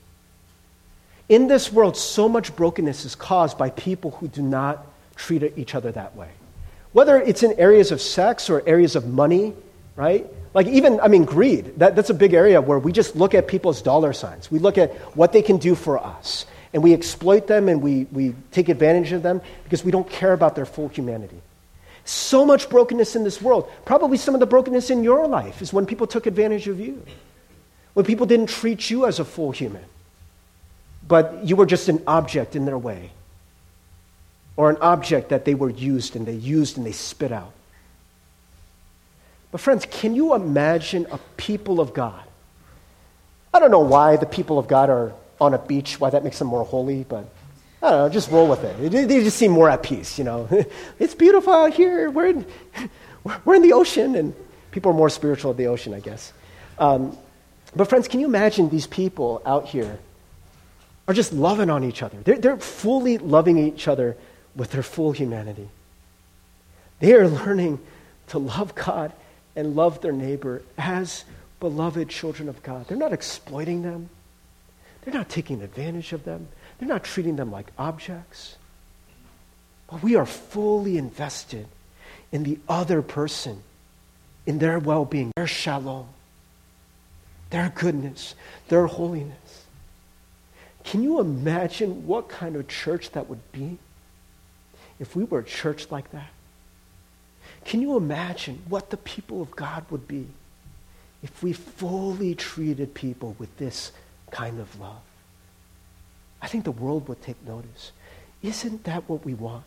In 1.28 1.48
this 1.48 1.70
world, 1.72 1.96
so 1.96 2.28
much 2.28 2.54
brokenness 2.56 3.04
is 3.04 3.14
caused 3.14 3.58
by 3.58 3.70
people 3.70 4.12
who 4.12 4.28
do 4.28 4.40
not 4.40 4.86
treat 5.16 5.52
each 5.58 5.74
other 5.74 5.92
that 5.92 6.16
way. 6.16 6.28
Whether 6.92 7.20
it's 7.20 7.42
in 7.42 7.52
areas 7.58 7.92
of 7.92 8.00
sex 8.00 8.48
or 8.48 8.66
areas 8.66 8.96
of 8.96 9.06
money, 9.06 9.52
right? 9.96 10.26
Like, 10.54 10.68
even, 10.68 11.00
I 11.00 11.08
mean, 11.08 11.24
greed. 11.24 11.78
That, 11.78 11.96
that's 11.96 12.08
a 12.08 12.14
big 12.14 12.32
area 12.32 12.60
where 12.62 12.78
we 12.78 12.92
just 12.92 13.14
look 13.14 13.34
at 13.34 13.46
people's 13.46 13.82
dollar 13.82 14.12
signs. 14.12 14.50
We 14.50 14.58
look 14.58 14.78
at 14.78 14.94
what 15.14 15.32
they 15.32 15.42
can 15.42 15.58
do 15.58 15.74
for 15.74 15.98
us. 15.98 16.46
And 16.72 16.82
we 16.82 16.94
exploit 16.94 17.46
them 17.46 17.68
and 17.68 17.82
we, 17.82 18.06
we 18.12 18.34
take 18.52 18.68
advantage 18.68 19.12
of 19.12 19.22
them 19.22 19.42
because 19.64 19.84
we 19.84 19.90
don't 19.90 20.08
care 20.08 20.32
about 20.32 20.54
their 20.54 20.66
full 20.66 20.88
humanity. 20.88 21.40
So 22.08 22.46
much 22.46 22.70
brokenness 22.70 23.16
in 23.16 23.24
this 23.24 23.42
world. 23.42 23.70
Probably 23.84 24.16
some 24.16 24.32
of 24.32 24.40
the 24.40 24.46
brokenness 24.46 24.88
in 24.88 25.04
your 25.04 25.26
life 25.26 25.60
is 25.60 25.74
when 25.74 25.84
people 25.84 26.06
took 26.06 26.26
advantage 26.26 26.66
of 26.66 26.80
you, 26.80 27.02
when 27.92 28.06
people 28.06 28.24
didn't 28.24 28.48
treat 28.48 28.88
you 28.88 29.04
as 29.04 29.18
a 29.18 29.26
full 29.26 29.50
human, 29.50 29.84
but 31.06 31.44
you 31.44 31.54
were 31.54 31.66
just 31.66 31.90
an 31.90 32.02
object 32.06 32.56
in 32.56 32.64
their 32.64 32.78
way, 32.78 33.10
or 34.56 34.70
an 34.70 34.78
object 34.80 35.28
that 35.28 35.44
they 35.44 35.54
were 35.54 35.68
used 35.68 36.16
and 36.16 36.24
they 36.24 36.32
used 36.32 36.78
and 36.78 36.86
they 36.86 36.92
spit 36.92 37.30
out. 37.30 37.52
But, 39.52 39.60
friends, 39.60 39.86
can 39.90 40.14
you 40.14 40.34
imagine 40.34 41.06
a 41.10 41.18
people 41.36 41.78
of 41.78 41.92
God? 41.92 42.24
I 43.52 43.58
don't 43.60 43.70
know 43.70 43.80
why 43.80 44.16
the 44.16 44.24
people 44.24 44.58
of 44.58 44.66
God 44.66 44.88
are 44.88 45.12
on 45.38 45.52
a 45.52 45.58
beach, 45.58 46.00
why 46.00 46.08
that 46.08 46.24
makes 46.24 46.38
them 46.38 46.48
more 46.48 46.64
holy, 46.64 47.04
but 47.04 47.26
I 47.82 47.90
don't 47.90 47.98
know, 47.98 48.08
just 48.08 48.30
roll 48.30 48.48
with 48.48 48.64
it. 48.64 48.90
They 48.90 49.22
just 49.22 49.36
seem 49.36 49.52
more 49.52 49.70
at 49.70 49.82
peace, 49.82 50.18
you 50.18 50.24
know. 50.24 50.48
it's 50.98 51.14
beautiful 51.14 51.52
out 51.52 51.74
here. 51.74 52.10
We're 52.10 52.26
in, 52.26 52.46
we're 53.44 53.54
in 53.54 53.62
the 53.62 53.72
ocean, 53.72 54.16
and 54.16 54.34
people 54.72 54.90
are 54.90 54.94
more 54.94 55.10
spiritual 55.10 55.52
at 55.52 55.56
the 55.56 55.68
ocean, 55.68 55.94
I 55.94 56.00
guess. 56.00 56.32
Um, 56.78 57.16
but, 57.76 57.88
friends, 57.88 58.08
can 58.08 58.18
you 58.20 58.26
imagine 58.26 58.68
these 58.68 58.86
people 58.86 59.42
out 59.46 59.66
here 59.66 59.98
are 61.06 61.14
just 61.14 61.32
loving 61.32 61.70
on 61.70 61.84
each 61.84 62.02
other? 62.02 62.18
They're, 62.18 62.38
they're 62.38 62.56
fully 62.56 63.18
loving 63.18 63.58
each 63.58 63.86
other 63.86 64.16
with 64.56 64.72
their 64.72 64.82
full 64.82 65.12
humanity. 65.12 65.68
They 66.98 67.14
are 67.14 67.28
learning 67.28 67.78
to 68.28 68.38
love 68.38 68.74
God 68.74 69.12
and 69.54 69.76
love 69.76 70.00
their 70.00 70.12
neighbor 70.12 70.62
as 70.76 71.24
beloved 71.60 72.08
children 72.08 72.48
of 72.48 72.62
God. 72.62 72.88
They're 72.88 72.96
not 72.96 73.12
exploiting 73.12 73.82
them, 73.82 74.10
they're 75.02 75.14
not 75.14 75.28
taking 75.28 75.62
advantage 75.62 76.12
of 76.12 76.24
them, 76.24 76.48
they're 76.78 76.88
not 76.88 77.04
treating 77.04 77.36
them 77.36 77.50
like 77.50 77.72
objects. 77.78 78.56
But 79.90 80.02
we 80.02 80.16
are 80.16 80.26
fully 80.26 80.98
invested 80.98 81.66
in 82.30 82.44
the 82.44 82.58
other 82.68 83.02
person, 83.02 83.62
in 84.46 84.58
their 84.58 84.78
well 84.78 85.04
being, 85.04 85.32
their 85.36 85.46
shalom, 85.46 86.08
their 87.50 87.72
goodness, 87.74 88.34
their 88.68 88.86
holiness. 88.86 89.64
Can 90.84 91.02
you 91.02 91.20
imagine 91.20 92.06
what 92.06 92.28
kind 92.28 92.56
of 92.56 92.68
church 92.68 93.10
that 93.12 93.28
would 93.28 93.52
be 93.52 93.78
if 95.00 95.16
we 95.16 95.24
were 95.24 95.40
a 95.40 95.44
church 95.44 95.90
like 95.90 96.10
that? 96.12 96.30
Can 97.64 97.80
you 97.80 97.96
imagine 97.96 98.62
what 98.68 98.90
the 98.90 98.96
people 98.96 99.42
of 99.42 99.50
God 99.50 99.84
would 99.90 100.06
be 100.06 100.26
if 101.22 101.42
we 101.42 101.52
fully 101.52 102.34
treated 102.34 102.94
people 102.94 103.34
with 103.38 103.54
this 103.58 103.92
kind 104.30 104.60
of 104.60 104.78
love? 104.80 105.02
I 106.40 106.48
think 106.48 106.64
the 106.64 106.70
world 106.72 107.08
would 107.08 107.22
take 107.22 107.36
notice. 107.46 107.92
Isn't 108.42 108.84
that 108.84 109.08
what 109.08 109.24
we 109.24 109.34
want? 109.34 109.64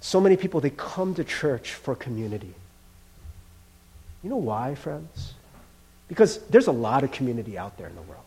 So 0.00 0.20
many 0.20 0.36
people, 0.36 0.60
they 0.60 0.70
come 0.70 1.14
to 1.16 1.24
church 1.24 1.74
for 1.74 1.94
community. 1.94 2.54
You 4.22 4.30
know 4.30 4.36
why, 4.36 4.74
friends? 4.74 5.34
Because 6.08 6.38
there's 6.46 6.68
a 6.68 6.72
lot 6.72 7.04
of 7.04 7.12
community 7.12 7.58
out 7.58 7.76
there 7.76 7.88
in 7.88 7.94
the 7.94 8.02
world. 8.02 8.22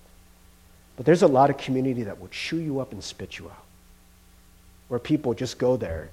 But 0.97 1.05
there's 1.05 1.23
a 1.23 1.27
lot 1.27 1.49
of 1.49 1.57
community 1.57 2.03
that 2.03 2.19
will 2.19 2.27
chew 2.27 2.57
you 2.57 2.79
up 2.79 2.91
and 2.91 3.03
spit 3.03 3.39
you 3.39 3.45
out. 3.45 3.63
Where 4.89 4.99
people 4.99 5.33
just 5.33 5.57
go 5.57 5.77
there 5.77 6.09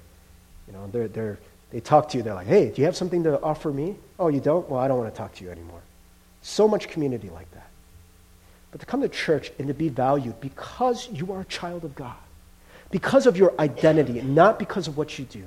you 0.69 0.77
know, 0.77 0.87
they're, 0.91 1.07
they're 1.07 1.39
They 1.71 1.79
talk 1.79 2.09
to 2.09 2.17
you, 2.17 2.23
they're 2.23 2.35
like, 2.35 2.47
hey, 2.47 2.69
do 2.69 2.81
you 2.81 2.85
have 2.85 2.95
something 2.95 3.23
to 3.23 3.41
offer 3.41 3.71
me? 3.71 3.95
Oh, 4.19 4.27
you 4.27 4.39
don't? 4.39 4.69
Well, 4.69 4.79
I 4.79 4.87
don't 4.87 4.99
want 4.99 5.13
to 5.13 5.17
talk 5.17 5.33
to 5.35 5.43
you 5.43 5.51
anymore. 5.51 5.81
So 6.41 6.67
much 6.67 6.87
community 6.87 7.29
like 7.29 7.51
that. 7.51 7.68
But 8.71 8.81
to 8.81 8.85
come 8.85 9.01
to 9.01 9.09
church 9.09 9.51
and 9.57 9.67
to 9.67 9.73
be 9.73 9.89
valued 9.89 10.39
because 10.41 11.09
you 11.11 11.31
are 11.33 11.41
a 11.41 11.45
child 11.45 11.83
of 11.83 11.95
God, 11.95 12.15
because 12.91 13.25
of 13.25 13.37
your 13.37 13.53
identity, 13.59 14.19
and 14.19 14.35
not 14.35 14.59
because 14.59 14.87
of 14.87 14.97
what 14.97 15.17
you 15.17 15.25
do, 15.25 15.43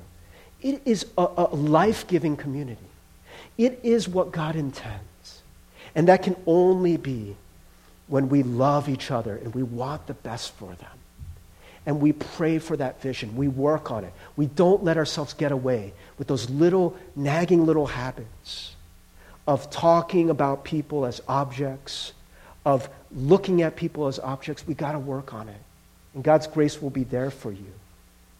it 0.61 0.81
is 0.85 1.05
a, 1.17 1.27
a 1.37 1.55
life 1.55 2.07
giving 2.07 2.35
community. 2.35 2.79
It 3.57 3.79
is 3.83 4.07
what 4.07 4.31
God 4.31 4.55
intends. 4.55 5.41
And 5.95 6.07
that 6.07 6.23
can 6.23 6.35
only 6.47 6.97
be 6.97 7.35
when 8.07 8.29
we 8.29 8.43
love 8.43 8.89
each 8.89 9.11
other 9.11 9.35
and 9.35 9.53
we 9.53 9.63
want 9.63 10.07
the 10.07 10.13
best 10.13 10.53
for 10.53 10.73
them. 10.73 10.89
And 11.85 11.99
we 11.99 12.13
pray 12.13 12.59
for 12.59 12.77
that 12.77 13.01
vision. 13.01 13.35
We 13.35 13.49
work 13.49 13.91
on 13.91 14.05
it. 14.05 14.13
We 14.37 14.45
don't 14.45 14.83
let 14.83 14.97
ourselves 14.97 15.33
get 15.33 15.51
away 15.51 15.93
with 16.17 16.27
those 16.27 16.49
little, 16.49 16.97
nagging 17.15 17.65
little 17.65 17.87
habits 17.87 18.75
of 19.45 19.69
talking 19.69 20.29
about 20.29 20.63
people 20.63 21.05
as 21.05 21.21
objects, 21.27 22.13
of 22.65 22.89
looking 23.15 23.61
at 23.61 23.75
people 23.75 24.07
as 24.07 24.19
objects. 24.19 24.65
We 24.65 24.73
got 24.73 24.93
to 24.93 24.99
work 24.99 25.33
on 25.33 25.49
it. 25.49 25.61
And 26.13 26.23
God's 26.23 26.47
grace 26.47 26.81
will 26.81 26.89
be 26.89 27.03
there 27.03 27.31
for 27.31 27.51
you. 27.51 27.71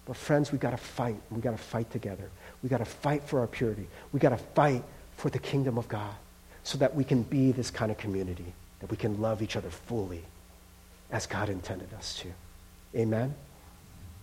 But, 0.05 0.17
friends, 0.17 0.51
we 0.51 0.57
got 0.57 0.71
to 0.71 0.78
fight. 0.78 1.15
We 1.32 1.41
got 1.41 1.51
to 1.51 1.63
fight 1.63 1.91
together. 1.91 2.30
We 2.61 2.69
got 2.69 2.80
to 2.80 2.86
fight 2.86 3.24
for 3.24 3.39
our 3.39 3.47
purity. 3.47 3.88
We 4.11 4.19
got 4.19 4.30
to 4.30 4.38
fight 4.38 4.84
for 5.17 5.30
the 5.30 5.39
kingdom 5.39 5.78
of 5.78 5.88
God 5.88 6.13
so 6.63 6.78
that 6.78 6.95
we 6.95 7.03
can 7.03 7.24
be 7.24 7.51
this 7.51 7.71
kind 7.71 7.91
of 7.91 7.97
community, 7.97 8.53
that 8.80 8.89
we 8.89 8.97
can 8.97 9.21
love 9.21 9.41
each 9.41 9.55
other 9.55 9.69
fully 9.69 10.24
as 11.11 11.26
God 11.26 11.49
intended 11.49 11.93
us 11.93 12.19
to. 12.19 12.28
Amen? 12.99 13.34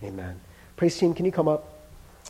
Amen. 0.02 0.40
Praise 0.76 0.96
team, 0.98 1.14
can 1.14 1.24
you 1.24 1.32
come 1.32 1.48
up? 1.48 1.80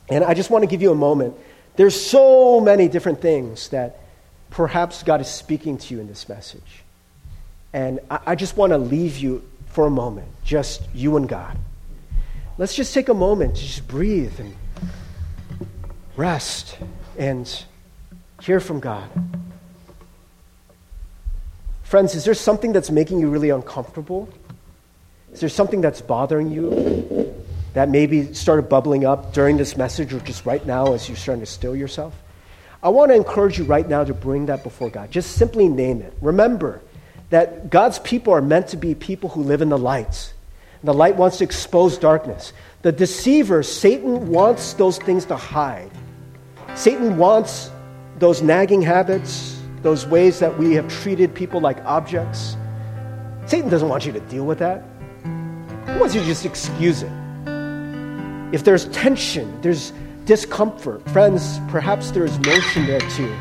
And 0.08 0.24
I 0.24 0.34
just 0.34 0.50
want 0.50 0.62
to 0.62 0.66
give 0.66 0.82
you 0.82 0.90
a 0.90 0.96
moment. 0.96 1.34
There's 1.76 1.98
so 1.98 2.60
many 2.60 2.88
different 2.88 3.20
things 3.20 3.68
that 3.68 4.00
perhaps 4.50 5.02
God 5.02 5.20
is 5.20 5.28
speaking 5.28 5.78
to 5.78 5.94
you 5.94 6.00
in 6.00 6.08
this 6.08 6.28
message. 6.28 6.82
And 7.72 8.00
I, 8.10 8.20
I 8.26 8.34
just 8.34 8.56
want 8.56 8.72
to 8.72 8.78
leave 8.78 9.18
you 9.18 9.42
for 9.66 9.86
a 9.86 9.90
moment, 9.90 10.28
just 10.44 10.82
you 10.94 11.16
and 11.16 11.28
God. 11.28 11.56
Let's 12.58 12.74
just 12.74 12.92
take 12.92 13.08
a 13.08 13.14
moment 13.14 13.56
to 13.56 13.62
just 13.62 13.88
breathe 13.88 14.38
and 14.38 14.54
rest 16.16 16.76
and 17.16 17.64
hear 18.42 18.60
from 18.60 18.80
God. 18.80 19.08
Friends, 21.82 22.14
is 22.14 22.24
there 22.24 22.34
something 22.34 22.72
that's 22.72 22.90
making 22.90 23.18
you 23.20 23.30
really 23.30 23.50
uncomfortable? 23.50 24.28
Is 25.32 25.40
there 25.40 25.48
something 25.48 25.80
that's 25.80 26.00
bothering 26.00 26.50
you 26.50 27.34
that 27.74 27.88
maybe 27.88 28.34
started 28.34 28.68
bubbling 28.68 29.04
up 29.04 29.32
during 29.32 29.56
this 29.56 29.76
message 29.76 30.12
or 30.12 30.20
just 30.20 30.44
right 30.44 30.64
now 30.66 30.92
as 30.92 31.08
you're 31.08 31.16
starting 31.16 31.40
to 31.40 31.50
still 31.50 31.74
yourself? 31.74 32.14
I 32.82 32.88
want 32.88 33.10
to 33.10 33.14
encourage 33.14 33.58
you 33.58 33.64
right 33.64 33.88
now 33.88 34.04
to 34.04 34.14
bring 34.14 34.46
that 34.46 34.62
before 34.62 34.90
God. 34.90 35.10
Just 35.10 35.36
simply 35.36 35.68
name 35.68 36.02
it. 36.02 36.12
Remember 36.20 36.80
that 37.30 37.70
God's 37.70 37.98
people 38.00 38.32
are 38.32 38.42
meant 38.42 38.68
to 38.68 38.76
be 38.76 38.94
people 38.94 39.30
who 39.30 39.42
live 39.42 39.62
in 39.62 39.68
the 39.68 39.78
light. 39.78 40.34
The 40.82 40.94
light 40.94 41.16
wants 41.16 41.38
to 41.38 41.44
expose 41.44 41.98
darkness. 41.98 42.52
The 42.82 42.92
deceiver, 42.92 43.62
Satan, 43.62 44.28
wants 44.28 44.72
those 44.74 44.98
things 44.98 45.24
to 45.26 45.36
hide. 45.36 45.90
Satan 46.74 47.16
wants 47.18 47.70
those 48.18 48.42
nagging 48.42 48.82
habits, 48.82 49.60
those 49.82 50.06
ways 50.06 50.38
that 50.38 50.58
we 50.58 50.74
have 50.74 50.88
treated 50.88 51.34
people 51.34 51.60
like 51.60 51.84
objects. 51.84 52.56
Satan 53.46 53.68
doesn't 53.68 53.88
want 53.88 54.06
you 54.06 54.12
to 54.12 54.20
deal 54.20 54.46
with 54.46 54.58
that. 54.58 54.82
He 55.24 55.98
wants 55.98 56.14
you 56.14 56.20
to 56.20 56.26
just 56.26 56.46
excuse 56.46 57.02
it. 57.02 57.12
If 58.52 58.64
there's 58.64 58.86
tension, 58.86 59.60
there's 59.60 59.92
discomfort, 60.24 61.08
friends, 61.10 61.60
perhaps 61.68 62.10
there 62.10 62.24
is 62.24 62.38
motion 62.40 62.86
there 62.86 63.00
too, 63.00 63.34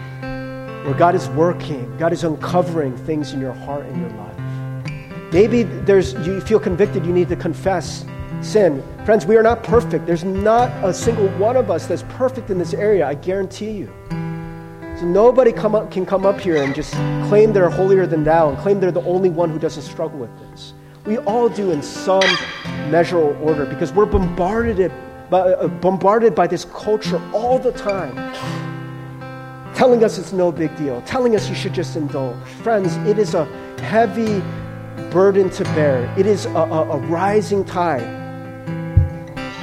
where 0.83 0.93
God 0.93 1.15
is 1.15 1.27
working, 1.29 1.95
God 1.97 2.13
is 2.13 2.23
uncovering 2.23 2.95
things 2.97 3.33
in 3.33 3.41
your 3.41 3.53
heart 3.53 3.85
and 3.85 3.99
your 3.99 4.09
life. 4.11 5.33
Maybe 5.33 5.63
there's 5.63 6.13
you 6.25 6.41
feel 6.41 6.59
convicted, 6.59 7.05
you 7.05 7.13
need 7.13 7.29
to 7.29 7.35
confess 7.35 8.05
sin. 8.41 8.83
Friends, 9.05 9.25
we 9.25 9.35
are 9.35 9.43
not 9.43 9.63
perfect. 9.63 10.05
There's 10.05 10.23
not 10.23 10.69
a 10.83 10.93
single 10.93 11.27
one 11.37 11.55
of 11.55 11.69
us 11.69 11.87
that's 11.87 12.03
perfect 12.09 12.49
in 12.49 12.57
this 12.57 12.73
area, 12.73 13.05
I 13.05 13.15
guarantee 13.15 13.71
you. 13.71 13.93
So 14.99 15.05
nobody 15.05 15.51
come 15.51 15.75
up, 15.75 15.91
can 15.91 16.05
come 16.05 16.25
up 16.25 16.39
here 16.39 16.61
and 16.61 16.75
just 16.75 16.93
claim 17.29 17.53
they're 17.53 17.69
holier 17.69 18.05
than 18.05 18.23
thou 18.23 18.49
and 18.49 18.57
claim 18.57 18.79
they're 18.79 18.91
the 18.91 19.03
only 19.03 19.29
one 19.29 19.49
who 19.49 19.59
doesn't 19.59 19.83
struggle 19.83 20.19
with 20.19 20.31
this. 20.51 20.73
We 21.05 21.17
all 21.19 21.47
do 21.47 21.71
in 21.71 21.81
some 21.81 22.23
measure 22.89 23.17
or 23.17 23.35
order 23.37 23.65
because 23.65 23.93
we're 23.93 24.05
bombarded 24.05 24.91
by, 25.29 25.39
uh, 25.39 25.67
bombarded 25.67 26.35
by 26.35 26.47
this 26.47 26.65
culture 26.65 27.21
all 27.33 27.59
the 27.59 27.71
time, 27.71 28.15
telling 29.79 30.03
us 30.03 30.17
it's 30.17 30.33
no 30.33 30.51
big 30.51 30.75
deal, 30.75 31.01
telling 31.03 31.37
us 31.37 31.47
you 31.47 31.55
should 31.55 31.73
just 31.73 31.95
indulge. 31.95 32.35
Friends, 32.63 32.97
it 33.07 33.17
is 33.17 33.33
a 33.33 33.45
heavy 33.79 34.41
burden 35.09 35.49
to 35.49 35.63
bear, 35.73 36.03
it 36.19 36.25
is 36.25 36.45
a, 36.47 36.49
a, 36.49 36.89
a 36.89 36.97
rising 37.07 37.63
tide. 37.63 38.03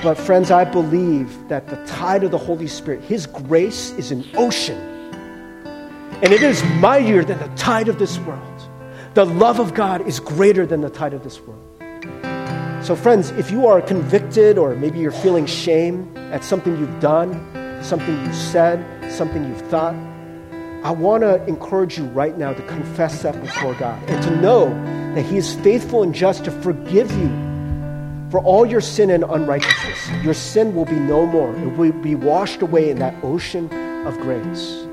But, 0.03 0.17
friends, 0.17 0.51
I 0.51 0.65
believe 0.65 1.47
that 1.49 1.67
the 1.67 1.77
tide 1.85 2.25
of 2.25 2.31
the 2.31 2.39
Holy 2.39 2.67
Spirit, 2.67 3.03
His 3.05 3.27
grace, 3.27 3.91
is 3.99 4.11
an 4.11 4.25
ocean. 4.37 4.79
And 6.23 6.33
it 6.33 6.43
is 6.43 6.65
mightier 6.77 7.23
than 7.23 7.39
the 7.39 7.55
tide 7.55 7.89
of 7.89 7.99
this 7.99 8.19
world. 8.21 8.63
The 9.13 9.27
love 9.27 9.61
of 9.61 9.75
God 9.75 10.01
is 10.09 10.19
greater 10.19 10.65
than 10.65 10.81
the 10.81 10.89
tide 10.89 11.13
of 11.13 11.25
this 11.25 11.39
world. 11.43 11.63
So, 12.83 12.97
friends, 12.97 13.33
if 13.33 13.51
you 13.51 13.67
are 13.67 13.83
convicted 13.83 14.57
or 14.57 14.77
maybe 14.77 14.99
you're 14.99 15.13
feeling 15.13 15.45
shame 15.45 16.11
at 16.33 16.43
something 16.43 16.75
you've 16.79 17.01
done, 17.01 17.35
something 17.83 18.19
you've 18.25 18.35
said, 18.35 18.96
something 19.11 19.45
you've 19.45 19.69
thought, 19.69 19.95
I 20.85 20.91
want 20.91 21.23
to 21.23 21.45
encourage 21.47 21.99
you 21.99 22.05
right 22.07 22.37
now 22.39 22.53
to 22.53 22.63
confess 22.67 23.23
that 23.23 23.41
before 23.41 23.75
God 23.75 24.03
and 24.09 24.23
to 24.23 24.37
know 24.37 24.69
that 25.15 25.23
He 25.23 25.37
is 25.37 25.55
faithful 25.57 26.03
and 26.03 26.15
just 26.15 26.45
to 26.45 26.51
forgive 26.51 27.11
you 27.13 27.29
for 28.31 28.41
all 28.41 28.67
your 28.67 28.81
sin 28.81 29.11
and 29.11 29.25
unrighteousness. 29.25 30.23
Your 30.23 30.35
sin 30.35 30.75
will 30.75 30.85
be 30.85 30.99
no 30.99 31.27
more, 31.27 31.55
it 31.57 31.77
will 31.77 31.93
be 31.93 32.15
washed 32.15 32.63
away 32.63 32.91
in 32.91 32.99
that 32.99 33.15
ocean 33.25 33.65
of 34.07 34.17
grace. 34.19 34.87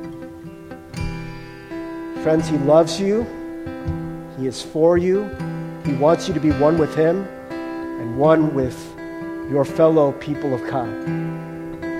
Friends, 2.23 2.47
He 2.47 2.57
loves 2.59 2.99
you. 2.99 3.27
He 4.39 4.47
is 4.47 4.61
for 4.61 4.97
you. 4.97 5.29
He 5.85 5.93
wants 5.93 6.27
you 6.27 6.33
to 6.33 6.39
be 6.39 6.51
one 6.51 6.77
with 6.77 6.95
Him 6.95 7.27
and 7.51 8.17
one 8.17 8.55
with 8.55 8.79
your 9.51 9.65
fellow 9.65 10.13
people 10.13 10.53
of 10.53 10.61
God. 10.69 11.32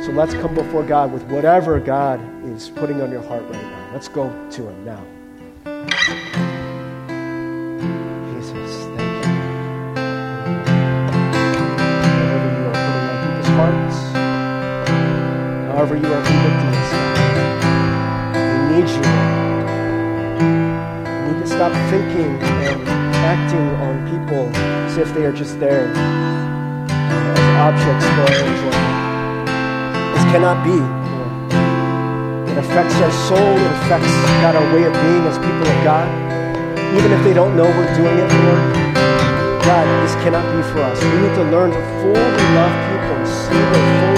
So 0.04 0.12
let's 0.12 0.34
come 0.34 0.54
before 0.54 0.84
God 0.84 1.14
with 1.14 1.24
whatever 1.32 1.80
God 1.80 2.20
is 2.45 2.70
putting 2.70 3.01
on 3.01 3.10
your 3.10 3.22
heart 3.22 3.41
right 3.43 3.54
now. 3.54 3.89
Let's 3.93 4.10
go 4.10 4.28
to 4.49 4.68
Him 4.68 4.84
now. 4.84 5.01
Jesus, 8.34 8.84
thank 8.97 9.26
you. 9.26 9.32
Whatever 12.20 12.49
you 12.51 12.68
are 12.68 12.76
putting 12.84 13.08
on 13.08 13.18
people's 13.24 13.51
hearts, 13.56 13.97
however 15.72 15.95
you 15.95 16.14
are 16.14 16.24
convicting 16.26 16.74
us, 16.84 16.91
we 18.36 18.76
need 18.76 18.89
you 18.91 19.08
We 21.24 21.32
need 21.32 21.39
to 21.43 21.47
stop 21.47 21.72
thinking 21.89 22.32
and 22.43 22.88
acting 23.24 23.70
on 23.80 23.93
people 24.12 24.51
as 24.54 24.97
if 24.97 25.14
they 25.14 25.24
are 25.24 25.32
just 25.32 25.62
there 25.62 25.88
as 25.95 27.39
objects 27.58 28.06
for 28.06 28.20
our 28.20 28.47
enjoyment. 28.51 29.03
Cannot 30.34 30.65
be. 30.65 30.73
It 32.51 32.57
affects 32.57 32.95
our 32.95 33.11
soul. 33.29 33.38
It 33.38 33.71
affects 33.86 34.09
God, 34.41 34.55
our 34.55 34.65
way 34.73 34.81
of 34.81 34.93
being 34.93 35.27
as 35.29 35.38
people 35.38 35.61
of 35.61 35.84
God. 35.86 36.09
Even 36.97 37.11
if 37.11 37.23
they 37.23 37.36
don't 37.36 37.55
know 37.55 37.65
we're 37.65 37.93
doing 37.93 38.17
it, 38.17 38.25
Lord. 38.41 38.73
God, 39.61 39.86
this 40.01 40.15
cannot 40.25 40.41
be 40.49 40.63
for 40.73 40.81
us. 40.81 40.97
We 41.03 41.21
need 41.21 41.36
to 41.36 41.43
learn 41.53 41.69
to 41.69 41.77
fully 42.01 42.17
love 42.57 42.73
people 42.89 43.13
and 43.13 43.27
see 43.29 43.61
their 43.61 43.86
full 44.01 44.17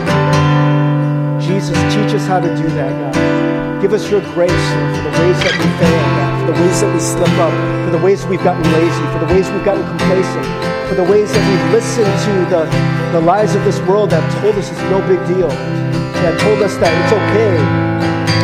humanity. 0.00 1.46
Jesus, 1.46 1.76
teach 1.92 2.14
us 2.16 2.26
how 2.26 2.40
to 2.40 2.48
do 2.56 2.66
that, 2.80 3.12
God. 3.12 3.82
Give 3.82 3.92
us 3.92 4.10
your 4.10 4.22
grace 4.32 4.50
for 4.96 5.02
the 5.04 5.12
ways 5.20 5.38
that 5.44 5.52
we 5.60 5.68
fail, 5.76 6.04
God 6.16 6.39
the 6.50 6.62
ways 6.66 6.80
that 6.82 6.90
we 6.90 6.98
slip 6.98 7.30
up, 7.38 7.54
for 7.86 7.94
the 7.94 8.02
ways 8.02 8.26
we've 8.26 8.42
gotten 8.42 8.66
lazy, 8.74 9.06
for 9.14 9.22
the 9.22 9.30
ways 9.30 9.46
we've 9.54 9.64
gotten 9.64 9.86
complacent, 9.86 10.42
for 10.90 10.98
the 10.98 11.06
ways 11.06 11.30
that 11.30 11.44
we've 11.46 11.68
listened 11.70 12.10
to 12.26 12.32
the, 12.50 12.66
the 13.14 13.22
lies 13.22 13.54
of 13.54 13.62
this 13.62 13.78
world 13.86 14.10
that 14.10 14.18
told 14.42 14.58
us 14.58 14.66
it's 14.66 14.82
no 14.90 14.98
big 15.06 15.22
deal, 15.30 15.46
that 15.46 16.34
told 16.42 16.58
us 16.66 16.74
that 16.82 16.90
it's 16.90 17.14
okay, 17.14 17.54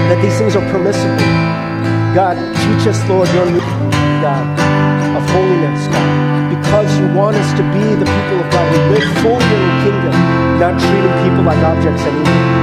that 0.06 0.22
these 0.22 0.38
things 0.38 0.54
are 0.54 0.62
permissible. 0.70 1.18
God, 2.14 2.38
teach 2.62 2.86
us, 2.86 3.02
Lord, 3.10 3.26
your 3.34 3.50
new 3.50 3.58
God 4.22 4.46
of 5.18 5.26
holiness, 5.34 5.82
God, 5.90 6.06
because 6.54 6.86
you 7.02 7.10
want 7.10 7.34
us 7.34 7.50
to 7.58 7.64
be 7.74 7.82
the 7.98 8.06
people 8.06 8.38
of 8.38 8.46
God 8.54 8.66
who 8.70 8.78
live 8.94 9.08
fully 9.18 9.50
in 9.50 9.62
your 9.66 9.78
kingdom, 9.82 10.14
not 10.62 10.78
treating 10.78 11.14
people 11.26 11.42
like 11.42 11.58
objects 11.58 12.06
anymore. 12.06 12.54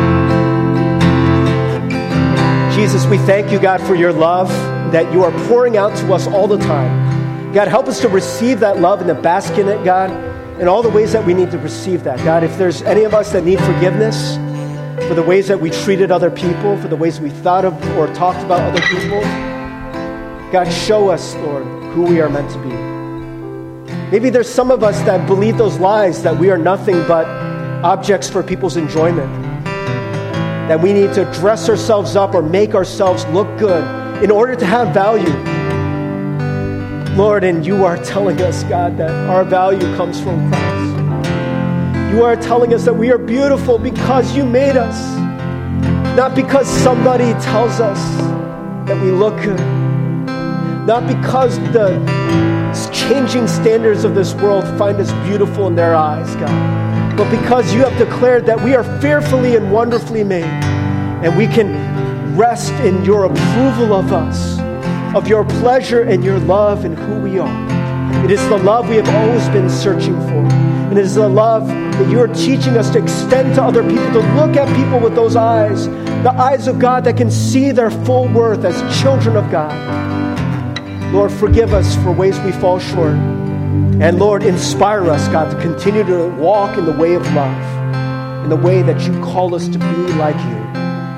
Jesus, 2.72 3.04
we 3.12 3.20
thank 3.28 3.52
you, 3.52 3.60
God, 3.60 3.84
for 3.84 3.96
your 3.96 4.14
love 4.16 4.48
that 4.94 5.12
you 5.12 5.24
are 5.24 5.32
pouring 5.48 5.76
out 5.76 5.98
to 5.98 6.14
us 6.14 6.28
all 6.28 6.48
the 6.48 6.60
time. 6.60 7.52
God, 7.52 7.68
help 7.68 7.88
us 7.88 8.00
to 8.02 8.08
receive 8.08 8.60
that 8.62 8.80
love 8.80 9.00
and 9.00 9.08
to 9.08 9.16
bask 9.16 9.58
in 9.58 9.68
it, 9.68 9.84
God, 9.84 10.12
in 10.62 10.68
all 10.68 10.82
the 10.84 10.90
ways 10.90 11.12
that 11.14 11.26
we 11.26 11.34
need 11.34 11.52
to 11.52 11.58
receive 11.58 12.04
that. 12.04 12.24
God, 12.24 12.44
if 12.44 12.58
there's 12.58 12.84
any 12.84 13.04
of 13.04 13.14
us 13.14 13.32
that 13.32 13.44
need 13.44 13.60
forgiveness, 13.60 14.38
for 15.08 15.16
the 15.16 15.24
ways 15.24 15.48
that 15.48 15.60
we 15.60 15.70
treated 15.70 16.12
other 16.12 16.30
people, 16.30 16.78
for 16.78 16.88
the 16.88 16.96
ways 16.96 17.20
we 17.20 17.30
thought 17.30 17.66
of 17.66 17.74
or 17.98 18.08
talked 18.14 18.44
about 18.44 18.62
other 18.62 18.82
people. 18.88 19.22
God, 20.52 20.72
show 20.72 21.10
us, 21.10 21.36
Lord, 21.36 21.64
who 21.94 22.04
we 22.04 22.22
are 22.22 22.30
meant 22.30 22.52
to 22.52 22.60
be. 22.60 24.12
Maybe 24.12 24.30
there's 24.30 24.50
some 24.50 24.70
of 24.70 24.84
us 24.84 25.00
that 25.02 25.28
believe 25.28 25.58
those 25.58 25.80
lies 25.80 26.22
that 26.22 26.38
we 26.38 26.52
are 26.52 26.58
nothing 26.58 26.96
but 27.08 27.26
objects 27.84 28.30
for 28.30 28.44
people's 28.44 28.78
enjoyment. 28.78 29.32
That 29.66 30.80
we 30.82 30.94
need 30.94 31.14
to 31.16 31.26
dress 31.34 31.68
ourselves 31.70 32.16
up 32.16 32.36
or 32.36 32.44
make 32.44 32.76
ourselves 32.76 33.26
look 33.28 33.48
good 33.58 34.03
in 34.24 34.32
order 34.32 34.56
to 34.56 34.66
have 34.66 34.94
value. 34.94 35.28
Lord, 37.18 37.44
and 37.44 37.66
you 37.66 37.84
are 37.84 37.98
telling 37.98 38.42
us, 38.42 38.64
God, 38.64 38.98
that 38.98 39.12
our 39.30 39.44
value 39.44 39.82
comes 39.98 40.22
from 40.22 40.50
Christ. 40.50 42.14
You 42.14 42.24
are 42.24 42.38
telling 42.38 42.74
us 42.74 42.86
that 42.86 42.94
we 42.94 43.12
are 43.12 43.18
beautiful 43.18 43.78
because 43.78 44.34
you 44.34 44.46
made 44.46 44.78
us, 44.78 44.98
not 46.16 46.36
because 46.36 46.68
somebody 46.68 47.34
tells 47.44 47.82
us 47.82 48.00
that 48.88 48.98
we 49.02 49.12
look 49.12 49.36
good, 49.44 49.60
not 50.88 51.06
because 51.06 51.58
the 51.74 52.00
changing 52.94 53.46
standards 53.46 54.06
of 54.06 54.16
this 54.16 54.34
world 54.36 54.64
find 54.78 55.02
us 55.02 55.12
beautiful 55.28 55.68
in 55.68 55.76
their 55.76 55.96
eyes, 55.96 56.34
God, 56.38 57.18
but 57.18 57.30
because 57.30 57.74
you 57.74 57.82
have 57.82 57.98
declared 57.98 58.46
that 58.46 58.62
we 58.64 58.74
are 58.74 58.86
fearfully 59.02 59.58
and 59.58 59.70
wonderfully 59.70 60.24
made, 60.24 60.46
and 60.46 61.38
we 61.38 61.46
can 61.46 61.93
rest 62.38 62.74
in 62.86 63.04
your 63.06 63.26
approval 63.26 63.94
of 63.94 64.12
us 64.12 64.60
of 65.16 65.28
your 65.28 65.46
pleasure 65.46 66.02
and 66.02 66.24
your 66.24 66.40
love 66.40 66.86
and 66.86 66.98
who 66.98 67.20
we 67.22 67.38
are. 67.38 68.26
It 68.26 68.32
is 68.32 68.42
the 68.50 68.58
love 68.58 68.90
we 68.90 68.96
have 68.96 69.08
always 69.10 69.48
been 69.50 69.70
searching 69.70 70.16
for. 70.22 70.44
And 70.90 70.98
it 70.98 71.06
is 71.06 71.16
the 71.16 71.30
love 71.30 71.68
that 71.68 72.10
you 72.10 72.20
are 72.20 72.28
teaching 72.28 72.78
us 72.78 72.90
to 72.92 73.04
extend 73.04 73.56
to 73.56 73.64
other 73.64 73.84
people, 73.84 74.12
to 74.12 74.36
look 74.36 74.56
at 74.58 74.68
people 74.76 75.00
with 75.00 75.14
those 75.14 75.36
eyes, 75.36 75.88
the 75.88 76.34
eyes 76.36 76.68
of 76.68 76.80
God 76.80 77.04
that 77.04 77.16
can 77.16 77.30
see 77.30 77.72
their 77.72 77.92
full 77.92 78.28
worth 78.28 78.66
as 78.66 79.02
children 79.02 79.36
of 79.36 79.52
God. 79.52 79.74
Lord, 81.14 81.32
forgive 81.32 81.74
us 81.74 81.96
for 81.98 82.12
ways 82.12 82.40
we 82.40 82.52
fall 82.52 82.80
short. 82.80 83.14
And 83.14 84.18
Lord, 84.18 84.42
inspire 84.42 85.08
us, 85.10 85.28
God, 85.28 85.52
to 85.52 85.62
continue 85.62 86.04
to 86.06 86.28
walk 86.30 86.78
in 86.78 86.86
the 86.86 86.92
way 86.92 87.14
of 87.14 87.22
love, 87.34 88.44
in 88.44 88.50
the 88.50 88.56
way 88.56 88.82
that 88.82 89.02
you 89.02 89.14
call 89.22 89.54
us 89.54 89.68
to 89.68 89.78
be 89.78 90.14
like 90.14 90.36
you. 90.36 90.63